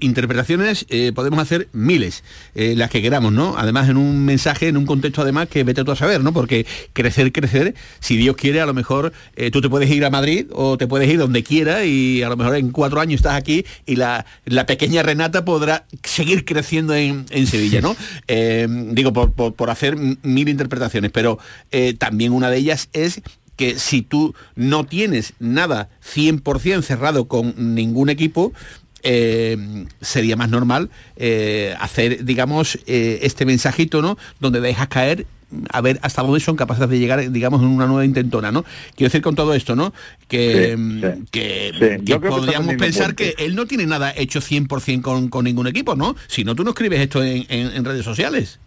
interpretaciones 0.00 0.84
eh, 0.90 1.12
podemos 1.14 1.38
hacer 1.38 1.68
miles, 1.72 2.22
eh, 2.54 2.74
las 2.76 2.90
que 2.90 3.00
queramos, 3.00 3.32
¿no? 3.32 3.54
Además 3.56 3.88
en 3.88 3.96
un 3.96 4.26
mensaje, 4.26 4.68
en 4.68 4.76
un 4.76 4.84
contexto 4.84 5.22
además 5.22 5.48
que 5.48 5.64
vete 5.64 5.82
tú 5.82 5.92
a 5.92 5.96
saber, 5.96 6.22
¿no? 6.22 6.34
Porque 6.34 6.66
crecer, 6.92 7.32
crecer, 7.32 7.74
si 8.00 8.18
Dios 8.18 8.36
quiere, 8.36 8.60
a 8.60 8.66
lo 8.66 8.74
mejor 8.74 9.14
eh, 9.34 9.50
tú 9.50 9.62
te 9.62 9.70
puedes 9.70 9.90
ir 9.90 10.04
a 10.04 10.10
Madrid 10.10 10.46
o 10.52 10.76
te 10.76 10.86
puedes 10.86 11.08
ir 11.08 11.18
donde 11.18 11.42
quiera 11.42 11.86
y 11.86 12.22
a 12.22 12.28
lo 12.28 12.36
mejor 12.36 12.56
en 12.56 12.70
cuatro 12.70 13.00
años 13.00 13.20
estás 13.20 13.34
aquí 13.34 13.64
y 13.86 13.96
la, 13.96 14.26
la 14.44 14.66
pequeña 14.66 15.02
Renata 15.02 15.46
podrá 15.46 15.86
seguir 16.04 16.44
creciendo 16.44 16.94
en, 16.94 17.26
Sevilla, 17.46 17.80
¿no? 17.80 17.96
digo, 18.94 19.14
por, 19.14 19.32
por, 19.32 19.70
hacer 19.70 19.96
mil 19.96 20.48
interpretaciones, 20.48 21.12
pero 21.12 21.38
también 21.98 22.32
una 22.32 22.50
de 22.50 22.58
ellas 22.58 22.90
es 22.92 23.22
que 23.56 23.78
si 23.78 24.02
tú 24.02 24.34
no 24.54 24.84
tienes 24.84 25.34
nada 25.38 25.88
100% 26.04 26.82
cerrado 26.82 27.26
con 27.26 27.74
ningún 27.74 28.10
equipo, 28.10 28.52
eh, 29.02 29.86
sería 30.00 30.36
más 30.36 30.50
normal 30.50 30.90
eh, 31.16 31.74
hacer, 31.80 32.24
digamos, 32.24 32.78
eh, 32.86 33.20
este 33.22 33.46
mensajito, 33.46 34.02
¿no? 34.02 34.18
Donde 34.40 34.60
dejas 34.60 34.88
caer 34.88 35.26
a 35.70 35.80
ver 35.80 36.00
hasta 36.02 36.22
dónde 36.22 36.40
son 36.40 36.56
capaces 36.56 36.88
de 36.88 36.98
llegar, 36.98 37.30
digamos, 37.30 37.62
en 37.62 37.68
una 37.68 37.86
nueva 37.86 38.04
intentona, 38.04 38.50
¿no? 38.50 38.64
Quiero 38.96 39.08
decir 39.08 39.22
con 39.22 39.36
todo 39.36 39.54
esto, 39.54 39.76
¿no? 39.76 39.94
Que, 40.26 40.76
podríamos 42.20 42.74
pensar 42.74 43.14
que 43.14 43.36
él 43.38 43.54
no 43.54 43.66
tiene 43.66 43.86
nada 43.86 44.12
hecho 44.16 44.40
100% 44.40 45.02
con, 45.02 45.28
con 45.28 45.44
ningún 45.44 45.68
equipo, 45.68 45.94
¿no? 45.94 46.16
Si 46.26 46.42
no, 46.42 46.56
tú 46.56 46.64
no 46.64 46.70
escribes 46.70 47.00
esto 47.00 47.22
en 47.22 47.84
redes 47.84 48.04
sociales. 48.04 48.58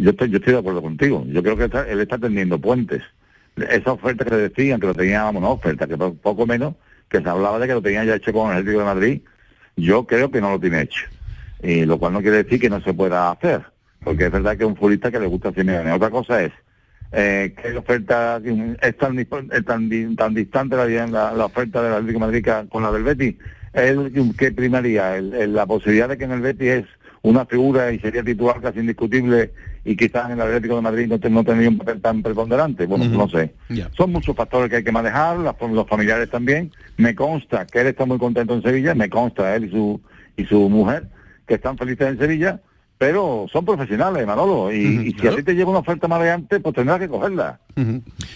Yo 0.00 0.10
estoy, 0.10 0.30
yo 0.30 0.38
estoy 0.38 0.54
de 0.54 0.58
acuerdo 0.60 0.80
contigo. 0.80 1.24
Yo 1.28 1.42
creo 1.42 1.56
que 1.56 1.64
él 1.90 2.00
está 2.00 2.16
tendiendo 2.16 2.58
puentes. 2.58 3.02
Esa 3.56 3.92
oferta 3.92 4.24
que 4.24 4.34
decían 4.34 4.80
que 4.80 4.86
lo 4.86 4.94
teníamos, 4.94 5.36
una 5.36 5.50
oferta 5.50 5.86
que 5.86 5.96
poco 5.96 6.46
menos, 6.46 6.74
que 7.10 7.20
se 7.20 7.28
hablaba 7.28 7.58
de 7.58 7.66
que 7.66 7.74
lo 7.74 7.82
tenía 7.82 8.04
ya 8.04 8.14
hecho 8.14 8.32
con 8.32 8.50
el 8.50 8.58
Ejército 8.58 8.78
de 8.78 8.84
Madrid, 8.84 9.20
yo 9.76 10.06
creo 10.06 10.30
que 10.30 10.40
no 10.40 10.52
lo 10.52 10.60
tiene 10.60 10.82
hecho. 10.82 11.04
Y 11.62 11.84
lo 11.84 11.98
cual 11.98 12.14
no 12.14 12.22
quiere 12.22 12.44
decir 12.44 12.58
que 12.58 12.70
no 12.70 12.80
se 12.80 12.94
pueda 12.94 13.30
hacer, 13.30 13.62
porque 14.02 14.24
es 14.24 14.32
verdad 14.32 14.56
que 14.56 14.64
es 14.64 14.68
un 14.68 14.76
futbolista 14.76 15.10
que 15.10 15.20
le 15.20 15.26
gusta 15.26 15.52
Simeone. 15.52 15.92
Otra 15.92 16.08
cosa 16.08 16.42
es 16.42 16.52
eh, 17.12 17.54
que 17.60 17.76
oferta 17.76 18.40
es 18.80 18.96
tan, 18.96 19.22
tan, 19.66 20.16
tan 20.16 20.34
distante 20.34 20.76
la, 20.76 21.44
oferta 21.44 21.82
del 21.82 21.92
Atlético 21.92 22.20
de 22.20 22.26
Madrid 22.26 22.46
con 22.70 22.82
la 22.82 22.92
del 22.92 23.02
Betis. 23.02 23.36
Es 23.74 23.96
que 24.38 24.52
primaría 24.52 25.20
la 25.20 25.66
posibilidad 25.66 26.08
de 26.08 26.16
que 26.16 26.24
en 26.24 26.32
el 26.32 26.40
Betis 26.40 26.68
es 26.68 26.84
una 27.22 27.44
figura 27.44 27.92
y 27.92 27.98
sería 27.98 28.22
titular 28.22 28.62
casi 28.62 28.80
indiscutible 28.80 29.50
y 29.84 29.96
quizás 29.96 30.26
en 30.26 30.32
el 30.32 30.42
Atlético 30.42 30.76
de 30.76 30.82
Madrid 30.82 31.06
no, 31.08 31.16
no 31.30 31.44
tendría 31.44 31.68
un 31.68 31.78
papel 31.78 32.00
tan 32.00 32.22
preponderante. 32.22 32.86
Bueno, 32.86 33.06
no 33.06 33.28
sé. 33.28 33.54
Son 33.96 34.12
muchos 34.12 34.36
factores 34.36 34.68
que 34.68 34.76
hay 34.76 34.84
que 34.84 34.92
manejar, 34.92 35.38
los 35.38 35.86
familiares 35.88 36.30
también. 36.30 36.72
Me 36.96 37.14
consta 37.14 37.66
que 37.66 37.80
él 37.80 37.86
está 37.88 38.04
muy 38.04 38.18
contento 38.18 38.54
en 38.54 38.62
Sevilla, 38.62 38.94
me 38.94 39.08
consta 39.08 39.54
él 39.56 39.64
y 39.64 39.70
su, 39.70 40.00
y 40.36 40.44
su 40.44 40.68
mujer 40.68 41.08
que 41.46 41.54
están 41.54 41.76
felices 41.76 42.08
en 42.08 42.18
Sevilla, 42.18 42.60
pero 42.96 43.46
son 43.50 43.64
profesionales, 43.64 44.26
Manolo, 44.26 44.70
y, 44.70 45.16
si 45.18 45.26
a 45.26 45.34
ti 45.34 45.42
te 45.42 45.54
llega 45.54 45.70
una 45.70 45.78
oferta 45.78 46.06
maleante, 46.06 46.60
pues 46.60 46.74
tendrás 46.74 46.98
que 46.98 47.08
cogerla. 47.08 47.58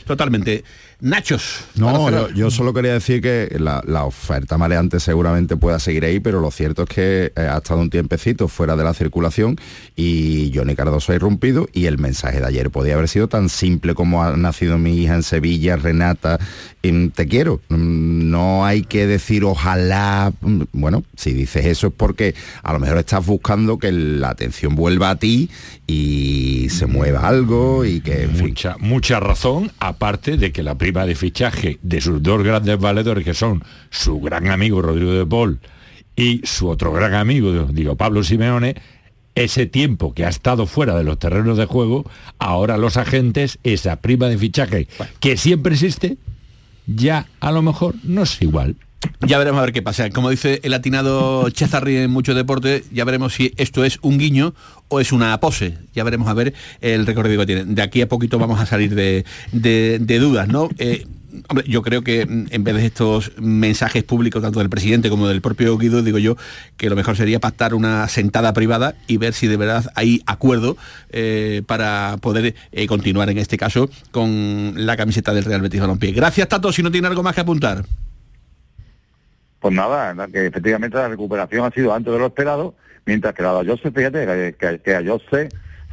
Totalmente. 0.06 0.64
Nachos. 1.04 1.66
No, 1.74 2.30
yo, 2.30 2.50
solo 2.50 2.72
quería 2.72 2.94
decir 2.94 3.20
que 3.20 3.54
la, 3.58 4.04
oferta 4.06 4.56
maleante 4.56 5.00
seguramente 5.00 5.54
pueda 5.54 5.78
seguir 5.78 6.06
ahí, 6.06 6.18
pero 6.18 6.40
lo 6.40 6.50
cierto 6.50 6.84
es 6.84 6.88
que 6.88 7.32
eh, 7.36 7.40
ha 7.40 7.58
estado 7.58 7.80
un 7.80 7.90
tiempecito 7.90 8.48
fuera 8.48 8.74
de 8.74 8.84
la 8.84 8.94
circulación 8.94 9.58
y 9.96 10.50
Johnny 10.54 10.74
Cardoso 10.74 11.12
ha 11.12 11.14
irrumpido 11.14 11.68
y 11.74 11.86
el 11.86 11.98
mensaje 11.98 12.40
de 12.40 12.46
ayer 12.46 12.70
podía 12.70 12.94
haber 12.94 13.08
sido 13.08 13.28
tan 13.28 13.50
simple 13.50 13.92
como 13.92 14.22
ha 14.22 14.34
nacido 14.38 14.78
mi 14.78 14.96
hija 14.96 15.14
en 15.14 15.22
Sevilla, 15.22 15.76
Renata, 15.76 16.38
te 16.80 17.28
quiero. 17.28 17.60
Mm, 17.68 18.30
no 18.30 18.64
hay 18.64 18.82
que 18.82 19.06
decir 19.06 19.44
ojalá, 19.44 20.32
mm, 20.40 20.62
bueno, 20.72 21.04
si 21.16 21.34
dices 21.34 21.66
eso 21.66 21.88
es 21.88 21.92
porque 21.94 22.34
a 22.62 22.72
lo 22.72 22.78
mejor 22.78 22.96
estás 22.96 23.26
buscando 23.26 23.78
que 23.78 23.92
la 23.92 24.30
atención 24.30 24.74
vuelva 24.74 25.10
a 25.10 25.16
ti 25.16 25.50
y 25.86 26.68
se 26.70 26.86
mueva 26.86 27.28
algo 27.28 27.84
y 27.84 28.00
que... 28.00 28.26
mucha, 28.26 28.76
mucha 28.78 29.20
razón, 29.20 29.70
aparte 29.80 30.38
de 30.38 30.50
que 30.50 30.62
la 30.62 30.76
prima 30.76 30.93
de 31.02 31.14
fichaje 31.16 31.78
de 31.82 32.00
sus 32.00 32.22
dos 32.22 32.42
grandes 32.42 32.78
valedores, 32.78 33.24
que 33.24 33.34
son 33.34 33.64
su 33.90 34.20
gran 34.20 34.48
amigo 34.48 34.80
Rodrigo 34.80 35.12
de 35.12 35.26
Paul 35.26 35.58
y 36.16 36.40
su 36.44 36.68
otro 36.68 36.92
gran 36.92 37.14
amigo, 37.14 37.66
digo, 37.72 37.96
Pablo 37.96 38.22
Simeone, 38.22 38.76
ese 39.34 39.66
tiempo 39.66 40.14
que 40.14 40.24
ha 40.24 40.28
estado 40.28 40.66
fuera 40.66 40.96
de 40.96 41.04
los 41.04 41.18
terrenos 41.18 41.58
de 41.58 41.66
juego, 41.66 42.08
ahora 42.38 42.78
los 42.78 42.96
agentes, 42.96 43.58
esa 43.64 43.96
prima 43.96 44.28
de 44.28 44.38
fichaje 44.38 44.86
que 45.18 45.36
siempre 45.36 45.74
existe, 45.74 46.16
ya 46.86 47.26
a 47.40 47.50
lo 47.50 47.62
mejor 47.62 47.96
no 48.04 48.22
es 48.22 48.40
igual. 48.40 48.76
Ya 49.26 49.38
veremos 49.38 49.58
a 49.58 49.62
ver 49.62 49.72
qué 49.72 49.82
pasa. 49.82 50.10
Como 50.10 50.30
dice 50.30 50.60
el 50.62 50.70
latinado 50.70 51.48
Chezarri 51.50 51.96
en 51.96 52.10
mucho 52.10 52.34
deporte, 52.34 52.84
ya 52.92 53.04
veremos 53.04 53.34
si 53.34 53.52
esto 53.56 53.84
es 53.84 53.98
un 54.02 54.18
guiño 54.18 54.54
o 54.88 55.00
es 55.00 55.12
una 55.12 55.38
pose. 55.40 55.78
Ya 55.94 56.04
veremos 56.04 56.28
a 56.28 56.34
ver 56.34 56.54
el 56.80 57.06
recorrido 57.06 57.40
que 57.40 57.46
tiene. 57.46 57.64
De 57.64 57.82
aquí 57.82 58.02
a 58.02 58.08
poquito 58.08 58.38
vamos 58.38 58.60
a 58.60 58.66
salir 58.66 58.94
de, 58.94 60.18
dudas, 60.18 60.48
¿no? 60.48 60.68
Eh, 60.78 61.06
yo 61.66 61.82
creo 61.82 62.02
que 62.02 62.26
mm, 62.26 62.46
en 62.50 62.64
vez 62.64 62.76
de 62.76 62.86
estos 62.86 63.32
mensajes 63.38 64.04
públicos, 64.04 64.42
tanto 64.42 64.60
del 64.60 64.70
presidente 64.70 65.10
como 65.10 65.28
del 65.28 65.40
propio 65.40 65.76
Guido, 65.78 66.02
digo 66.02 66.18
yo, 66.18 66.36
que 66.76 66.88
lo 66.88 66.96
mejor 66.96 67.16
sería 67.16 67.40
pactar 67.40 67.74
una 67.74 68.08
sentada 68.08 68.52
privada 68.52 68.94
y 69.06 69.16
ver 69.16 69.34
si 69.34 69.46
de 69.46 69.56
verdad 69.56 69.90
hay 69.94 70.22
acuerdo 70.26 70.76
eh, 71.10 71.62
para 71.66 72.16
poder 72.20 72.54
eh, 72.72 72.86
continuar 72.86 73.30
en 73.30 73.38
este 73.38 73.58
caso 73.58 73.90
con 74.10 74.74
la 74.76 74.96
camiseta 74.96 75.34
del 75.34 75.44
Real 75.44 75.60
Betis 75.60 75.80
Balompié. 75.80 76.12
Gracias, 76.12 76.48
Tato, 76.48 76.72
si 76.72 76.82
no 76.82 76.90
tiene 76.90 77.08
algo 77.08 77.22
más 77.22 77.34
que 77.34 77.40
apuntar. 77.40 77.84
Pues 79.64 79.74
nada, 79.74 80.14
que 80.30 80.44
efectivamente 80.44 80.98
la 80.98 81.08
recuperación 81.08 81.64
ha 81.64 81.70
sido 81.70 81.94
antes 81.94 82.12
de 82.12 82.18
lo 82.18 82.26
esperado, 82.26 82.74
mientras 83.06 83.32
que 83.32 83.42
la 83.42 83.62
de 83.62 83.70
Jose, 83.70 83.90
fíjate, 83.90 84.54
que, 84.58 84.78
que 84.78 84.94
a 84.94 85.02
Jose 85.02 85.48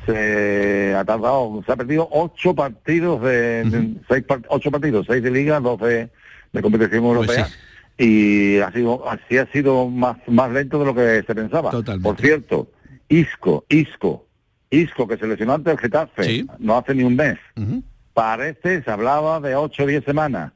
se 0.06 0.94
ha 0.94 1.06
tardado, 1.06 1.64
se 1.66 1.72
ha 1.72 1.78
perdido 1.78 2.06
ocho 2.12 2.54
partidos 2.54 3.22
de, 3.22 3.96
seis 4.10 4.26
ocho 4.50 4.72
partidos, 4.72 5.08
seis 5.08 5.24
de 5.24 5.32
liga, 5.32 5.62
dos 5.62 5.80
de, 5.80 6.10
competición 6.62 7.02
pues 7.02 7.16
europea. 7.16 7.48
Y 7.98 8.60
ha 8.60 8.74
sido, 8.74 9.10
así 9.10 9.38
ha 9.38 9.50
sido 9.54 9.88
más, 9.88 10.18
más 10.28 10.52
lento 10.52 10.78
de 10.78 10.86
lo 10.86 10.94
que 10.94 11.24
se 11.26 11.34
pensaba. 11.34 11.72
Por 11.72 12.18
cierto, 12.20 12.68
Isco, 13.08 13.64
Isco, 13.70 14.26
Isco 14.70 15.08
que 15.08 15.16
se 15.16 15.28
lesionó 15.28 15.54
antes 15.54 15.72
del 15.72 15.80
Getafe, 15.80 16.46
no 16.60 16.78
hace 16.78 16.94
ni 16.94 17.04
un 17.04 17.16
mes. 17.16 17.38
Parece, 18.14 18.84
se 18.84 18.92
hablaba 18.92 19.40
de 19.40 19.56
ocho 19.56 19.84
o 19.84 19.88
diez 19.88 20.04
semanas 20.04 20.52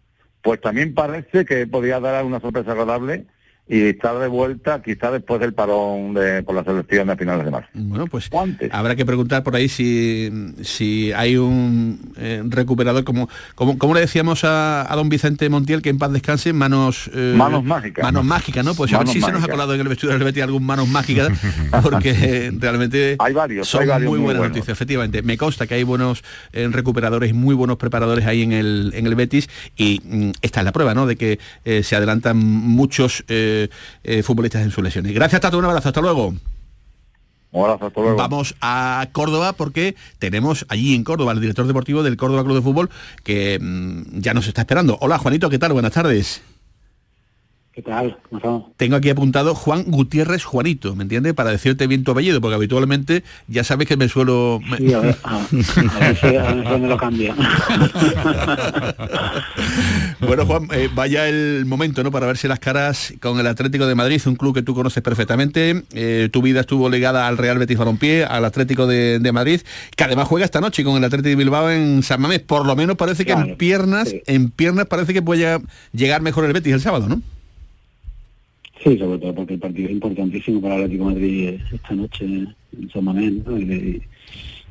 pues 0.45 0.61
también 0.61 0.93
parece 0.93 1.43
que 1.43 1.65
podría 1.65 1.99
dar 1.99 2.23
una 2.23 2.39
sorpresa 2.39 2.73
agradable 2.73 3.25
y 3.67 3.81
estar 3.81 4.19
de 4.19 4.27
vuelta 4.27 4.81
quizá 4.83 5.09
después 5.09 5.39
del 5.41 5.53
parón 5.53 6.13
de, 6.13 6.43
por 6.43 6.53
la 6.53 6.63
selección 6.63 7.07
de 7.07 7.17
finales 7.17 7.45
de 7.45 7.51
marzo. 7.51 7.69
Bueno, 7.73 8.05
pues 8.05 8.29
habrá 8.71 8.95
que 8.95 9.05
preguntar 9.05 9.43
por 9.43 9.55
ahí 9.55 9.67
si, 9.69 10.53
si 10.61 11.11
hay 11.13 11.35
un 11.37 12.13
eh, 12.17 12.43
recuperador, 12.45 13.03
como, 13.03 13.27
como, 13.55 13.79
como 13.79 13.95
le 13.95 14.01
decíamos 14.01 14.43
a, 14.43 14.87
don 14.95 15.09
Vicente 15.09 15.49
Montiel, 15.49 15.81
que 15.81 15.89
en 15.89 15.97
paz 15.97 16.11
descanse, 16.11 16.53
manos... 16.53 17.09
Eh, 17.13 17.33
manos 17.35 17.63
mágicas. 17.63 18.03
Manos 18.03 18.23
mágicas, 18.23 18.63
¿no? 18.63 18.75
Pues 18.75 18.93
a 18.93 18.99
ver 18.99 19.07
si 19.07 19.19
se 19.19 19.31
nos 19.31 19.43
ha 19.43 19.47
colado 19.47 19.73
en 19.73 19.81
el 19.81 19.87
vestuario 19.87 20.19
del 20.19 20.25
Betis 20.25 20.43
algún 20.43 20.63
manos 20.63 20.87
mágicas, 20.87 21.29
porque 21.81 22.53
realmente 22.59 23.15
hay 23.17 23.33
varios, 23.33 23.67
son 23.67 23.87
muy 24.03 24.19
buenas 24.19 24.43
noticias, 24.43 24.69
efectivamente. 24.69 25.23
Me 25.23 25.37
consta 25.37 25.65
que 25.65 25.73
hay 25.73 25.83
buenos 25.83 26.23
eh, 26.53 26.67
recuperadores 26.71 27.31
y 27.31 27.33
muy 27.33 27.55
buenos 27.55 27.77
preparadores 27.77 28.27
ahí 28.27 28.43
en 28.43 28.51
el, 28.51 28.91
en 28.95 29.07
el 29.07 29.15
Betis 29.15 29.49
y 29.75 30.01
mm, 30.03 30.31
esta 30.43 30.59
es 30.59 30.65
la 30.65 30.71
prueba, 30.71 30.93
¿no? 30.93 31.07
De 31.07 31.15
que 31.15 31.39
se 31.81 31.95
adelantan 31.95 32.37
muchos... 32.37 33.23
Eh, 33.27 33.54
futbolistas 34.23 34.61
en 34.61 34.71
sus 34.71 34.83
lesiones. 34.83 35.13
Gracias, 35.13 35.41
Tato, 35.41 35.57
un 35.57 35.65
abrazo, 35.65 35.89
hasta 35.89 36.01
luego. 36.01 36.33
Vamos 38.17 38.55
a 38.59 39.07
Córdoba 39.13 39.53
porque 39.53 39.95
tenemos 40.19 40.65
allí 40.67 40.93
en 40.93 41.05
Córdoba 41.05 41.31
el 41.31 41.39
director 41.39 41.65
deportivo 41.65 42.03
del 42.03 42.17
Córdoba 42.17 42.43
Club 42.43 42.55
de 42.55 42.61
Fútbol 42.61 42.89
que 43.23 43.59
mm, 43.61 44.19
ya 44.19 44.33
nos 44.33 44.47
está 44.47 44.61
esperando. 44.61 44.97
Hola 44.99 45.17
Juanito, 45.17 45.49
¿qué 45.49 45.57
tal? 45.57 45.71
Buenas 45.71 45.93
tardes. 45.93 46.41
¿Qué 47.75 47.81
tal? 47.81 48.17
Tengo 48.77 48.95
aquí 48.95 49.09
apuntado 49.09 49.53
Juan 49.53 49.83
Gutiérrez 49.87 50.45
Juanito, 50.45 50.95
¿me 50.95 51.03
entiendes? 51.03 51.33
Para 51.33 51.51
decirte 51.51 51.87
bien 51.87 52.05
tu 52.05 52.11
apellido, 52.11 52.39
porque 52.39 52.55
habitualmente 52.55 53.25
ya 53.49 53.65
sabes 53.65 53.85
que 53.85 53.97
me 53.97 54.07
suelo... 54.07 54.61
Sí, 54.77 54.93
a 54.93 55.01
ver, 55.01 55.17
a, 55.23 55.41
ver 55.51 56.79
me 56.79 56.87
lo 56.87 56.95
cambia. 56.95 57.35
bueno, 60.21 60.45
Juan, 60.45 60.69
eh, 60.71 60.87
vaya 60.95 61.27
el 61.27 61.65
momento, 61.65 62.01
¿no? 62.01 62.11
Para 62.11 62.27
verse 62.27 62.47
las 62.47 62.59
caras 62.59 63.13
con 63.19 63.41
el 63.41 63.47
Atlético 63.47 63.85
de 63.87 63.95
Madrid, 63.95 64.21
un 64.25 64.37
club 64.37 64.55
que 64.55 64.61
tú 64.61 64.73
conoces 64.73 65.03
perfectamente. 65.03 65.83
Eh, 65.93 66.29
tu 66.31 66.41
vida 66.41 66.61
estuvo 66.61 66.89
ligada 66.89 67.27
al 67.27 67.37
Real 67.37 67.59
Betis 67.59 67.77
Balompié, 67.77 68.23
al 68.23 68.45
Atlético 68.45 68.87
de, 68.87 69.19
Madrid, 69.33 69.59
que 69.97 70.03
además 70.05 70.29
juega 70.29 70.45
esta 70.45 70.61
noche 70.61 70.85
con 70.85 70.95
el 70.95 71.03
Atlético 71.03 71.27
de 71.27 71.35
Bilbao 71.35 71.69
en 71.69 72.03
San 72.03 72.21
Mamés. 72.21 72.39
Por 72.39 72.65
lo 72.65 72.73
menos 72.77 72.95
parece 72.95 73.25
que 73.25 73.33
en 73.33 73.57
piernas, 73.57 74.15
en 74.27 74.49
piernas 74.49 74.85
parece 74.85 75.13
que 75.13 75.21
puede 75.21 75.59
llegar 75.91 76.21
mejor 76.21 76.45
el 76.45 76.53
Betis 76.53 76.73
el 76.73 76.79
sábado, 76.79 77.09
¿no? 77.09 77.21
Sí, 78.85 78.99
sobre 78.99 79.17
todo 79.17 79.33
porque 79.33 79.55
el 79.55 79.59
partido 79.59 79.87
es 79.87 79.95
importantísimo 79.95 80.61
para 80.61 80.75
el 80.75 80.83
Atlético 80.83 81.05
Madrid 81.05 81.59
esta 81.73 81.95
noche 81.95 82.23
en 82.23 82.89
San 82.93 83.03
Mamés, 83.03 83.33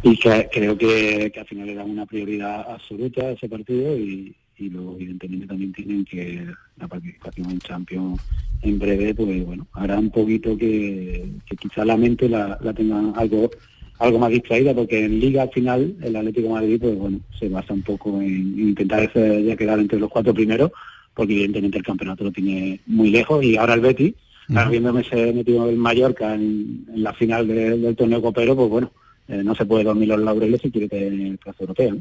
y, 0.05 0.17
que, 0.19 0.49
creo 0.53 0.79
que, 0.79 1.33
al 1.37 1.47
final 1.47 1.67
le 1.67 1.75
dan 1.75 1.91
una 1.91 2.07
prioridad 2.07 2.71
absoluta 2.71 3.33
ese 3.33 3.49
partido 3.49 3.99
y, 3.99 4.33
luego 4.57 4.95
evidentemente 4.95 5.49
también 5.49 5.73
tienen 5.73 6.05
que 6.05 6.47
la 6.77 6.87
participación 6.87 7.51
en 7.51 7.59
Champions 7.59 8.21
en 8.63 8.79
breve, 8.79 9.15
pues 9.17 9.45
bueno, 9.45 9.67
hará 9.73 9.99
un 9.99 10.11
poquito 10.11 10.57
que, 10.57 11.29
quizá 11.59 11.85
la 11.85 11.97
mente 11.97 12.29
la, 12.29 12.57
tengan 12.73 13.15
algo 13.17 13.51
algo 13.99 14.19
más 14.19 14.31
distraída 14.31 14.75
porque 14.75 15.05
en 15.05 15.19
liga 15.19 15.43
al 15.43 15.51
final 15.51 15.97
el 16.03 16.17
Atlético 16.17 16.51
Madrid 16.51 16.81
pues 16.81 16.97
bueno 16.99 17.21
se 17.39 17.49
basa 17.49 17.73
un 17.73 17.83
poco 17.83 18.21
en, 18.21 18.59
intentar 18.59 19.13
ya 19.13 19.57
quedar 19.57 19.79
entre 19.79 20.01
los 20.01 20.11
cuatro 20.11 20.35
primeros 20.35 20.73
porque 21.15 21.33
evidentemente 21.33 21.79
el 21.79 21.85
campeonato 21.85 22.25
lo 22.25 22.33
tiene 22.33 22.81
muy 22.87 23.11
lejos 23.11 23.43
y 23.45 23.57
ahora 23.57 23.75
el 23.75 23.81
Betis, 23.81 24.15
habiéndome 24.55 25.05
se 25.05 25.33
metido 25.33 25.69
el 25.69 25.77
Mallorca 25.77 26.35
en, 26.35 26.87
la 26.95 27.13
final 27.13 27.47
del 27.47 27.97
torneo 27.97 28.21
copero, 28.21 28.55
pues 28.57 28.69
bueno, 28.69 28.91
eh, 29.27 29.43
no 29.43 29.55
se 29.55 29.65
puede 29.65 29.85
dormir 29.85 30.09
los 30.09 30.21
laureles 30.21 30.61
si 30.61 30.71
quiere 30.71 30.87
tener 30.87 31.39
plaza 31.39 31.57
europea. 31.61 31.95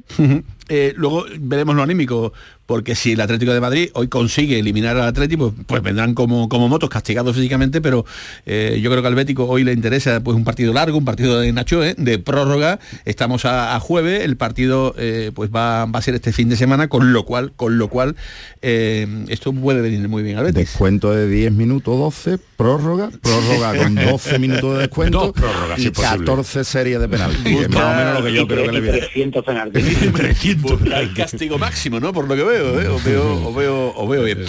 Eh, 0.67 0.93
luego 0.97 1.25
veremos 1.39 1.73
lo 1.73 1.81
anímico, 1.81 2.33
porque 2.65 2.95
si 2.95 3.13
el 3.13 3.21
Atlético 3.21 3.53
de 3.53 3.62
Madrid 3.62 3.89
hoy 3.93 4.09
consigue 4.09 4.59
eliminar 4.59 4.97
al 4.97 5.07
Atlético, 5.07 5.53
pues, 5.53 5.65
pues 5.65 5.81
vendrán 5.83 6.15
como, 6.15 6.49
como 6.49 6.67
motos 6.67 6.89
castigados 6.89 7.33
físicamente, 7.33 7.79
pero 7.79 8.05
eh, 8.45 8.77
yo 8.81 8.89
creo 8.89 9.01
que 9.01 9.07
al 9.07 9.15
Bético 9.15 9.45
hoy 9.45 9.63
le 9.63 9.71
interesa 9.71 10.21
pues 10.21 10.36
un 10.36 10.43
partido 10.43 10.73
largo, 10.73 10.97
un 10.97 11.05
partido 11.05 11.39
de 11.39 11.53
Nacho, 11.53 11.79
de 11.79 12.19
prórroga. 12.19 12.79
Estamos 13.05 13.45
a, 13.45 13.79
jueves, 13.79 14.23
el 14.23 14.36
partido 14.36 14.93
pues 15.33 15.49
va, 15.49 15.86
va, 15.86 15.99
a 15.99 16.01
ser 16.01 16.15
este 16.15 16.33
fin 16.33 16.49
de 16.49 16.57
semana, 16.57 16.89
con 16.89 17.13
lo 17.13 17.23
cual, 17.23 17.53
con 17.55 17.77
lo 17.77 17.88
cual 17.88 18.17
esto 18.62 19.53
puede 19.53 19.81
venir 19.81 20.09
muy 20.09 20.23
bien 20.23 20.38
al 20.38 20.45
Betis. 20.45 20.71
Descuento 20.71 21.12
de 21.12 21.29
10 21.29 21.53
minutos 21.53 21.97
12, 21.97 22.38
prórroga, 22.57 23.09
prórroga 23.21 23.77
con 23.77 23.95
12 24.12 24.39
minutos 24.39 24.73
de 24.75 24.79
descuento 24.81 25.33
y 25.77 25.89
14 25.89 26.63
series 26.63 26.99
de 26.99 27.12
más 27.17 27.30
o 27.30 27.95
menos 27.95 28.19
lo 28.19 28.26
que 28.26 28.34
yo 28.34 28.47
creo 28.47 28.65
que 28.65 28.71
le 28.71 28.82
viene. 28.82 28.97
300 28.99 29.45
300. 29.73 30.82
El 30.93 31.13
castigo 31.13 31.58
máximo, 31.58 31.99
¿no? 31.99 32.13
Por 32.13 32.28
lo 32.28 32.36
que 32.36 32.43
veo, 32.43 32.82
¿eh? 32.82 32.88
o 32.88 32.99
veo, 32.99 33.47
o 33.47 33.54
veo, 33.54 33.93
o 33.95 34.08
veo 34.08 34.23
bien. 34.23 34.39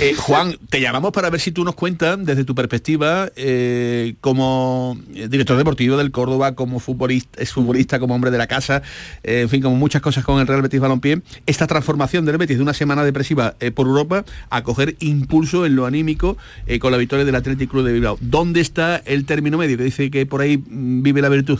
Eh, 0.00 0.14
Juan, 0.16 0.56
te 0.68 0.80
llamamos 0.80 1.12
para 1.12 1.30
ver 1.30 1.40
si 1.40 1.52
tú 1.52 1.64
nos 1.64 1.74
cuentas, 1.74 2.18
desde 2.24 2.44
tu 2.44 2.54
perspectiva, 2.54 3.30
eh, 3.36 4.14
como 4.20 4.98
director 5.28 5.56
deportivo 5.56 5.96
del 5.96 6.10
Córdoba, 6.10 6.54
como 6.54 6.80
futbolista, 6.80 7.40
es 7.40 7.52
futbolista, 7.52 7.98
como 7.98 8.14
hombre 8.14 8.30
de 8.30 8.38
la 8.38 8.46
casa, 8.46 8.82
en 9.22 9.48
fin, 9.48 9.62
como 9.62 9.76
muchas 9.76 10.02
cosas 10.02 10.24
con 10.24 10.40
el 10.40 10.46
Real 10.46 10.62
Betis 10.62 10.80
Balompié, 10.80 11.20
esta 11.46 11.66
transformación 11.66 12.24
del 12.24 12.38
Betis 12.38 12.56
de 12.56 12.62
una 12.62 12.74
semana 12.74 13.04
depresiva 13.04 13.54
por 13.74 13.86
Europa 13.86 14.24
a 14.50 14.62
coger 14.62 14.96
impulso 15.00 15.66
en 15.66 15.76
lo 15.76 15.86
anímico 15.86 16.36
con 16.80 16.92
la 16.92 16.98
victoria 16.98 17.24
del 17.24 17.34
Athletic 17.34 17.70
Club 17.70 17.84
de 17.84 17.92
Bilbao. 17.92 18.18
¿Dónde 18.20 18.60
está 18.60 18.96
el 19.04 19.24
término 19.24 19.58
medio 19.58 19.76
que 19.76 19.84
dice 19.84 20.10
que 20.10 20.26
por 20.26 20.40
ahí 20.40 20.58
mm, 20.58 21.02
vive 21.02 21.22
la 21.22 21.28
virtud? 21.28 21.58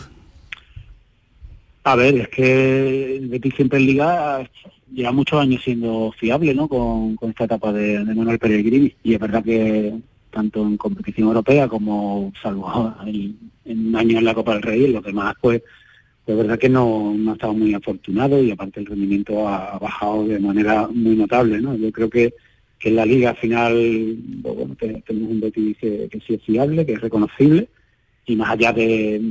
A 1.87 1.95
ver, 1.95 2.15
es 2.17 2.27
que 2.27 3.15
el 3.15 3.29
Betis 3.29 3.55
siempre 3.55 3.79
en 3.79 3.85
Liga 3.85 4.45
lleva 4.93 5.13
muchos 5.13 5.39
años 5.39 5.63
siendo 5.63 6.11
fiable, 6.19 6.53
¿no? 6.53 6.67
Con, 6.67 7.17
esta 7.29 7.45
etapa 7.45 7.71
de, 7.71 8.03
Manuel 8.03 8.39
Pellegrini. 8.39 8.93
Y 9.03 9.13
es 9.13 9.19
verdad 9.21 9.41
que 9.41 9.93
tanto 10.29 10.63
en 10.63 10.75
competición 10.75 11.29
europea 11.29 11.69
como 11.69 12.33
salvo 12.43 12.93
en, 13.05 13.37
un 13.63 13.95
año 13.95 14.17
en 14.17 14.25
la 14.25 14.33
Copa 14.33 14.55
del 14.55 14.63
Rey, 14.63 14.83
en 14.83 14.91
los 14.91 15.03
demás, 15.05 15.35
pues, 15.39 15.61
pues 16.25 16.37
es 16.37 16.43
verdad 16.43 16.59
que 16.59 16.67
no, 16.67 17.15
ha 17.29 17.31
estado 17.31 17.53
muy 17.53 17.73
afortunado 17.73 18.43
y 18.43 18.51
aparte 18.51 18.81
el 18.81 18.85
rendimiento 18.85 19.47
ha, 19.47 19.79
bajado 19.79 20.27
de 20.27 20.41
manera 20.41 20.89
muy 20.89 21.15
notable, 21.15 21.61
¿no? 21.61 21.73
Yo 21.73 21.89
creo 21.93 22.09
que, 22.09 22.33
que 22.79 22.89
en 22.89 22.97
la 22.97 23.05
Liga 23.05 23.29
al 23.29 23.37
final, 23.37 24.17
pues, 24.43 24.55
bueno, 24.57 24.75
tenemos 25.05 25.31
un 25.31 25.39
Betis 25.39 25.77
que 25.77 26.21
sí 26.27 26.33
es 26.33 26.43
fiable, 26.43 26.85
que 26.85 26.93
es 26.95 26.99
reconocible 26.99 27.69
y 28.27 28.35
más 28.35 28.49
allá 28.49 28.73
de, 28.73 29.21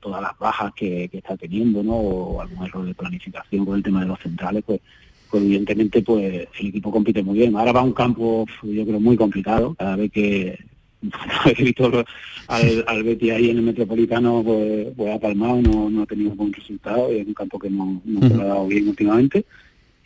todas 0.00 0.22
las 0.22 0.38
bajas 0.38 0.72
que, 0.74 1.10
está 1.12 1.36
teniendo, 1.36 1.82
¿no? 1.82 1.94
O 1.94 2.40
algún 2.40 2.64
error 2.64 2.86
de 2.86 2.94
planificación 2.94 3.66
con 3.66 3.76
el 3.76 3.82
tema 3.82 4.00
de 4.00 4.06
los 4.06 4.20
centrales, 4.20 4.62
pues, 4.64 4.80
pues 5.28 5.42
evidentemente 5.42 6.00
pues 6.02 6.46
el 6.60 6.66
equipo 6.68 6.92
compite 6.92 7.22
muy 7.24 7.38
bien. 7.38 7.56
Ahora 7.56 7.72
va 7.72 7.80
a 7.80 7.84
un 7.84 7.92
campo, 7.92 8.46
yo 8.62 8.86
creo, 8.86 9.00
muy 9.00 9.16
complicado. 9.16 9.74
Cada 9.74 9.96
vez 9.96 10.12
que 10.12 10.56
he 11.46 11.64
visto 11.64 12.04
al, 12.46 12.84
al 12.86 13.02
Betty 13.02 13.30
ahí 13.30 13.50
en 13.50 13.56
el 13.56 13.64
Metropolitano, 13.64 14.44
pues, 14.44 14.86
pues 14.96 15.12
ha 15.12 15.18
palmado, 15.18 15.60
no, 15.60 15.90
no 15.90 16.02
ha 16.02 16.06
tenido 16.06 16.30
buen 16.30 16.52
resultado 16.52 17.12
y 17.12 17.18
es 17.18 17.26
un 17.26 17.34
campo 17.34 17.58
que 17.58 17.68
no, 17.68 18.00
no 18.04 18.28
se 18.28 18.34
ha 18.34 18.44
dado 18.44 18.68
bien 18.68 18.88
últimamente 18.88 19.44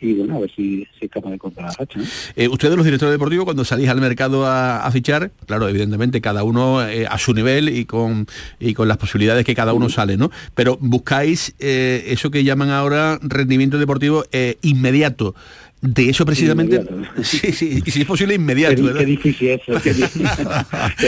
y 0.01 0.13
bueno, 0.13 0.37
a 0.37 0.39
ver 0.39 0.51
si, 0.55 0.87
es 0.99 1.09
capaz 1.09 1.31
de 1.31 1.37
comprar 1.37 1.67
la 1.67 1.73
racha. 1.73 1.99
Eh, 2.35 2.47
ustedes 2.47 2.75
los 2.75 2.85
directores 2.85 3.11
deportivos 3.11 3.45
cuando 3.45 3.65
salís 3.65 3.89
al 3.89 3.99
mercado 3.99 4.45
a, 4.45 4.89
fichar, 4.91 5.31
claro, 5.45 5.67
evidentemente 5.67 6.21
cada 6.21 6.43
uno 6.43 6.87
eh, 6.87 7.05
a 7.05 7.17
su 7.17 7.33
nivel 7.33 7.69
y 7.69 7.85
con, 7.85 8.27
y 8.59 8.73
con 8.73 8.87
las 8.87 8.97
posibilidades 8.97 9.45
que 9.45 9.55
cada 9.55 9.73
uno 9.73 9.89
sale, 9.89 10.17
¿no? 10.17 10.31
Pero 10.55 10.77
buscáis 10.79 11.53
eh, 11.59 12.05
eso 12.07 12.31
que 12.31 12.43
llaman 12.43 12.69
ahora 12.69 13.19
rendimiento 13.21 13.77
deportivo 13.77 14.23
inmediato. 14.61 15.35
De 15.81 16.09
eso 16.09 16.25
precisamente, 16.25 16.83
sí, 17.23 17.53
sí, 17.53 17.81
y 17.85 17.91
si 17.91 18.01
es 18.01 18.07
posible 18.07 18.35
inmediato. 18.35 18.93
Qué, 18.93 19.05
difícil 19.05 19.49
es 19.49 19.61
eso, 19.61 19.81
qué, 19.81 19.93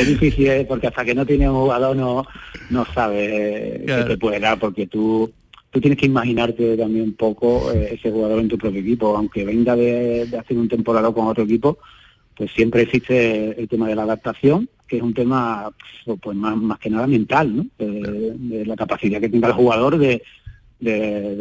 difícil, 0.06 0.48
es, 0.48 0.66
porque 0.66 0.88
hasta 0.88 1.04
que 1.04 1.14
no 1.14 1.26
tiene 1.26 1.50
un 1.50 1.56
jugador 1.56 1.94
no, 1.96 2.26
no 2.70 2.86
sabe 2.94 3.84
qué 3.86 4.04
te 4.08 4.18
puede 4.18 4.40
dar, 4.40 4.58
porque 4.60 4.88
tú 4.88 5.30
tú 5.72 5.80
tienes 5.80 5.98
que 5.98 6.06
imaginarte 6.06 6.78
también 6.78 7.06
un 7.06 7.14
poco 7.14 7.72
eh, 7.72 7.94
ese 7.94 8.12
jugador 8.12 8.42
en 8.42 8.50
tu 8.50 8.58
propio 8.58 8.82
equipo, 8.82 9.16
aunque 9.16 9.46
venga 9.46 9.76
de, 9.76 10.28
hacer 10.38 10.58
un 10.58 10.68
temporada 10.68 11.12
con 11.12 11.28
otro 11.28 11.46
equipo, 11.46 11.80
pues 12.36 12.52
siempre 12.52 12.84
existe 12.84 13.60
el 13.60 13.68
tema 13.68 13.88
de 13.88 13.96
la 13.96 14.04
adaptación, 14.04 14.70
que 14.88 14.98
es 14.98 15.04
un 15.04 15.14
tema 15.14 15.72
pues, 16.06 16.20
pues 16.22 16.38
más, 16.38 16.58
más 16.58 16.78
que 16.78 16.90
nada 16.90 17.08
mental, 17.08 17.56
¿no? 17.56 17.66
De, 17.78 18.66
la 18.66 18.76
capacidad 18.76 19.22
que 19.22 19.30
tenga 19.30 19.48
el 19.48 19.54
jugador 19.54 19.98
de, 19.98 20.22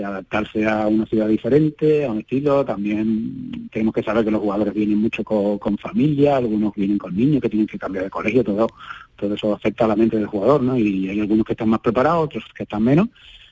adaptarse 0.05 0.67
a 0.69 0.87
una 0.87 1.07
ciudad 1.07 1.27
diferente, 1.27 2.05
a 2.05 2.13
un 2.13 2.19
estilo. 2.19 2.65
También 2.65 3.69
tenemos 3.73 3.95
que 3.95 4.03
saber 4.03 4.25
que 4.25 4.31
los 4.31 4.41
jugadores 4.41 4.75
vienen 4.75 4.99
mucho 4.99 5.25
con, 5.25 5.59
con, 5.59 5.79
familia, 5.79 6.37
algunos 6.37 6.75
vienen 6.75 6.99
con 6.99 7.17
niños 7.17 7.41
que 7.41 7.49
tienen 7.49 7.67
que 7.67 7.79
cambiar 7.79 8.05
de 8.05 8.11
colegio, 8.11 8.45
todo, 8.45 8.69
todo 9.17 9.35
eso 9.35 9.55
afecta 9.55 9.87
a 9.87 9.89
la 9.89 9.97
mente 9.97 10.19
del 10.19 10.27
jugador, 10.27 10.63
¿no? 10.63 10.79
Y 10.79 11.09
hay 11.09 11.21
algunos 11.21 11.47
que 11.47 11.55
están 11.55 11.71
más 11.71 11.81
preparados, 11.81 12.27
otros 12.27 12.45
que 12.55 12.65
están 12.65 12.85
menos 12.85 13.09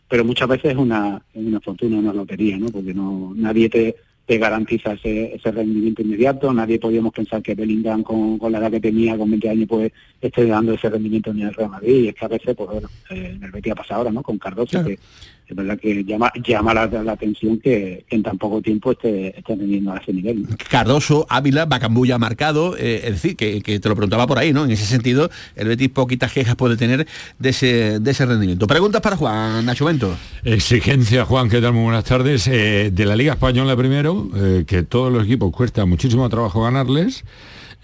pero 0.08 0.24
muchas 0.24 0.48
veces 0.48 0.72
es 0.72 0.78
una, 0.78 1.22
una 1.34 1.60
fortuna, 1.60 1.98
una 1.98 2.12
lotería, 2.12 2.56
¿no? 2.58 2.68
Porque 2.68 2.94
no 2.94 3.32
nadie 3.36 3.68
te, 3.68 3.96
te 4.28 4.38
garantiza 4.38 4.92
ese, 4.92 5.34
ese, 5.34 5.50
rendimiento 5.50 6.02
inmediato, 6.02 6.52
nadie 6.52 6.78
podíamos 6.78 7.12
pensar 7.12 7.42
que 7.42 7.54
Bellingham 7.54 8.02
con, 8.02 8.38
con, 8.38 8.52
la 8.52 8.58
edad 8.58 8.70
que 8.70 8.80
tenía, 8.80 9.16
con 9.16 9.30
20 9.30 9.48
años, 9.48 9.66
pues 9.68 9.92
esté 10.20 10.46
dando 10.46 10.74
ese 10.74 10.90
rendimiento 10.90 11.30
en 11.30 11.40
el 11.40 11.54
Real 11.54 11.70
Madrid, 11.70 12.04
y 12.04 12.08
es 12.08 12.14
que 12.14 12.24
a 12.24 12.28
veces, 12.28 12.54
pues 12.54 12.70
bueno, 12.70 12.88
eh, 13.10 13.32
en 13.36 13.42
el 13.42 13.50
Betis 13.50 13.72
ha 13.72 13.76
pasado 13.76 14.00
ahora, 14.00 14.12
¿no? 14.12 14.22
Con 14.22 14.38
Cardoso, 14.38 14.84
que 14.84 14.98
es 15.48 15.56
verdad 15.56 15.78
que 15.78 16.04
llama, 16.04 16.30
llama 16.46 16.74
la, 16.74 16.82
atención 17.10 17.58
que, 17.58 18.04
en 18.10 18.22
tan 18.22 18.36
poco 18.36 18.60
tiempo 18.60 18.92
esté, 18.92 19.28
esté 19.28 19.56
teniendo 19.56 19.92
a 19.92 19.96
ese 19.96 20.12
nivel. 20.12 20.46
Cardoso, 20.70 21.26
Ávila, 21.30 21.64
Bacambuya 21.64 22.16
ha 22.16 22.18
marcado, 22.18 22.76
eh, 22.76 23.00
es 23.04 23.12
decir, 23.14 23.34
que, 23.34 23.60
te 23.62 23.88
lo 23.88 23.94
preguntaba 23.94 24.26
por 24.26 24.38
ahí, 24.38 24.52
¿no? 24.52 24.66
En 24.66 24.70
ese 24.70 24.84
sentido, 24.84 25.30
el 25.56 25.68
Betis 25.68 25.88
poquitas 25.88 26.32
quejas 26.32 26.54
puede 26.54 26.76
tener 26.76 27.06
de 27.38 27.48
ese, 27.48 27.98
de 27.98 28.10
ese 28.10 28.26
rendimiento. 28.26 28.66
Preguntas 28.66 29.00
para 29.00 29.16
Juan, 29.16 29.64
Nacho 29.64 29.86
Bento. 29.86 30.14
Exigencia, 30.44 31.24
Juan, 31.24 31.48
¿qué 31.48 31.62
tal? 31.62 31.72
Muy 31.72 31.84
buenas 31.84 32.04
tardes. 32.04 32.46
Eh, 32.46 32.90
de 32.92 33.06
la 33.06 33.16
Liga 33.16 33.32
Española 33.32 33.74
primero, 33.74 34.28
eh, 34.36 34.64
que 34.66 34.82
todos 34.82 35.10
los 35.10 35.24
equipos 35.24 35.50
cuesta 35.50 35.86
muchísimo 35.86 36.28
trabajo 36.28 36.62
ganarles. 36.62 37.24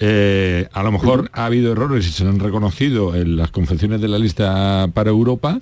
a 0.01 0.83
lo 0.83 0.93
mejor 0.93 1.31
ha 1.33 1.47
habido 1.47 1.73
errores 1.73 2.07
y 2.07 2.11
se 2.11 2.27
han 2.27 2.41
reconocido 2.41 3.15
en 3.15 3.37
las 3.37 3.51
confecciones 3.51 4.03
de 4.03 4.09
la 4.09 4.19
lista 4.19 4.89
para 4.93 5.09
Europa, 5.09 5.57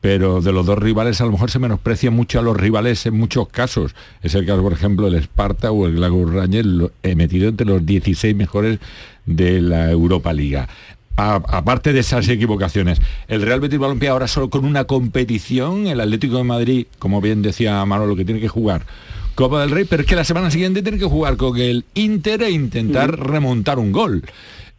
pero 0.00 0.40
de 0.40 0.52
los 0.52 0.66
dos 0.66 0.78
rivales 0.78 1.20
a 1.20 1.24
lo 1.24 1.32
mejor 1.32 1.50
se 1.50 1.58
menosprecia 1.58 2.10
mucho 2.10 2.38
a 2.38 2.42
los 2.42 2.56
rivales 2.56 3.04
en 3.06 3.14
muchos 3.14 3.48
casos. 3.48 3.94
Es 4.22 4.34
el 4.34 4.46
caso, 4.46 4.62
por 4.62 4.72
ejemplo, 4.72 5.06
del 5.10 5.20
Esparta 5.20 5.70
o 5.70 5.86
el 5.86 5.96
Glasgow 5.96 6.26
Rangers, 6.26 6.68
he 7.02 7.14
metido 7.14 7.48
entre 7.48 7.66
los 7.66 7.84
16 7.84 8.34
mejores 8.34 8.78
de 9.26 9.60
la 9.60 9.90
Europa 9.90 10.32
Liga. 10.32 10.68
aparte 11.16 11.92
de 11.92 12.00
esas 12.00 12.26
equivocaciones, 12.28 13.00
el 13.28 13.42
Real 13.42 13.60
Betis 13.60 13.78
Balompié 13.78 14.08
ahora 14.08 14.26
solo 14.26 14.48
con 14.48 14.64
una 14.64 14.84
competición, 14.84 15.86
el 15.86 16.00
Atlético 16.00 16.38
de 16.38 16.44
Madrid, 16.44 16.86
como 16.98 17.20
bien 17.20 17.42
decía 17.42 17.84
Manolo, 17.84 18.16
que 18.16 18.24
tiene 18.24 18.40
que 18.40 18.48
jugar 18.48 18.86
Copa 19.34 19.60
del 19.60 19.70
Rey, 19.70 19.84
pero 19.84 20.02
es 20.02 20.08
que 20.08 20.16
la 20.16 20.24
semana 20.24 20.50
siguiente 20.50 20.82
tiene 20.82 20.98
que 20.98 21.04
jugar 21.06 21.36
con 21.36 21.56
el 21.56 21.84
Inter 21.94 22.42
e 22.42 22.50
intentar 22.50 23.18
remontar 23.18 23.78
un 23.78 23.92
gol. 23.92 24.22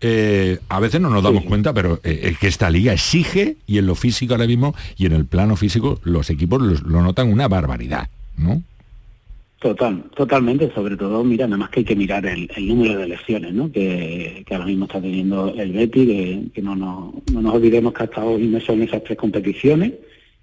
Eh, 0.02 0.58
a 0.68 0.80
veces 0.80 1.00
no 1.00 1.10
nos 1.10 1.24
damos 1.24 1.44
cuenta, 1.44 1.74
pero 1.74 2.00
eh, 2.04 2.22
es 2.24 2.40
que 2.40 2.48
esta 2.48 2.70
liga 2.70 2.92
exige, 2.92 3.58
y 3.68 3.78
en 3.78 3.86
lo 3.86 3.96
físico 3.96 4.34
ahora 4.34 4.48
mismo, 4.48 4.74
y 4.98 5.06
en 5.06 5.14
el 5.14 5.26
plano 5.26 5.56
físico, 5.56 6.00
los 6.04 6.30
equipos 6.30 6.82
lo 6.82 7.02
notan 7.02 7.32
una 7.32 7.48
barbaridad, 7.48 8.10
¿no? 8.38 8.64
Total, 9.62 10.04
totalmente, 10.16 10.72
sobre 10.74 10.98
todo, 10.98 11.24
mira, 11.24 11.46
nada 11.46 11.58
más 11.58 11.70
que 11.70 11.82
hay 11.82 11.86
que 11.86 11.96
mirar 11.96 12.26
el, 12.26 12.50
número 12.68 12.98
de 12.98 13.10
lesiones, 13.10 13.54
¿no? 13.54 13.72
Que, 13.72 14.44
ahora 14.50 14.66
mismo 14.66 14.86
está 14.86 15.00
teniendo 15.00 15.54
el 15.54 15.72
Betty, 15.72 16.50
que, 16.52 16.62
no, 16.64 16.76
no, 16.76 17.14
nos 17.32 17.54
olvidemos 17.54 17.94
que 17.94 18.02
ha 18.02 18.06
estado 18.06 18.40
inmerso 18.40 18.74
en 18.74 18.82
esas 18.82 19.04
tres 19.04 19.20
competiciones 19.20 19.94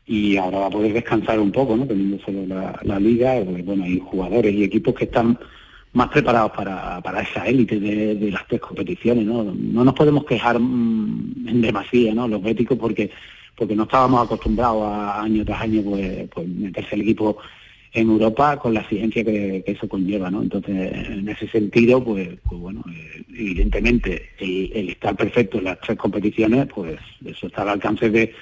y 0.07 0.37
ahora 0.37 0.61
va 0.61 0.67
a 0.67 0.71
poder 0.71 0.93
descansar 0.93 1.41
un 1.41 1.51
poco, 1.51 1.77
¿no? 1.77 1.85
Teniendo 1.85 2.25
solo 2.25 2.47
la, 2.47 3.01
liga, 3.01 3.43
pues, 3.45 3.65
bueno, 3.65 3.83
hay 3.83 3.99
jugadores 3.99 4.55
y 4.55 4.63
equipos 4.63 4.95
que 4.95 5.07
están 5.07 5.37
más 5.93 6.09
preparados 6.09 6.53
para, 6.53 7.01
para 7.01 7.23
esa 7.23 7.47
élite 7.47 7.81
de, 7.81 8.31
las 8.31 8.47
tres 8.47 8.61
competiciones, 8.61 9.25
¿no? 9.25 9.45
No 9.45 9.85
nos 9.85 9.95
podemos 9.95 10.25
quejar 10.25 10.59
mm, 10.59 11.49
en 11.49 11.61
demasía, 11.61 12.15
¿no? 12.15 12.29
Los 12.29 12.43
béticos 12.43 12.79
porque 12.79 13.11
porque 13.59 13.75
no 13.75 13.83
estábamos 13.83 14.25
acostumbrados 14.25 14.85
a 14.85 15.21
año 15.23 15.45
tras 15.45 15.63
año 15.63 15.83
pues, 15.83 16.29
pues 16.33 16.47
meterse 16.47 16.95
el 16.95 17.01
equipo 17.01 17.39
en 17.93 18.09
Europa 18.09 18.57
con 18.59 18.75
la 18.75 18.81
exigencia 18.81 19.25
que, 19.25 19.65
eso 19.67 19.89
conlleva, 19.89 20.31
¿no? 20.31 20.43
Entonces, 20.43 20.93
en 21.09 21.29
ese 21.29 21.49
sentido, 21.49 22.05
pues, 22.05 22.29
pues 22.49 22.61
bueno, 22.61 22.85
eh, 22.95 23.25
evidentemente 23.31 24.31
el, 24.39 24.91
estar 24.91 25.17
perfecto 25.17 25.59
en 25.59 25.65
las 25.65 25.81
tres 25.81 25.99
competiciones, 25.99 26.67
pues 26.73 26.99
eso 27.25 27.49
está 27.49 27.63
al 27.63 27.71
alcance 27.71 28.11
de, 28.11 28.33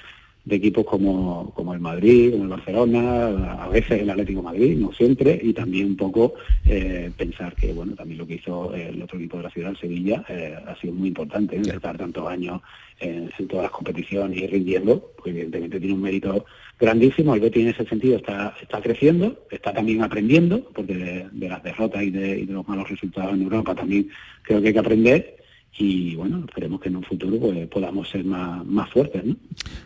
equipos 0.55 0.85
como, 0.85 1.51
como 1.53 1.73
el 1.73 1.79
Madrid, 1.79 2.31
como 2.31 2.43
el 2.43 2.49
Barcelona, 2.49 3.63
a 3.63 3.67
veces 3.67 4.01
el 4.01 4.09
Atlético 4.09 4.41
Madrid, 4.41 4.77
no 4.77 4.91
siempre, 4.93 5.39
y 5.41 5.53
también 5.53 5.87
un 5.87 5.97
poco 5.97 6.35
eh, 6.65 7.11
pensar 7.17 7.55
que, 7.55 7.73
bueno, 7.73 7.93
también 7.95 8.19
lo 8.19 8.27
que 8.27 8.35
hizo 8.35 8.73
el 8.73 9.01
otro 9.01 9.17
equipo 9.17 9.37
de 9.37 9.43
la 9.43 9.49
ciudad, 9.49 9.71
el 9.71 9.77
Sevilla, 9.77 10.23
eh, 10.29 10.55
ha 10.65 10.75
sido 10.79 10.93
muy 10.93 11.09
importante, 11.09 11.57
estar 11.57 11.97
tantos 11.97 12.27
años 12.27 12.61
en, 12.99 13.29
todas 13.47 13.63
las 13.63 13.71
competiciones 13.71 14.37
y 14.37 14.47
rindiendo, 14.47 15.11
pues 15.17 15.33
evidentemente 15.33 15.79
tiene 15.79 15.95
un 15.95 16.01
mérito 16.01 16.45
grandísimo. 16.79 17.35
El 17.35 17.41
Betis 17.41 17.63
en 17.63 17.69
ese 17.69 17.85
sentido 17.85 18.17
está, 18.17 18.55
está 18.61 18.81
creciendo, 18.81 19.45
está 19.51 19.73
también 19.73 20.03
aprendiendo, 20.03 20.63
porque 20.73 21.27
de, 21.31 21.49
las 21.49 21.63
derrotas 21.63 22.03
y 22.03 22.11
de, 22.11 22.45
los 22.45 22.67
malos 22.67 22.89
resultados 22.89 23.33
en 23.33 23.43
Europa 23.43 23.75
también 23.75 24.09
creo 24.43 24.61
que 24.61 24.67
hay 24.67 24.73
que 24.73 24.79
aprender. 24.79 25.36
Y 25.79 26.15
bueno, 26.15 26.43
esperemos 26.47 26.81
que 26.81 26.89
en 26.89 26.95
un 26.95 27.03
futuro 27.03 27.37
pues, 27.39 27.67
podamos 27.67 28.09
ser 28.09 28.23
más, 28.23 28.65
más 28.65 28.89
fuertes. 28.89 29.23
¿no? 29.23 29.35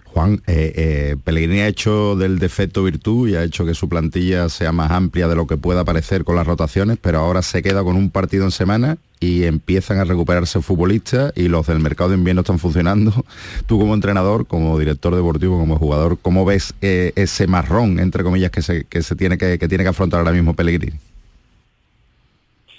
Juan, 0.06 0.42
eh, 0.48 0.74
eh, 0.76 1.16
Pellegrini 1.24 1.62
ha 1.62 1.68
hecho 1.68 2.16
del 2.16 2.40
defecto 2.40 2.84
virtud 2.84 3.30
y 3.30 3.36
ha 3.36 3.44
hecho 3.44 3.66
que 3.66 3.74
su 3.74 3.90
plantilla 3.90 4.48
sea 4.48 4.72
más 4.72 4.92
amplia 4.92 5.28
de 5.28 5.36
lo 5.36 5.48
que 5.48 5.58
pueda 5.58 5.84
parecer 5.84 6.24
con 6.24 6.36
las 6.36 6.48
rotaciones, 6.48 6.98
pero 7.02 7.20
ahora 7.20 7.42
se 7.42 7.62
queda 7.62 7.84
con 7.84 7.98
un 7.98 8.10
partido 8.10 8.46
en 8.46 8.52
semana 8.52 8.98
y 9.20 9.44
empiezan 9.44 10.00
a 10.00 10.06
recuperarse 10.06 10.62
futbolistas 10.62 11.34
y 11.36 11.50
los 11.50 11.68
del 11.68 11.80
mercado 11.80 12.10
de 12.10 12.18
invierno 12.18 12.42
están 12.42 12.60
funcionando. 12.60 13.26
Tú 13.66 13.78
como 13.78 13.94
entrenador, 13.94 14.48
como 14.48 14.80
director 14.80 15.14
deportivo, 15.16 15.58
como 15.58 15.78
jugador, 15.78 16.18
¿cómo 16.22 16.46
ves 16.46 16.74
eh, 16.82 17.12
ese 17.16 17.48
marrón, 17.48 18.00
entre 18.00 18.24
comillas, 18.24 18.52
que 18.52 18.62
se, 18.62 18.86
que 18.86 19.04
se 19.04 19.16
tiene 19.16 19.38
que, 19.38 19.60
que 19.60 19.68
tiene 19.68 19.84
que 19.84 19.90
afrontar 19.90 20.20
ahora 20.20 20.32
mismo 20.32 20.54
Pellegrini? 20.54 20.98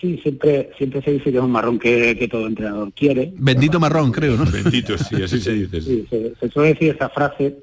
Sí, 0.03 0.19
siempre, 0.21 0.69
siempre 0.77 1.01
se 1.01 1.12
dice 1.12 1.31
que 1.31 1.38
es 1.38 1.45
un 1.45 1.53
marrón 1.53 1.79
que, 1.79 2.29
todo 2.29 2.49
entrenador 2.49 2.93
quiere. 2.93 3.33
Bendito 3.37 3.79
marrón, 3.79 4.11
creo, 4.11 4.37
¿no? 4.37 4.45
Bendito, 4.51 4.99
sí, 4.99 5.23
así 5.23 5.38
se 5.41 5.53
dice. 5.53 5.81
Sí, 5.81 6.05
se, 6.11 6.51
suele 6.51 6.71
decir 6.71 6.93
esa 6.93 7.09
frase. 7.09 7.59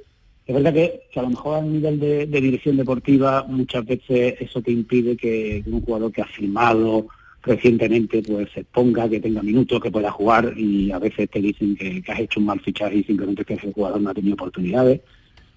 Es 0.48 0.56
verdad 0.56 0.74
que, 0.74 1.02
a 1.18 1.22
lo 1.22 1.32
mejor 1.32 1.58
a 1.58 1.62
nivel 1.62 2.00
de, 2.00 2.26
dirección 2.28 2.78
deportiva 2.78 3.44
muchas 3.44 3.86
veces 3.86 4.36
eso 4.40 4.62
te 4.62 4.72
impide 4.72 5.18
que, 5.18 5.62
un 5.66 5.82
jugador 5.82 6.14
que 6.14 6.22
ha 6.22 6.28
firmado 6.28 7.08
recientemente 7.44 8.24
pues 8.24 8.48
se 8.54 8.64
ponga, 8.64 9.10
que 9.10 9.20
tenga 9.20 9.44
minutos, 9.44 9.82
que 9.82 9.92
pueda 9.92 10.10
jugar 10.10 10.54
y 10.56 10.92
a 10.92 11.00
veces 11.00 11.30
te 11.30 11.42
dicen 11.42 11.76
que, 11.76 12.02
que 12.02 12.12
has 12.12 12.22
hecho 12.22 12.40
un 12.40 12.46
mal 12.46 12.62
fichaje 12.62 13.00
y 13.00 13.04
simplemente 13.04 13.44
que 13.44 13.56
ese 13.56 13.74
jugador 13.74 14.00
no 14.00 14.12
ha 14.12 14.14
tenido 14.14 14.36
oportunidades. 14.36 15.02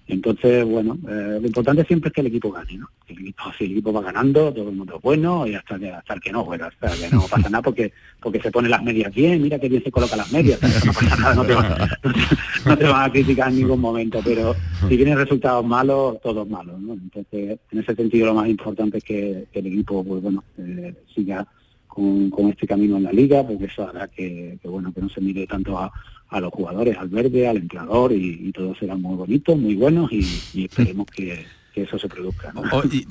Entonces, 0.05 0.65
bueno, 0.65 0.97
eh, 1.07 1.37
lo 1.39 1.47
importante 1.47 1.85
siempre 1.85 2.09
es 2.09 2.13
que 2.13 2.21
el 2.21 2.27
equipo 2.27 2.51
gane, 2.51 2.77
¿no? 2.77 2.89
El 3.07 3.33
si 3.57 3.65
el 3.65 3.71
equipo 3.71 3.93
va 3.93 4.01
ganando, 4.01 4.51
todo 4.53 4.69
el 4.69 4.75
mundo 4.75 4.97
es 4.97 5.01
bueno 5.01 5.47
y 5.47 5.55
hasta, 5.55 5.75
hasta 5.75 6.13
el 6.13 6.19
que 6.19 6.31
no, 6.31 6.43
bueno, 6.43 6.65
hasta 6.65 6.89
que 6.89 7.09
no 7.09 7.21
pasa 7.21 7.49
nada 7.49 7.61
porque 7.61 7.93
porque 8.19 8.41
se 8.41 8.51
pone 8.51 8.67
las 8.67 8.83
medias 8.83 9.13
bien, 9.13 9.41
mira 9.41 9.59
que 9.59 9.69
bien 9.69 9.83
se 9.83 9.91
coloca 9.91 10.15
las 10.17 10.31
medias, 10.31 10.59
no 10.85 10.93
pasa 10.93 11.15
nada, 11.15 11.35
no 11.35 11.45
te, 11.45 12.85
van, 12.85 13.03
a 13.03 13.11
criticar 13.11 13.49
en 13.49 13.59
ningún 13.59 13.79
momento, 13.79 14.19
pero 14.23 14.55
si 14.89 14.97
tienen 14.97 15.17
resultados 15.17 15.65
malos, 15.65 16.19
todos 16.21 16.47
malos, 16.49 16.79
¿no? 16.79 16.93
Entonces, 16.93 17.59
en 17.71 17.79
ese 17.79 17.95
sentido 17.95 18.27
lo 18.27 18.33
más 18.33 18.49
importante 18.49 18.97
es 18.97 19.03
que, 19.03 19.47
el 19.53 19.67
equipo, 19.67 20.03
pues 20.03 20.21
bueno, 20.21 20.43
eh, 20.57 20.93
siga 21.13 21.47
con, 21.93 22.49
este 22.49 22.67
camino 22.67 22.97
en 22.97 23.03
la 23.03 23.11
liga, 23.11 23.45
porque 23.45 23.65
eso 23.65 23.87
hará 23.87 24.07
que, 24.07 24.57
bueno, 24.63 24.91
que 24.93 25.01
no 25.01 25.09
se 25.09 25.21
mire 25.21 25.45
tanto 25.47 25.77
a, 25.77 25.91
los 26.39 26.51
jugadores, 26.51 26.97
al 26.97 27.09
verde, 27.09 27.47
al 27.47 27.57
entrenador 27.57 28.11
y, 28.11 28.51
todos 28.53 28.77
serán 28.79 29.01
muy 29.01 29.15
bonitos, 29.15 29.55
muy 29.55 29.75
buenos 29.75 30.11
y, 30.11 30.65
esperemos 30.65 31.05
que, 31.07 31.45
eso 31.75 31.97
se 31.97 32.07
produzca. 32.07 32.53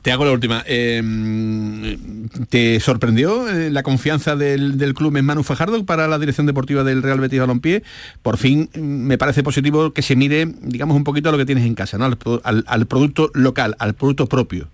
te 0.03 0.12
hago 0.12 0.25
la 0.25 0.31
última. 0.31 0.62
Em, 0.66 2.29
¿Te 2.49 2.79
sorprendió 2.79 3.49
eh, 3.49 3.71
la 3.71 3.83
confianza 3.83 4.37
del, 4.37 4.95
club 4.95 5.16
en 5.16 5.25
Manu 5.25 5.42
Fajardo 5.42 5.85
para 5.85 6.07
la 6.07 6.18
dirección 6.21 6.47
deportiva 6.47 6.85
del 6.85 7.03
Real 7.03 7.18
Betis 7.18 7.40
Balompié? 7.40 7.83
Por 8.23 8.37
fin 8.37 8.71
mm, 8.73 8.81
me 8.81 9.18
parece 9.18 9.42
positivo 9.42 9.92
que 9.92 10.03
se 10.03 10.14
mire, 10.14 10.47
digamos, 10.62 10.97
un 10.97 11.03
poquito 11.03 11.29
a 11.29 11.33
lo 11.33 11.38
que 11.38 11.47
tienes 11.47 11.64
en 11.64 11.75
casa, 11.75 11.99
¿no? 11.99 12.05
al, 12.05 12.87
producto 12.87 13.33
local, 13.35 13.75
al 13.81 13.95
producto 13.95 14.27
propio. 14.27 14.68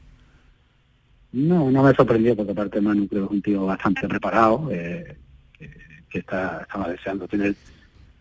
No, 1.32 1.70
no 1.70 1.82
me 1.82 1.94
sorprendió 1.94 2.34
porque 2.34 2.52
aparte 2.52 2.80
Manu 2.80 3.06
creo 3.06 3.22
que 3.22 3.26
es 3.26 3.32
un 3.32 3.42
tío 3.42 3.66
bastante 3.66 4.08
preparado, 4.08 4.68
eh, 4.70 5.16
que, 6.08 6.18
está, 6.18 6.62
estaba 6.62 6.88
deseando 6.88 7.28
tener 7.28 7.54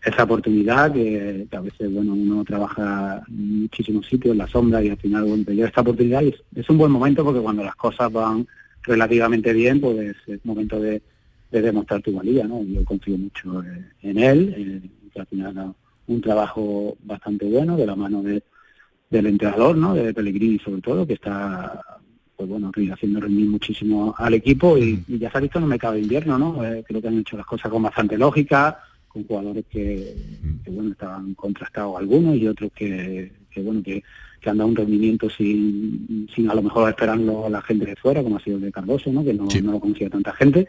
esa 0.04 0.24
oportunidad 0.24 0.92
que, 0.92 1.46
a 1.50 1.60
veces 1.60 1.92
bueno 1.92 2.12
uno 2.12 2.44
trabaja 2.44 3.22
en 3.28 3.62
muchísimos 3.62 4.06
sitios 4.06 4.32
en 4.32 4.38
la 4.38 4.46
sombra 4.46 4.82
y 4.82 4.90
al 4.90 4.96
final 4.96 5.24
bueno 5.24 5.44
te 5.44 5.60
esta 5.60 5.80
oportunidad 5.80 6.22
y 6.22 6.34
es, 6.54 6.70
un 6.70 6.78
buen 6.78 6.92
momento 6.92 7.24
porque 7.24 7.40
cuando 7.40 7.64
las 7.64 7.74
cosas 7.74 8.12
van 8.12 8.46
relativamente 8.82 9.52
bien 9.52 9.80
pues 9.80 10.16
es 10.26 10.44
momento 10.44 10.80
de, 10.80 11.02
demostrar 11.50 12.00
tu 12.02 12.12
valía 12.12 12.46
no 12.46 12.62
yo 12.62 12.84
confío 12.84 13.18
mucho 13.18 13.62
eh, 13.62 13.84
en 14.02 14.18
él 14.18 14.54
eh, 14.56 14.90
que 15.12 15.20
al 15.20 15.26
final 15.26 15.74
un 16.06 16.20
trabajo 16.20 16.96
bastante 17.02 17.46
bueno 17.46 17.76
de 17.76 17.86
la 17.86 17.96
mano 17.96 18.22
de, 18.22 18.42
del 19.10 19.26
entrenador 19.26 19.76
no 19.76 19.94
de 19.94 20.14
Pellegrini 20.14 20.60
sobre 20.60 20.80
todo 20.80 21.06
que 21.06 21.14
está 21.14 21.82
pues 22.38 22.48
bueno, 22.48 22.70
haciendo 22.92 23.20
rendir 23.20 23.48
muchísimo 23.48 24.14
al 24.16 24.32
equipo 24.32 24.78
y, 24.78 25.02
ya 25.08 25.28
se 25.28 25.38
ha 25.38 25.40
visto 25.40 25.58
no 25.58 25.66
me 25.66 25.76
cabe 25.76 25.98
invierno, 25.98 26.38
¿no? 26.38 26.64
Eh, 26.64 26.84
creo 26.86 27.02
que 27.02 27.08
han 27.08 27.18
hecho 27.18 27.36
las 27.36 27.44
cosas 27.44 27.68
con 27.68 27.82
bastante 27.82 28.16
lógica, 28.16 28.78
con 29.08 29.24
jugadores 29.24 29.64
que, 29.68 30.14
bueno 30.68 30.92
estaban 30.92 31.34
contrastados 31.34 31.98
algunos 31.98 32.36
y 32.36 32.46
otros 32.46 32.70
que, 32.72 33.32
bueno 33.56 33.82
que, 33.82 34.04
han 34.46 34.56
dado 34.56 34.68
un 34.68 34.76
rendimiento 34.76 35.28
sin, 35.28 36.28
sin 36.32 36.48
a 36.48 36.54
lo 36.54 36.62
mejor 36.62 36.88
esperarlo 36.88 37.48
la 37.50 37.60
gente 37.60 37.84
de 37.84 37.96
fuera 37.96 38.22
como 38.22 38.36
ha 38.36 38.40
sido 38.40 38.56
el 38.56 38.62
de 38.62 38.72
Cardoso 38.72 39.12
no 39.12 39.24
que 39.24 39.34
no, 39.34 39.48
lo 39.60 39.80
conocía 39.80 40.08
tanta 40.08 40.32
gente. 40.32 40.68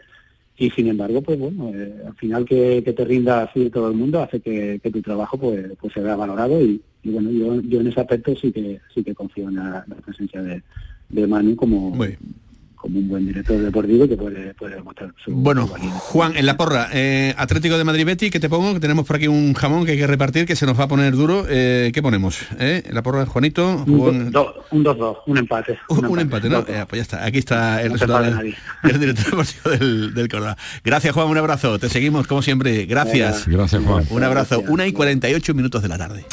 Y 0.56 0.70
sin 0.70 0.88
embargo 0.88 1.22
pues 1.22 1.38
bueno 1.38 1.70
eh, 1.72 2.02
al 2.04 2.14
final 2.16 2.44
que, 2.44 2.82
te 2.82 3.04
rinda 3.04 3.44
así 3.44 3.70
todo 3.70 3.88
el 3.88 3.96
mundo 3.96 4.20
hace 4.20 4.40
que, 4.40 4.80
tu 4.92 5.00
trabajo 5.00 5.38
pues 5.38 5.70
pues 5.80 5.92
se 5.92 6.00
vea 6.00 6.16
valorado 6.16 6.60
y, 6.60 6.82
bueno 7.04 7.30
yo, 7.30 7.60
yo 7.62 7.80
en 7.80 7.86
ese 7.86 8.00
aspecto 8.00 8.34
sí 8.34 8.50
que 8.50 8.80
sí 8.92 9.04
que 9.04 9.14
confío 9.14 9.48
en 9.48 9.54
la, 9.54 9.86
presencia 10.04 10.42
de, 10.42 10.62
de 11.10 11.26
Manu 11.26 11.56
como 11.56 11.96
como 12.80 12.98
un 12.98 13.08
buen 13.08 13.26
director 13.26 13.58
deportivo 13.60 14.08
que 14.08 14.16
puede, 14.16 14.54
puede 14.54 14.76
demostrar 14.76 15.12
su 15.22 15.32
Bueno, 15.32 15.66
Juan, 15.66 16.34
en 16.36 16.46
la 16.46 16.56
porra, 16.56 16.88
eh, 16.92 17.34
Atlético 17.36 17.76
de 17.76 17.84
Madrid 17.84 18.06
Betty, 18.06 18.30
¿qué 18.30 18.40
te 18.40 18.48
pongo? 18.48 18.72
Que 18.72 18.80
tenemos 18.80 19.06
por 19.06 19.16
aquí 19.16 19.28
un 19.28 19.52
jamón 19.52 19.84
que 19.84 19.92
hay 19.92 19.98
que 19.98 20.06
repartir, 20.06 20.46
que 20.46 20.56
se 20.56 20.64
nos 20.64 20.80
va 20.80 20.84
a 20.84 20.88
poner 20.88 21.14
duro. 21.14 21.44
Eh, 21.46 21.90
¿Qué 21.92 22.00
ponemos? 22.00 22.40
¿Eh? 22.58 22.82
En 22.86 22.94
la 22.94 23.02
porra, 23.02 23.26
Juanito. 23.26 23.84
Un 23.86 24.32
2-2, 24.32 25.18
un, 25.26 25.36
empate. 25.36 25.78
Un, 25.88 26.20
empate, 26.20 26.48
¿no? 26.48 26.64
pues 26.64 26.86
ya 26.92 27.02
está, 27.02 27.24
aquí 27.24 27.38
está 27.38 27.82
el 27.82 27.92
resultado 27.92 28.24
del, 28.82 29.00
director 29.00 29.26
deportivo 29.26 29.70
del, 29.70 30.14
del 30.14 30.28
Córdoba. 30.28 30.56
Gracias, 30.82 31.12
Juan, 31.12 31.28
un 31.28 31.36
abrazo. 31.36 31.78
Te 31.78 31.90
seguimos, 31.90 32.26
como 32.26 32.40
siempre. 32.40 32.86
Gracias. 32.86 33.46
Gracias, 33.46 33.82
Juan. 33.84 34.06
Un 34.08 34.24
abrazo. 34.24 34.62
Una 34.68 34.86
y 34.86 34.92
48 34.92 35.52
minutos 35.52 35.82
de 35.82 35.88
la 35.88 35.98
tarde. 35.98 36.24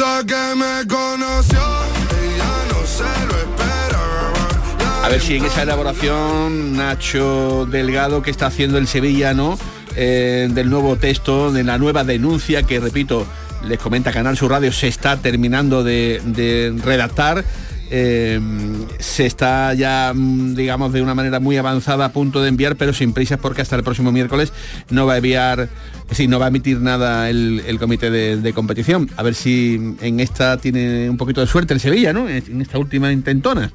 A 5.07 5.09
ver 5.09 5.21
si 5.21 5.37
en 5.37 5.45
esa 5.45 5.63
elaboración 5.63 6.75
Nacho 6.75 7.65
Delgado 7.65 8.21
que 8.21 8.29
está 8.29 8.47
haciendo 8.47 8.77
el 8.77 8.87
sevillano 8.87 9.57
eh, 9.95 10.49
del 10.51 10.69
nuevo 10.69 10.97
texto, 10.97 11.49
de 11.53 11.63
la 11.63 11.77
nueva 11.77 12.03
denuncia 12.03 12.63
que 12.63 12.81
repito, 12.81 13.25
les 13.63 13.79
comenta 13.79 14.11
Canal 14.11 14.35
Sur 14.35 14.51
Radio, 14.51 14.69
se 14.73 14.89
está 14.89 15.15
terminando 15.15 15.85
de, 15.85 16.75
redactar. 16.83 17.45
eh, 17.89 18.37
se 18.99 19.25
está 19.25 19.73
ya, 19.75 20.11
mm, 20.13 20.55
digamos, 20.55 20.91
de 20.91 21.01
una 21.01 21.15
manera 21.15 21.39
muy 21.39 21.55
avanzada 21.55 22.03
a 22.03 22.11
punto 22.11 22.41
de 22.41 22.49
enviar, 22.49 22.75
pero 22.75 22.91
sin 22.91 23.13
prisas 23.13 23.39
porque 23.39 23.61
hasta 23.61 23.77
el 23.77 23.83
próximo 23.83 24.11
miércoles 24.11 24.51
no 24.89 25.05
va 25.05 25.13
a 25.13 25.17
enviar, 25.17 25.69
sí, 26.11 26.27
no 26.27 26.37
va 26.37 26.47
a 26.47 26.49
emitir 26.49 26.81
nada 26.81 27.29
el, 27.29 27.63
el 27.65 27.79
comité 27.79 28.11
de, 28.11 28.35
de 28.35 28.51
competición. 28.51 29.09
A 29.15 29.23
ver 29.23 29.35
si 29.35 29.95
en 30.01 30.19
esta 30.19 30.57
tiene 30.57 31.09
un 31.09 31.15
poquito 31.15 31.39
de 31.39 31.47
suerte 31.47 31.73
el 31.73 31.79
Sevilla, 31.79 32.11
¿no? 32.11 32.27
En 32.27 32.61
esta 32.61 32.77
última 32.77 33.09
intentona. 33.13 33.71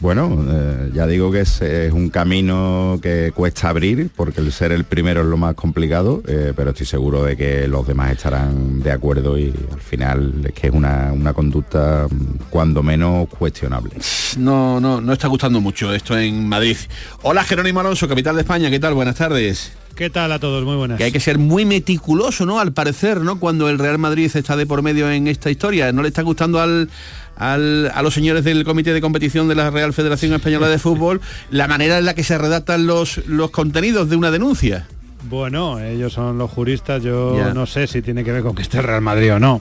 Bueno, 0.00 0.44
eh, 0.48 0.90
ya 0.94 1.06
digo 1.06 1.30
que 1.30 1.40
es, 1.40 1.60
un 1.92 2.08
camino 2.08 2.98
que 3.02 3.32
cuesta 3.34 3.68
abrir, 3.68 4.10
porque 4.16 4.40
el 4.40 4.50
ser 4.50 4.72
el 4.72 4.84
primero 4.84 5.20
es 5.20 5.26
lo 5.26 5.36
más 5.36 5.54
complicado, 5.54 6.22
eh, 6.26 6.54
pero 6.56 6.70
estoy 6.70 6.86
seguro 6.86 7.22
de 7.22 7.36
que 7.36 7.68
los 7.68 7.86
demás 7.86 8.12
estarán 8.12 8.80
de 8.80 8.92
acuerdo 8.92 9.38
y 9.38 9.52
al 9.70 9.80
final 9.80 10.42
es 10.46 10.52
que 10.54 10.68
es 10.68 10.72
una, 10.72 11.12
una 11.12 11.34
conducta 11.34 12.06
mm, 12.10 12.48
cuando 12.48 12.82
menos 12.82 13.28
cuestionable. 13.28 13.90
No, 14.38 14.80
no, 14.80 15.02
no 15.02 15.12
está 15.12 15.28
gustando 15.28 15.60
mucho 15.60 15.92
esto 15.92 16.18
en 16.18 16.48
Madrid. 16.48 16.78
Hola 17.22 17.44
Jerónimo 17.44 17.80
Alonso, 17.80 18.08
capital 18.08 18.36
de 18.36 18.40
España, 18.40 18.70
¿qué 18.70 18.80
tal? 18.80 18.94
Buenas 18.94 19.16
tardes. 19.16 19.70
¿Qué 19.94 20.08
tal 20.08 20.32
a 20.32 20.38
todos? 20.38 20.64
Muy 20.64 20.76
buenas. 20.76 20.96
Que 20.98 21.04
hay 21.04 21.12
que 21.12 21.20
ser 21.20 21.38
muy 21.38 21.64
meticuloso, 21.66 22.46
¿no? 22.46 22.58
Al 22.58 22.72
parecer, 22.72 23.20
¿no? 23.20 23.38
Cuando 23.38 23.68
el 23.68 23.78
Real 23.78 23.98
Madrid 23.98 24.30
está 24.34 24.56
de 24.56 24.64
por 24.66 24.82
medio 24.82 25.10
en 25.10 25.26
esta 25.26 25.50
historia. 25.50 25.92
¿No 25.92 26.00
le 26.02 26.08
está 26.08 26.22
gustando 26.22 26.58
al, 26.60 26.88
al- 27.36 27.90
a 27.94 28.00
los 28.02 28.14
señores 28.14 28.44
del 28.44 28.64
Comité 28.64 28.94
de 28.94 29.00
Competición 29.02 29.46
de 29.48 29.54
la 29.56 29.70
Real 29.70 29.92
Federación 29.92 30.32
Española 30.32 30.68
de 30.68 30.78
Fútbol 30.78 31.20
la 31.50 31.68
manera 31.68 31.98
en 31.98 32.06
la 32.06 32.14
que 32.14 32.24
se 32.24 32.38
redactan 32.38 32.86
los, 32.86 33.20
los 33.26 33.50
contenidos 33.50 34.08
de 34.08 34.16
una 34.16 34.30
denuncia? 34.30 34.86
Bueno, 35.22 35.80
ellos 35.80 36.12
son 36.12 36.38
los 36.38 36.50
juristas, 36.50 37.02
yo 37.02 37.52
no 37.54 37.66
sé 37.66 37.86
si 37.86 38.02
tiene 38.02 38.24
que 38.24 38.32
ver 38.32 38.42
con 38.42 38.54
que 38.54 38.62
esté 38.62 38.78
el 38.78 38.84
Real 38.84 39.02
Madrid 39.02 39.34
o 39.34 39.38
no. 39.38 39.60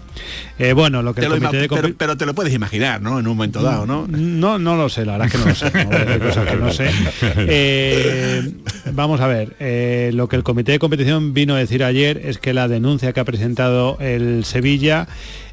Eh, 0.57 0.73
bueno, 0.73 1.01
lo 1.01 1.13
que 1.13 1.21
Te 1.21 1.27
el 1.27 1.33
lo 1.33 1.39
comité 1.39 1.57
de 1.57 1.69
pero, 1.69 1.89
pero 1.97 2.17
te 2.17 2.25
lo 2.25 2.33
puedes 2.33 2.53
imaginar, 2.53 3.01
¿no? 3.01 3.19
En 3.19 3.27
un 3.27 3.35
momento 3.35 3.61
dado, 3.61 3.85
¿no? 3.85 4.07
No, 4.07 4.57
no 4.57 4.77
lo 4.77 4.89
sé, 4.89 5.05
la 5.05 5.17
verdad 5.17 5.27
es 5.27 5.33
que 5.33 5.37
no 5.39 5.45
lo 5.45 5.55
sé. 5.55 6.19
no 6.19 6.25
cosas 6.25 6.47
que 6.47 6.55
no 6.55 6.71
sé. 6.71 6.89
Eh, 7.51 8.51
vamos 8.91 9.21
a 9.21 9.27
ver, 9.27 9.55
eh, 9.59 10.11
lo 10.13 10.27
que 10.27 10.35
el 10.35 10.43
comité 10.43 10.71
de 10.71 10.79
competición 10.79 11.33
vino 11.33 11.55
a 11.55 11.57
decir 11.57 11.83
ayer 11.83 12.21
es 12.25 12.37
que 12.37 12.53
la 12.53 12.67
denuncia 12.67 13.13
que 13.13 13.19
ha 13.19 13.25
presentado 13.25 13.97
el 13.99 14.45
Sevilla, 14.45 15.07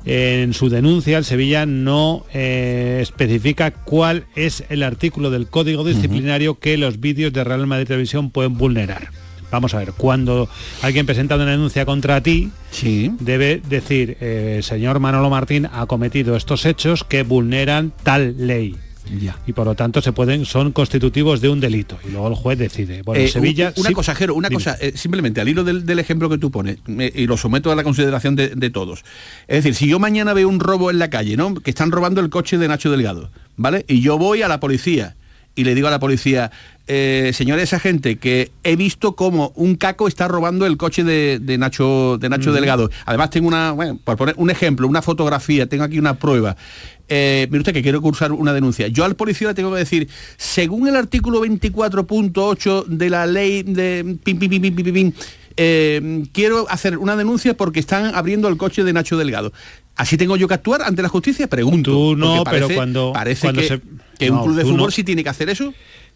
eh, 0.07 0.43
en 0.45 0.55
su 0.55 0.69
denuncia 0.69 1.19
el 1.19 1.25
Sevilla 1.25 1.67
no 1.67 2.25
eh, 2.33 3.01
especifica 3.03 3.73
cuál 3.73 4.25
es 4.37 4.65
el 4.69 4.85
artículo 4.85 5.31
del 5.31 5.49
código 5.49 5.85
disciplinario 5.85 6.59
que 6.61 6.77
los 6.77 7.01
vídeos 7.01 7.33
de 7.33 7.43
Real 7.43 7.67
Madrid 7.67 7.89
Televisión 7.89 8.31
pueden 8.31 8.57
vulnerar. 8.57 9.09
Vamos 9.51 9.75
a 9.75 9.79
ver, 9.79 9.93
cuando 9.93 10.49
alguien 10.83 11.07
presenta 11.07 11.37
una 11.37 11.47
denuncia 11.47 11.87
contra 11.87 12.21
ti, 12.23 12.51
debe 13.21 13.63
decir, 13.69 14.17
eh, 14.21 14.61
señor 14.63 14.99
Manolo 15.01 15.31
Martín 15.31 15.69
ha 15.73 15.87
cometido 15.87 16.37
estos 16.37 16.67
hechos 16.67 17.05
que 17.05 17.23
vulneran 17.23 17.93
tal 18.03 18.35
ley. 18.47 18.75
Y 19.47 19.53
por 19.53 19.67
lo 19.67 19.77
tanto 19.77 20.03
se 20.03 20.11
pueden, 20.13 20.45
son 20.47 20.73
constitutivos 20.73 21.41
de 21.41 21.49
un 21.49 21.61
delito. 21.61 21.97
Y 22.05 22.11
luego 22.11 22.27
el 22.27 22.35
juez 22.35 22.59
decide. 22.59 23.03
Bueno, 23.03 23.23
Eh, 23.23 23.29
Sevilla. 23.29 23.69
un- 23.77 23.83
Una 23.83 23.89
sí- 23.91 23.95
cosa, 23.95 24.17
Jero, 24.17 24.35
una 24.35 24.49
Dime. 24.49 24.57
cosa, 24.65 24.77
eh, 24.81 24.95
simplemente 24.97 25.41
al 25.41 25.49
hilo 25.49 25.63
del, 25.63 25.87
del 25.87 26.01
ejemplo 26.01 26.29
que 26.29 26.39
tú 26.39 26.51
pones, 26.51 26.79
me- 26.87 27.13
y 27.15 27.29
lo 27.29 27.37
someto 27.37 27.71
a 27.71 27.77
la 27.77 27.85
consideración 27.85 28.35
de, 28.35 28.49
de 28.49 28.71
todos. 28.71 29.05
Es 29.47 29.59
decir, 29.63 29.77
si 29.77 29.87
yo 29.87 30.01
mañana 30.01 30.33
veo 30.33 30.49
un 30.49 30.59
robo 30.59 30.91
en 30.91 30.99
la 30.99 31.09
calle, 31.09 31.37
¿no? 31.37 31.55
Que 31.55 31.71
están 31.71 31.93
robando 31.93 32.21
el 32.21 32.31
coche 32.31 32.59
de 32.59 32.67
Nacho 32.67 32.91
Delgado, 32.91 33.31
¿vale? 33.57 33.85
Y 33.87 34.01
yo 34.01 34.19
voy 34.19 34.43
a 34.43 34.49
la 34.49 34.59
policía 34.59 35.15
y 35.57 35.65
le 35.65 35.75
digo 35.75 35.89
a 35.89 35.91
la 35.91 35.99
policía, 35.99 36.53
eh, 36.87 37.33
señores 37.35 37.73
agente, 37.73 38.17
que 38.19 38.53
he 38.63 38.77
visto 38.77 39.17
como 39.17 39.53
un 39.57 39.75
caco 39.75 40.07
está 40.07 40.29
robando 40.29 40.67
el 40.67 40.77
coche 40.77 41.03
de, 41.03 41.41
de 41.43 41.59
Nacho, 41.59 42.19
de 42.21 42.29
Nacho. 42.29 42.53
Delgado. 42.53 42.91
Además 43.07 43.31
tengo 43.31 43.49
una, 43.49 43.73
bueno, 43.73 43.99
por 44.05 44.17
poner 44.17 44.35
un 44.39 44.51
ejemplo, 44.51 44.87
una 44.87 45.03
fotografía, 45.03 45.67
tengo 45.67 45.83
aquí 45.83 45.99
una 45.99 46.15
prueba. 46.15 46.57
Eh, 47.09 47.47
mire 47.51 47.61
usted 47.61 47.73
que 47.73 47.83
quiero 47.83 48.01
cursar 48.03 48.31
una 48.33 48.53
denuncia. 48.53 48.87
Yo 48.89 49.05
al 49.05 49.17
policía 49.17 49.49
le 49.49 49.55
tengo 49.55 49.73
que 49.73 49.79
decir, 49.79 50.09
según 50.37 50.87
el 50.89 50.95
artículo 50.97 51.41
24.8 51.45 52.85
de 52.87 53.11
la 53.11 53.27
ley 53.27 53.63
de 53.63 54.17
pim, 54.23 54.39
pim, 54.39 54.51
pim, 54.51 54.61
pim, 54.63 54.75
pim, 54.75 54.85
pim, 54.85 54.95
pim, 54.95 55.13
eh, 55.57 56.25
quiero 56.33 56.67
hacer 56.69 56.99
una 56.99 57.17
denuncia 57.17 57.57
porque 57.57 57.81
están 57.81 58.15
abriendo 58.15 58.49
el 58.49 58.57
coche 58.57 58.85
de 58.85 58.93
Nacho 58.93 59.17
Delgado. 59.17 59.53
¿Así 59.97 60.19
tengo 60.19 60.37
yo 60.37 60.47
que 60.49 60.55
actuar 60.55 60.83
ante 60.83 61.01
la 61.01 61.09
justicia? 61.09 61.47
Pregunto. 61.49 61.91
Tú 61.91 62.17
no, 62.17 62.37
porque 62.45 62.51
pero 62.51 62.67
parece- 62.67 62.75
cuando- 62.75 63.13
Parece 63.15 63.41
cuando 63.47 63.63
que, 63.63 63.69
se- 63.69 63.81
que 64.19 64.31
un 64.31 64.43
club 64.43 64.57
de 64.57 64.63
fútbol 64.65 64.77
no. 64.79 64.91
sí 64.91 65.05
tiene 65.05 65.23
que 65.23 65.31
hacer 65.31 65.49
eso. 65.49 65.73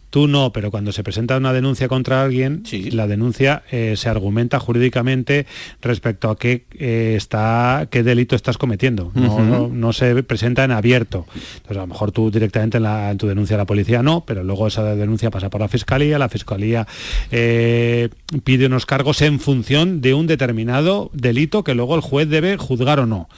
Tú 0.09 0.27
no, 0.27 0.51
pero 0.51 0.71
cuando 0.71 0.91
se 0.91 1.03
presenta 1.05 1.37
una 1.37 1.53
denuncia 1.53 1.87
contra 1.87 2.21
alguien, 2.21 2.63
la 2.91 3.07
denuncia 3.07 3.63
eh, 3.71 3.93
se 3.95 4.09
argumenta 4.09 4.59
jurídicamente 4.59 5.45
respecto 5.81 6.29
a 6.29 6.35
qué 6.37 6.65
eh, 6.77 7.13
está, 7.15 7.87
qué 7.89 8.03
delito 8.03 8.35
estás 8.35 8.57
cometiendo. 8.57 9.13
No- 9.15 9.69
no 9.69 9.93
se 9.93 10.21
presenta 10.23 10.65
en 10.65 10.71
abierto. 10.71 11.25
Entonces 11.55 11.77
a 11.77 11.81
lo 11.81 11.87
mejor 11.87 12.11
tú 12.11 12.29
directamente 12.29 12.75
en, 12.75 12.83
la- 12.83 13.11
en 13.11 13.17
tu 13.19 13.25
denuncia 13.27 13.55
a 13.55 13.59
la 13.59 13.65
policía 13.65 14.03
no, 14.03 14.25
pero 14.25 14.43
luego 14.43 14.67
esa 14.67 14.83
denuncia 14.95 15.31
pasa 15.31 15.49
por 15.49 15.61
la 15.61 15.69
fiscalía, 15.69 16.19
la 16.19 16.27
fiscalía 16.27 16.85
eh, 17.31 18.09
pide 18.43 18.65
unos 18.65 18.85
cargos 18.85 19.21
en 19.21 19.39
función 19.39 20.01
de 20.01 20.13
un 20.13 20.27
determinado 20.27 21.09
delito 21.13 21.63
que 21.63 21.73
luego 21.73 21.95
el 21.95 22.01
juez 22.01 22.27
debe 22.27 22.57
juzgar 22.57 22.99
o 22.99 23.05
no. 23.05 23.29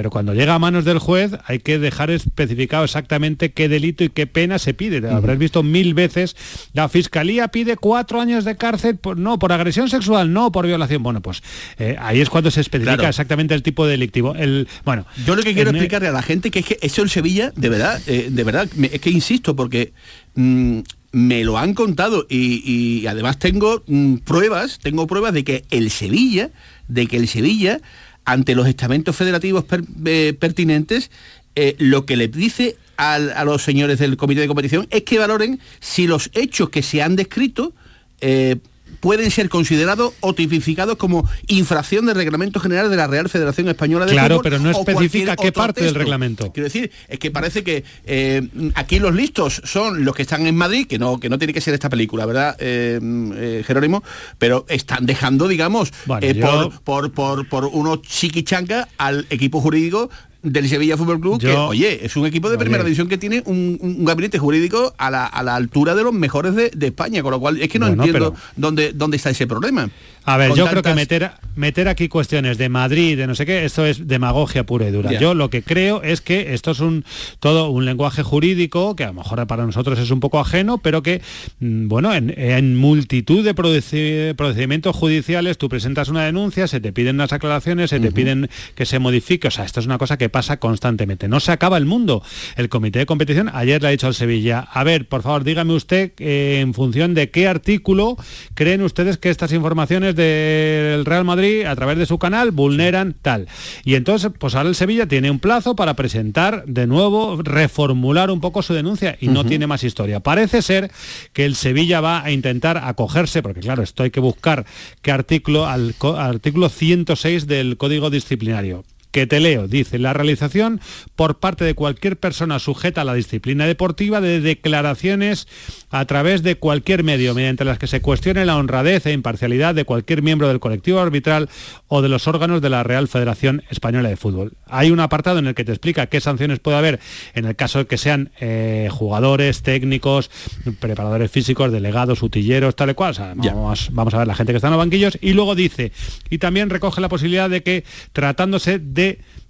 Pero 0.00 0.08
cuando 0.10 0.32
llega 0.32 0.54
a 0.54 0.58
manos 0.58 0.86
del 0.86 0.98
juez 0.98 1.32
hay 1.44 1.58
que 1.58 1.78
dejar 1.78 2.10
especificado 2.10 2.84
exactamente 2.84 3.52
qué 3.52 3.68
delito 3.68 4.02
y 4.02 4.08
qué 4.08 4.26
pena 4.26 4.58
se 4.58 4.72
pide. 4.72 5.06
Habrás 5.06 5.36
visto 5.36 5.62
mil 5.62 5.92
veces, 5.92 6.36
la 6.72 6.88
fiscalía 6.88 7.48
pide 7.48 7.76
cuatro 7.76 8.18
años 8.18 8.46
de 8.46 8.56
cárcel, 8.56 8.96
por, 8.96 9.18
no, 9.18 9.38
por 9.38 9.52
agresión 9.52 9.90
sexual, 9.90 10.32
no 10.32 10.50
por 10.52 10.66
violación. 10.66 11.02
Bueno, 11.02 11.20
pues 11.20 11.42
eh, 11.78 11.96
ahí 12.00 12.22
es 12.22 12.30
cuando 12.30 12.50
se 12.50 12.62
especifica 12.62 12.94
Claro. 12.96 13.10
exactamente 13.10 13.52
el 13.54 13.62
tipo 13.62 13.86
delictivo. 13.86 14.34
El, 14.34 14.68
bueno, 14.86 15.04
Yo 15.26 15.36
lo 15.36 15.42
que 15.42 15.52
quiero 15.52 15.68
en- 15.68 15.76
explicarle 15.76 16.08
a 16.08 16.12
la 16.12 16.22
gente 16.22 16.50
que 16.50 16.60
es 16.60 16.64
que 16.64 16.78
eso 16.80 17.02
en 17.02 17.10
Sevilla, 17.10 17.52
de 17.54 17.68
verdad, 17.68 18.00
eh, 18.06 18.28
de 18.30 18.42
verdad, 18.44 18.70
me- 18.76 18.88
es 18.90 19.02
que 19.02 19.10
insisto, 19.10 19.54
porque 19.54 19.92
mm, 20.34 20.78
me 21.12 21.44
lo 21.44 21.58
han 21.58 21.74
contado 21.74 22.26
y, 22.30 22.62
y 22.64 23.06
además 23.06 23.38
tengo 23.38 23.82
mm, 23.86 24.14
pruebas, 24.24 24.78
tengo 24.78 25.06
pruebas 25.06 25.34
de 25.34 25.44
que 25.44 25.64
el 25.70 25.90
Sevilla, 25.90 26.48
de 26.88 27.06
que 27.06 27.18
el 27.18 27.28
Sevilla, 27.28 27.80
ante 28.24 28.54
los 28.54 28.66
estamentos 28.66 29.16
federativos 29.16 29.64
eh, 30.04 30.34
pertinentes, 30.38 31.10
eh, 31.56 31.74
lo 31.78 32.06
que 32.06 32.16
le 32.16 32.28
dice 32.28 32.76
al- 32.96 33.30
a 33.32 33.44
los 33.44 33.62
señores 33.62 33.98
del 33.98 34.16
comité 34.16 34.40
de 34.42 34.46
competición 34.46 34.86
es 34.90 35.02
que 35.02 35.18
valoren 35.18 35.58
si 35.80 36.06
los 36.06 36.30
hechos 36.34 36.70
que 36.70 36.82
se 36.82 37.02
han 37.02 37.16
descrito 37.16 37.72
eh, 38.20 38.56
pueden 39.00 39.30
ser 39.30 39.48
considerados 39.48 40.12
o 40.20 40.34
tipificados 40.34 40.96
como 40.96 41.28
infracción 41.48 42.06
del 42.06 42.14
reglamento 42.16 42.60
general 42.60 42.90
de 42.90 42.96
la 42.96 43.06
Real 43.06 43.28
Federación 43.28 43.68
Española 43.68 44.06
de 44.06 44.12
Claro, 44.12 44.36
Fútbol 44.36 44.42
pero 44.44 44.58
no 44.58 44.70
especifica 44.70 45.36
qué 45.36 45.52
parte 45.52 45.82
del 45.82 45.94
reglamento. 45.94 46.52
Quiero 46.52 46.64
decir, 46.64 46.90
es 47.08 47.18
que 47.18 47.30
parece 47.30 47.64
que 47.64 47.84
eh, 48.04 48.46
aquí 48.74 48.98
los 48.98 49.14
listos 49.14 49.62
son 49.64 50.04
los 50.04 50.14
que 50.14 50.22
están 50.22 50.46
en 50.46 50.54
Madrid, 50.56 50.86
que 50.86 50.98
no, 50.98 51.18
que 51.18 51.28
no 51.28 51.38
tiene 51.38 51.52
que 51.54 51.60
ser 51.60 51.74
esta 51.74 51.88
película, 51.88 52.26
¿verdad, 52.26 52.56
eh, 52.60 53.00
eh, 53.36 53.64
Jerónimo? 53.66 54.04
Pero 54.38 54.66
están 54.68 55.06
dejando, 55.06 55.48
digamos, 55.48 55.90
Bueno, 56.06 56.26
yo- 56.26 56.70
por, 56.84 57.10
por, 57.10 57.12
por, 57.12 57.48
por 57.48 57.64
unos 57.66 58.02
chiquichancas 58.02 58.86
al 58.98 59.26
equipo 59.30 59.60
jurídico 59.60 60.10
del 60.42 60.68
Sevilla 60.68 60.96
Fútbol 60.96 61.20
Club, 61.20 61.40
que, 61.40 61.52
oye, 61.52 62.04
es 62.04 62.16
un 62.16 62.26
equipo 62.26 62.48
de 62.48 62.56
Oye. 62.56 62.64
primera 62.64 62.82
división 62.84 63.08
que 63.08 63.18
tiene 63.18 63.42
un, 63.46 63.78
un 63.80 64.04
gabinete 64.04 64.38
jurídico 64.38 64.94
a 64.98 65.10
la, 65.10 65.26
a 65.26 65.42
la 65.42 65.54
altura 65.56 65.94
de 65.94 66.02
los 66.02 66.12
mejores 66.14 66.54
de, 66.54 66.70
de 66.74 66.86
España, 66.86 67.22
con 67.22 67.32
lo 67.32 67.40
cual 67.40 67.60
es 67.60 67.68
que 67.68 67.78
no 67.78 67.86
Bueno, 67.88 68.02
entiendo 68.04 68.32
pero- 68.32 68.42
dónde, 68.56 68.92
dónde 68.94 69.16
está 69.18 69.30
ese 69.30 69.46
problema. 69.46 69.90
A 70.24 70.36
ver, 70.36 70.48
Con 70.50 70.58
yo 70.58 70.66
creo 70.66 70.82
que 70.82 70.94
meter, 70.94 71.30
meter 71.56 71.88
aquí 71.88 72.08
cuestiones 72.08 72.58
de 72.58 72.68
Madrid, 72.68 73.16
de 73.16 73.26
no 73.26 73.34
sé 73.34 73.46
qué, 73.46 73.64
esto 73.64 73.86
es 73.86 74.06
demagogia 74.06 74.64
pura 74.64 74.86
y 74.86 74.92
dura. 74.92 75.12
Yo 75.18 75.32
lo 75.34 75.48
que 75.48 75.62
creo 75.62 76.02
es 76.02 76.20
que 76.20 76.52
esto 76.52 76.72
es 76.72 76.80
un 76.80 77.04
todo 77.38 77.70
un 77.70 77.86
lenguaje 77.86 78.22
jurídico 78.22 78.94
que 78.96 79.04
a 79.04 79.08
lo 79.08 79.14
mejor 79.14 79.46
para 79.46 79.64
nosotros 79.64 79.98
es 79.98 80.10
un 80.10 80.20
poco 80.20 80.38
ajeno, 80.38 80.76
pero 80.78 81.02
que, 81.02 81.22
mm, 81.60 81.88
bueno, 81.88 82.14
en, 82.14 82.32
en 82.38 82.76
multitud 82.76 83.42
de 83.44 83.54
procedi- 83.54 84.34
procedimientos 84.36 84.94
judiciales 84.94 85.56
tú 85.58 85.68
presentas 85.70 86.08
una 86.08 86.24
denuncia, 86.24 86.68
se 86.68 86.80
te 86.80 86.92
piden 86.92 87.16
unas 87.16 87.32
aclaraciones, 87.32 87.90
se 87.90 87.98
te 87.98 88.12
piden 88.12 88.48
que 88.74 88.84
se 88.86 88.98
modifique. 88.98 89.48
O 89.48 89.50
sea, 89.50 89.64
esto 89.64 89.80
es 89.80 89.86
una 89.86 89.96
cosa 89.98 90.18
que 90.18 90.28
pasa 90.30 90.58
constantemente. 90.58 91.28
No 91.28 91.40
se 91.40 91.52
acaba 91.52 91.76
el 91.76 91.84
mundo. 91.84 92.22
El 92.56 92.68
comité 92.68 93.00
de 93.00 93.06
competición 93.06 93.50
ayer 93.52 93.82
le 93.82 93.88
ha 93.88 93.90
dicho 93.90 94.06
al 94.06 94.14
Sevilla, 94.14 94.60
a 94.60 94.84
ver, 94.84 95.08
por 95.08 95.22
favor, 95.22 95.44
dígame 95.44 95.74
usted 95.74 96.12
eh, 96.18 96.60
en 96.60 96.72
función 96.74 97.14
de 97.14 97.30
qué 97.30 97.46
artículo 97.48 98.16
creen 98.54 98.82
ustedes 98.82 99.18
que 99.18 99.30
estas 99.30 99.52
informaciones 99.52 100.14
del 100.16 101.04
Real 101.04 101.24
Madrid 101.24 101.64
a 101.64 101.74
través 101.76 101.98
de 101.98 102.06
su 102.06 102.18
canal 102.18 102.50
vulneran 102.52 103.14
tal. 103.20 103.48
Y 103.84 103.94
entonces, 103.96 104.30
pues 104.38 104.54
ahora 104.54 104.68
el 104.68 104.74
Sevilla 104.74 105.06
tiene 105.06 105.30
un 105.30 105.38
plazo 105.40 105.74
para 105.76 105.94
presentar 105.94 106.64
de 106.66 106.86
nuevo, 106.86 107.40
reformular 107.42 108.30
un 108.30 108.40
poco 108.40 108.62
su 108.62 108.72
denuncia 108.74 109.16
y 109.20 109.28
no 109.28 109.44
tiene 109.44 109.66
más 109.66 109.84
historia. 109.84 110.20
Parece 110.20 110.62
ser 110.62 110.90
que 111.32 111.44
el 111.44 111.54
Sevilla 111.56 112.00
va 112.00 112.22
a 112.24 112.30
intentar 112.30 112.78
acogerse, 112.78 113.42
porque 113.42 113.60
claro, 113.60 113.82
esto 113.82 114.02
hay 114.02 114.10
que 114.10 114.20
buscar 114.20 114.64
qué 115.02 115.10
artículo, 115.12 115.66
al 115.66 115.94
co- 115.98 116.16
artículo 116.16 116.68
106 116.68 117.46
del 117.46 117.76
Código 117.76 118.10
Disciplinario 118.10 118.84
que 119.10 119.26
te 119.26 119.40
leo. 119.40 119.68
Dice, 119.68 119.98
la 119.98 120.12
realización 120.12 120.80
por 121.16 121.38
parte 121.38 121.64
de 121.64 121.74
cualquier 121.74 122.18
persona 122.18 122.58
sujeta 122.58 123.02
a 123.02 123.04
la 123.04 123.14
disciplina 123.14 123.66
deportiva 123.66 124.20
de 124.20 124.40
declaraciones 124.40 125.48
a 125.90 126.04
través 126.04 126.42
de 126.42 126.54
cualquier 126.56 127.02
medio, 127.02 127.34
mediante 127.34 127.64
las 127.64 127.78
que 127.78 127.86
se 127.86 128.00
cuestione 128.00 128.44
la 128.44 128.56
honradez 128.56 129.06
e 129.06 129.12
imparcialidad 129.12 129.74
de 129.74 129.84
cualquier 129.84 130.22
miembro 130.22 130.48
del 130.48 130.60
colectivo 130.60 131.00
arbitral 131.00 131.48
o 131.88 132.02
de 132.02 132.08
los 132.08 132.28
órganos 132.28 132.62
de 132.62 132.70
la 132.70 132.82
Real 132.84 133.08
Federación 133.08 133.64
Española 133.70 134.08
de 134.08 134.16
Fútbol. 134.16 134.52
Hay 134.66 134.90
un 134.90 135.00
apartado 135.00 135.40
en 135.40 135.48
el 135.48 135.54
que 135.54 135.64
te 135.64 135.72
explica 135.72 136.06
qué 136.06 136.20
sanciones 136.20 136.60
puede 136.60 136.76
haber 136.76 137.00
en 137.34 137.46
el 137.46 137.56
caso 137.56 137.80
de 137.80 137.86
que 137.86 137.98
sean 137.98 138.30
eh, 138.40 138.88
jugadores, 138.90 139.62
técnicos, 139.62 140.30
preparadores 140.78 141.30
físicos, 141.30 141.72
delegados, 141.72 142.22
utilleros, 142.22 142.76
tal 142.76 142.90
y 142.90 142.94
cual. 142.94 143.10
O 143.10 143.14
sea, 143.14 143.32
vamos, 143.34 143.88
vamos 143.92 144.14
a 144.14 144.18
ver 144.18 144.26
la 144.26 144.34
gente 144.34 144.52
que 144.52 144.56
está 144.56 144.68
en 144.68 144.74
los 144.74 144.78
banquillos. 144.78 145.18
Y 145.20 145.32
luego 145.32 145.54
dice, 145.54 145.92
y 146.28 146.38
también 146.38 146.70
recoge 146.70 147.00
la 147.00 147.08
posibilidad 147.08 147.50
de 147.50 147.62
que 147.62 147.84
tratándose 148.12 148.78
de 148.78 148.99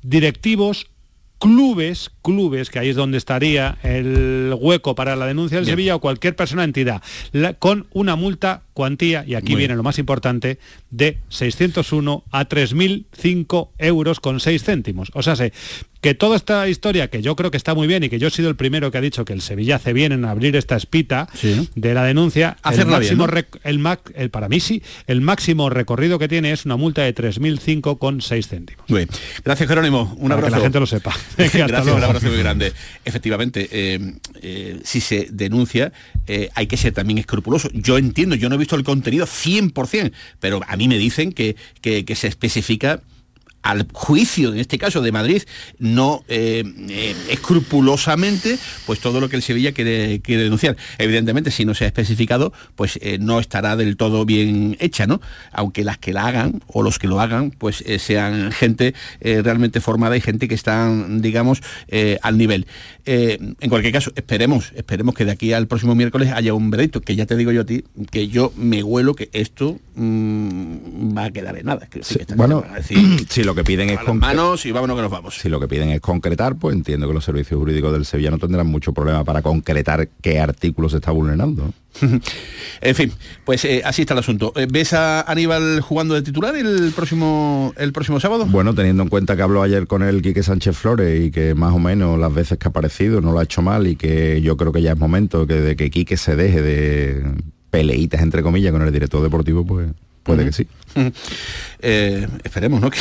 directivos 0.03 0.86
clubes, 1.38 2.11
clubes, 2.22 2.68
que 2.68 2.78
ahí 2.80 2.90
es 2.90 2.96
donde 2.96 3.16
estaría 3.16 3.78
el 3.82 4.55
hueco 4.61 4.94
para 4.94 5.16
la 5.16 5.24
denuncia 5.26 5.57
del 5.57 5.64
Sevilla 5.66 5.96
o 5.96 6.01
cualquier 6.01 6.36
persona 6.36 6.64
entidad, 6.64 7.01
la- 7.32 7.55
con 7.55 7.86
una 7.92 8.14
multa 8.14 8.62
cuantía, 8.81 9.24
y 9.26 9.35
aquí 9.35 9.53
Muy 9.53 9.59
viene 9.59 9.76
lo 9.76 9.83
más 9.83 9.99
importante, 9.99 10.59
de 10.91 11.18
601 11.28 12.24
a 12.31 12.49
3.005 12.49 13.68
euros 13.78 14.20
con 14.20 14.41
6 14.41 14.62
céntimos. 14.64 15.11
O 15.14 15.22
sea, 15.22 15.37
sé 15.37 15.53
que 16.01 16.14
toda 16.14 16.35
esta 16.37 16.66
historia, 16.66 17.09
que 17.11 17.20
yo 17.20 17.37
creo 17.37 17.51
que 17.51 17.59
está 17.59 17.74
muy 17.74 17.87
bien 17.87 18.03
y 18.03 18.09
que 18.09 18.18
yo 18.18 18.28
he 18.28 18.31
sido 18.31 18.49
el 18.49 18.57
primero 18.57 18.91
que 18.91 18.97
ha 18.97 19.03
dicho 19.03 19.26
que 19.26 19.35
el 19.35 19.43
Sevilla 19.43 19.76
hace 19.76 19.93
bien 19.93 20.12
en 20.12 20.24
abrir 20.24 20.57
esta 20.57 20.74
espita 20.74 21.28
de 21.74 21.93
la 21.93 22.05
denuncia, 22.05 22.57
el 22.64 22.70
Hacerla 22.72 22.99
bien, 23.01 23.18
máximo 23.18 23.26
¿no? 23.26 23.59
el, 23.64 23.78
mac- 23.81 24.11
el 24.14 24.31
para 24.31 24.49
mí 24.49 24.61
sí, 24.61 24.83
el 25.07 25.20
máximo 25.20 25.68
recorrido 25.68 26.18
que 26.18 26.26
tiene 26.26 26.53
es 26.53 26.64
una 26.64 26.76
multa 26.76 27.03
de 27.03 27.14
3.005 27.14 27.99
con 27.99 28.22
6 28.22 28.49
céntimos. 28.49 28.89
Muy 28.89 29.01
bien. 29.01 29.11
Gracias, 29.45 29.68
Jerónimo. 29.68 30.14
Un 30.16 30.28
Para 30.31 30.35
abrazo. 30.37 30.47
que 30.55 30.59
la 30.59 30.62
gente 30.64 30.81
lo 30.81 30.87
sepa. 30.87 31.14
Gracias, 31.37 31.87
un 31.87 32.03
abrazo 32.03 32.28
muy 32.28 32.39
grande. 32.39 32.72
Efectivamente, 33.05 33.68
eh, 33.70 34.14
eh, 34.41 34.81
si 34.83 35.03
se 35.03 35.28
denuncia, 35.31 35.93
eh, 36.26 36.49
hay 36.55 36.66
que 36.66 36.78
ser 36.78 36.95
también 36.95 37.18
escrupuloso. 37.18 37.68
Yo 37.74 37.99
entiendo, 37.99 38.37
yo 38.37 38.49
no 38.49 38.55
he 38.55 38.59
visto 38.59 38.70
el 38.79 38.85
contenido 38.85 39.27
100%, 39.27 40.12
pero 40.39 40.61
a 40.66 40.77
mí 40.77 40.89
me 40.89 40.99
dicen 40.99 41.33
que, 41.33 41.57
que- 41.81 42.05
que 42.05 42.14
se 42.14 42.29
especifica 42.29 43.03
al 43.62 43.86
juicio, 43.92 44.52
en 44.52 44.58
este 44.58 44.78
caso 44.78 45.02
de 45.02 45.12
Madrid, 45.12 45.42
no 45.78 46.24
eh, 46.28 46.64
eh, 46.88 47.14
escrupulosamente, 47.30 48.58
pues 48.86 49.00
todo 49.00 49.20
lo 49.20 49.28
que 49.28 49.36
el 49.36 49.42
Sevilla 49.42 49.72
quiere, 49.72 50.20
quiere 50.20 50.44
denunciar. 50.44 50.76
Evidentemente, 50.98 51.50
si 51.50 51.64
no 51.64 51.74
se 51.74 51.84
ha 51.84 51.86
especificado, 51.86 52.52
pues 52.74 52.98
eh, 53.02 53.18
no 53.20 53.38
estará 53.38 53.76
del 53.76 53.96
todo 53.96 54.24
bien 54.24 54.76
hecha, 54.80 55.06
¿no? 55.06 55.20
Aunque 55.52 55.84
las 55.84 55.98
que 55.98 56.12
la 56.12 56.26
hagan 56.26 56.62
o 56.66 56.82
los 56.82 56.98
que 56.98 57.06
lo 57.06 57.20
hagan, 57.20 57.50
pues 57.50 57.84
sean 57.98 58.52
gente 58.52 58.94
realmente 59.20 59.80
formada 59.80 60.16
y 60.16 60.20
gente 60.20 60.48
que 60.48 60.54
están, 60.54 61.20
digamos, 61.20 61.62
al 62.22 62.38
nivel. 62.38 62.66
En 63.04 63.56
cualquier 63.68 63.92
caso, 63.92 64.12
esperemos, 64.14 64.72
esperemos 64.74 65.14
que 65.14 65.24
de 65.24 65.32
aquí 65.32 65.52
al 65.52 65.66
próximo 65.66 65.94
miércoles 65.94 66.30
haya 66.32 66.54
un 66.54 66.70
veredicto, 66.70 67.00
que 67.00 67.16
ya 67.16 67.26
te 67.26 67.36
digo 67.36 67.52
yo 67.52 67.62
a 67.62 67.66
ti, 67.66 67.84
que 68.11 68.28
yo 68.28 68.52
me 68.56 68.82
huelo 68.82 69.14
que 69.14 69.30
esto 69.32 69.78
mm, 69.94 71.16
va 71.16 71.24
a 71.24 71.30
quedar 71.30 71.56
en 71.56 71.66
nada. 71.66 71.86
Que, 71.86 72.00
que 72.00 72.22
esta 72.22 72.34
Bueno, 72.34 72.64
lo 73.51 73.55
que 73.57 73.64
piden 73.64 73.90
es 73.90 73.98
a 73.98 74.05
las 74.05 74.14
manos 74.14 74.64
y 74.64 74.70
vámonos 74.70 74.94
que 74.94 75.03
nos 75.03 75.11
vamos. 75.11 75.38
Si 75.40 75.48
lo 75.48 75.59
que 75.59 75.66
piden 75.66 75.88
es 75.90 76.01
concretar, 76.01 76.55
pues 76.55 76.76
entiendo 76.76 77.09
que 77.09 77.14
los 77.14 77.24
servicios 77.24 77.59
jurídicos 77.59 77.92
del 77.92 78.05
Sevilla 78.05 78.30
no 78.30 78.38
tendrán 78.38 78.68
mucho 78.68 78.92
problema 78.92 79.24
para 79.24 79.42
concretar 79.42 80.09
qué 80.22 80.38
artículo 80.38 80.88
se 80.88 80.96
está 80.96 81.11
vulnerando. 81.11 81.72
En 82.82 82.94
fin, 82.94 83.12
pues 83.44 83.62
eh, 83.66 83.82
así 83.84 84.03
está 84.03 84.14
el 84.14 84.20
asunto. 84.20 84.55
Eh, 84.57 84.66
¿Ves 84.70 84.94
a 84.94 85.20
Aníbal 85.20 85.82
jugando 85.82 86.14
de 86.14 86.22
titular 86.22 86.57
el 86.57 86.92
próximo 86.96 87.74
el 87.76 87.92
próximo 87.92 88.20
sábado? 88.20 88.46
Bueno, 88.46 88.74
teniendo 88.74 89.03
en 89.03 89.11
cuenta 89.11 89.36
que 89.36 89.42
habló 89.42 89.62
ayer 89.62 89.86
con 89.86 90.03
el 90.03 90.22
Quique 90.22 90.42
Sánchez 90.42 90.76
Flores 90.76 91.26
y 91.26 91.30
que 91.30 91.55
más 91.55 91.74
o 91.74 91.78
menos 91.78 92.18
las 92.18 92.32
veces 92.32 92.57
que 92.57 92.68
ha 92.68 92.70
aparecido 92.70 93.20
no 93.20 93.32
lo 93.32 93.40
ha 93.40 93.42
hecho 93.42 93.61
mal 93.61 93.86
y 93.86 93.96
que 93.96 94.40
yo 94.40 94.57
creo 94.57 94.72
que 94.72 94.80
ya 94.80 94.92
es 94.92 94.98
momento 94.98 95.46
que 95.46 95.55
de 95.55 95.76
que 95.76 95.90
Quique 95.90 96.16
se 96.16 96.36
deje 96.36 96.62
de 96.62 97.22
peleitas 97.68 98.22
entre 98.22 98.42
comillas 98.42 98.72
con 98.72 98.80
el 98.80 98.92
director 98.92 99.22
deportivo, 99.22 99.66
pues 99.66 99.90
puede 100.23 100.45
que 100.45 100.53
sí. 100.53 100.66
Eh, 101.83 102.29
esperemos 102.45 102.83
¿no? 102.83 102.91
que, 102.91 103.01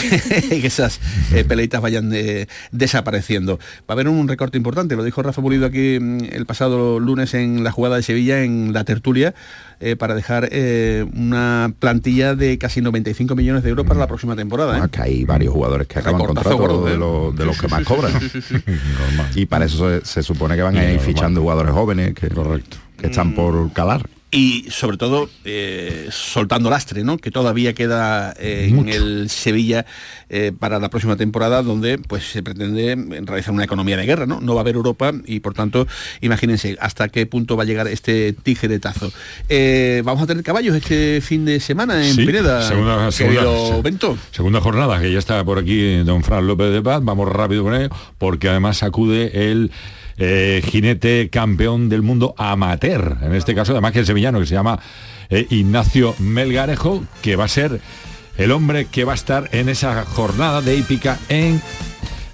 que 0.62 0.66
esas 0.66 1.02
eh, 1.34 1.44
peleitas 1.44 1.82
vayan 1.82 2.10
de- 2.10 2.48
desapareciendo. 2.72 3.58
Va 3.58 3.90
a 3.90 3.92
haber 3.94 4.08
un 4.08 4.26
recorte 4.30 4.58
importante, 4.58 4.96
lo 4.96 5.04
dijo 5.04 5.22
Rafa 5.22 5.42
Pulido 5.42 5.66
aquí 5.66 5.98
mm, 6.00 6.20
el 6.32 6.46
pasado 6.46 6.98
lunes 6.98 7.34
en 7.34 7.66
la 7.66 7.74
jugada 7.74 7.98
de 7.98 8.04
Sevilla, 8.04 8.42
en 8.42 8.72
la 8.72 8.86
tertulia, 8.86 9.34
eh, 9.82 9.98
para 9.98 10.16
dejar 10.16 10.48
eh, 10.54 11.06
una 11.14 11.74
plantilla 11.78 12.36
de 12.36 12.58
casi 12.58 12.80
95 12.82 13.36
millones 13.36 13.64
de 13.64 13.70
euros 13.70 13.86
para 13.86 14.00
la 14.00 14.08
próxima 14.08 14.38
temporada. 14.38 14.78
¿eh? 14.78 14.88
Que 14.90 15.02
hay 15.02 15.26
varios 15.26 15.54
jugadores 15.54 15.86
que 15.88 16.00
acaban 16.00 16.22
Recortazo 16.22 16.58
contrato 16.58 16.86
de, 16.86 16.94
¿eh? 16.94 16.98
los, 16.98 17.36
de 17.36 17.46
los 17.46 17.56
Sí, 17.58 17.62
que 17.64 17.68
más 17.68 17.84
cobran. 17.84 18.14
y 19.36 19.46
para 19.46 19.66
eso 19.66 20.00
se, 20.00 20.06
se 20.06 20.24
supone 20.24 20.56
que 20.56 20.62
van 20.62 20.78
a 20.78 20.90
ir 20.90 21.02
fichando 21.02 21.42
jugadores 21.42 21.74
jóvenes 21.74 22.14
que, 22.14 22.30
que 22.30 23.08
están 23.08 23.36
por 23.36 23.74
calar. 23.74 24.08
Y 24.32 24.68
sobre 24.70 24.98
todo 24.98 25.28
eh, 25.44 26.08
soltando 26.12 26.70
lastre, 26.70 27.04
¿no? 27.04 27.18
Que 27.18 27.32
todavía 27.32 27.74
queda 27.74 28.34
eh, 28.38 28.68
en 28.70 28.88
el 28.90 29.30
Sevilla 29.30 29.88
eh, 30.30 30.52
para 30.58 30.78
la 30.80 30.90
próxima 30.90 31.16
temporada, 31.16 31.64
donde 31.64 31.98
pues 31.98 32.26
se 32.32 32.44
pretende 32.44 32.96
realizar 33.26 33.54
una 33.54 33.64
economía 33.64 33.98
de 33.98 34.06
guerra, 34.06 34.28
¿no? 34.28 34.40
No 34.40 34.54
va 34.54 34.60
a 34.60 34.64
haber 34.64 34.76
Europa 34.76 35.12
y 35.26 35.40
por 35.40 35.56
tanto, 35.56 35.88
imagínense 36.22 36.78
hasta 36.80 37.10
qué 37.10 37.26
punto 37.26 37.58
va 37.58 37.64
a 37.64 37.66
llegar 37.66 37.88
este 37.88 38.34
tijeretazo. 38.34 39.12
Vamos 40.04 40.22
a 40.24 40.28
tener 40.28 40.44
caballos 40.44 40.76
este 40.76 41.22
fin 41.22 41.46
de 41.46 41.60
semana 41.60 42.06
en 42.08 42.14
Sí, 42.14 42.26
Pineda. 42.26 42.62
segunda, 42.62 43.10
querido 43.10 43.42
segunda- 43.68 43.82
Bento. 43.82 44.18
segunda 44.32 44.62
jornada, 44.62 45.00
que 45.02 45.12
ya 45.12 45.18
está 45.20 45.44
por 45.44 45.58
aquí 45.58 46.04
don 46.04 46.24
Fran 46.24 46.46
López 46.46 46.72
de 46.72 46.82
Paz, 46.84 47.04
vamos 47.04 47.28
rápido 47.30 47.64
con 47.64 47.74
él, 47.74 47.90
porque 48.20 48.48
además 48.50 48.84
acude 48.84 49.50
el 49.52 49.72
eh, 50.20 50.62
jinete 50.64 51.30
campeón 51.30 51.90
del 51.90 52.02
mundo 52.02 52.36
amateur, 52.38 53.18
en 53.22 53.34
este 53.34 53.56
caso 53.56 53.72
además 53.72 53.94
que 53.94 54.00
el 54.00 54.06
sevillano, 54.06 54.40
que 54.40 54.46
se 54.46 54.54
llama 54.54 54.80
eh, 55.30 55.48
Ignacio 55.50 56.14
Melgarejo, 56.20 57.04
que 57.22 57.36
va 57.36 57.46
a 57.46 57.48
ser 57.48 57.80
el 58.38 58.52
hombre 58.52 58.86
que 58.86 59.04
va 59.06 59.14
a 59.14 59.16
estar 59.16 59.50
en 59.52 59.70
esa 59.70 60.06
jornada 60.06 60.62
de 60.62 60.76
hípica 60.76 61.18
en 61.30 61.62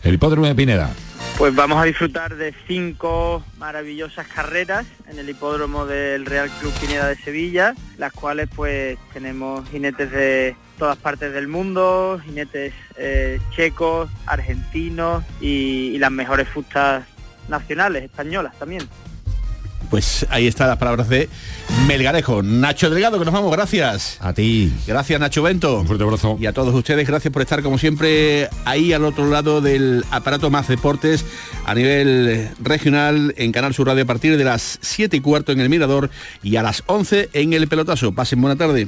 el 0.04 0.16
hipódromo 0.16 0.48
de 0.48 0.56
Pineda. 0.56 0.92
Pues 1.38 1.54
vamos 1.54 1.78
a 1.78 1.84
disfrutar 1.84 2.38
de 2.38 2.54
cinco 2.66 3.44
maravillosas 3.58 4.26
carreras 4.28 4.86
en 5.10 5.20
el 5.20 5.30
hipódromo 5.30 5.86
del 5.86 6.26
Real 6.26 6.50
Club 6.62 6.72
Pineda 6.80 7.08
de 7.08 7.18
Sevilla, 7.18 7.76
las 7.98 8.14
cuales 8.14 8.48
pues 8.56 8.98
tenemos 9.14 9.68
jinetes 9.70 10.12
de 10.12 10.56
todas 10.80 10.98
partes 10.98 11.34
del 11.34 11.50
mundo, 11.50 12.22
jinetes 12.24 12.74
eh, 12.98 13.40
checos, 13.54 14.10
argentinos 14.26 15.26
y, 15.42 15.98
las 16.00 16.12
mejores 16.12 16.48
fustas 16.48 17.04
nacionales, 17.48 18.04
españolas 18.04 18.58
también. 18.58 18.88
Pues 19.90 20.26
ahí 20.30 20.48
están 20.48 20.68
las 20.68 20.78
palabras 20.78 21.10
de 21.10 21.30
Melgarejo. 21.88 22.42
Nacho 22.42 22.90
Delgado, 22.90 23.20
que 23.20 23.26
nos 23.26 23.34
vamos, 23.34 23.52
gracias. 23.52 24.18
A 24.20 24.34
ti. 24.34 24.74
Gracias, 24.88 25.20
Nacho 25.20 25.44
Bento. 25.44 25.80
Un 25.80 25.88
fuerte 25.88 26.04
abrazo. 26.04 26.38
Y 26.40 26.48
a 26.48 26.54
todos 26.54 26.74
ustedes, 26.74 27.08
gracias 27.08 27.32
por 27.32 27.42
estar 27.42 27.62
como 27.62 27.78
siempre 27.78 28.50
ahí 28.66 28.94
al 28.94 29.06
otro 29.06 29.30
lado 29.30 29.62
del 29.62 30.04
aparato 30.12 30.50
Más 30.50 30.68
Deportes 30.68 31.26
a 31.66 31.76
nivel 31.76 32.50
regional 32.60 33.34
en 33.38 33.52
Canal 33.52 33.74
Sur 33.74 33.88
Radio 33.88 34.04
a 34.04 34.08
partir 34.08 34.38
de 34.38 34.44
las 34.44 34.80
7 34.82 35.18
y 35.18 35.22
cuarto 35.22 35.52
en 35.52 35.60
el 35.60 35.70
Mirador 35.70 36.10
y 36.42 36.56
a 36.56 36.64
las 36.64 36.84
11 36.88 37.30
en 37.34 37.54
el 37.54 37.68
Pelotazo. 37.68 38.12
Pasen 38.12 38.42
buena 38.42 38.56
tarde. 38.56 38.88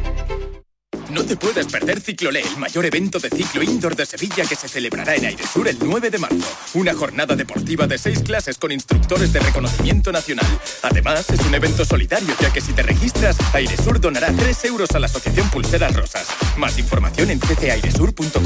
No 1.11 1.25
te 1.25 1.35
puedes 1.35 1.67
perder 1.67 1.99
Ciclolé, 1.99 2.41
el 2.41 2.57
mayor 2.57 2.85
evento 2.85 3.19
de 3.19 3.29
ciclo 3.29 3.61
indoor 3.61 3.97
de 3.97 4.05
Sevilla 4.05 4.45
que 4.45 4.55
se 4.55 4.69
celebrará 4.69 5.15
en 5.15 5.25
Airesur 5.25 5.67
el 5.67 5.77
9 5.77 6.09
de 6.09 6.17
marzo. 6.17 6.47
Una 6.73 6.93
jornada 6.93 7.35
deportiva 7.35 7.85
de 7.85 7.97
seis 7.97 8.23
clases 8.23 8.57
con 8.57 8.71
instructores 8.71 9.33
de 9.33 9.41
reconocimiento 9.41 10.13
nacional. 10.13 10.45
Además, 10.83 11.29
es 11.29 11.39
un 11.41 11.53
evento 11.53 11.83
solidario 11.83 12.33
ya 12.39 12.53
que 12.53 12.61
si 12.61 12.71
te 12.71 12.83
registras, 12.83 13.35
Airesur 13.53 13.99
donará 13.99 14.31
3 14.31 14.65
euros 14.65 14.91
a 14.91 14.99
la 14.99 15.07
Asociación 15.07 15.49
Pulseras 15.49 15.93
Rosas. 15.93 16.27
Más 16.57 16.79
información 16.79 17.29
en 17.29 17.39
ccairesur.com. 17.39 18.43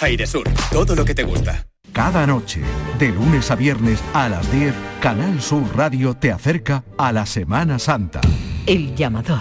Airesur, 0.00 0.48
todo 0.72 0.96
lo 0.96 1.04
que 1.04 1.14
te 1.14 1.22
gusta. 1.22 1.68
Cada 1.92 2.26
noche, 2.26 2.60
de 2.98 3.08
lunes 3.10 3.50
a 3.52 3.54
viernes 3.54 4.00
a 4.12 4.28
las 4.28 4.50
10, 4.50 4.74
Canal 5.00 5.40
Sur 5.40 5.64
Radio 5.76 6.14
te 6.14 6.32
acerca 6.32 6.84
a 6.96 7.12
la 7.12 7.26
Semana 7.26 7.78
Santa. 7.78 8.20
El 8.66 8.94
llamador. 8.96 9.38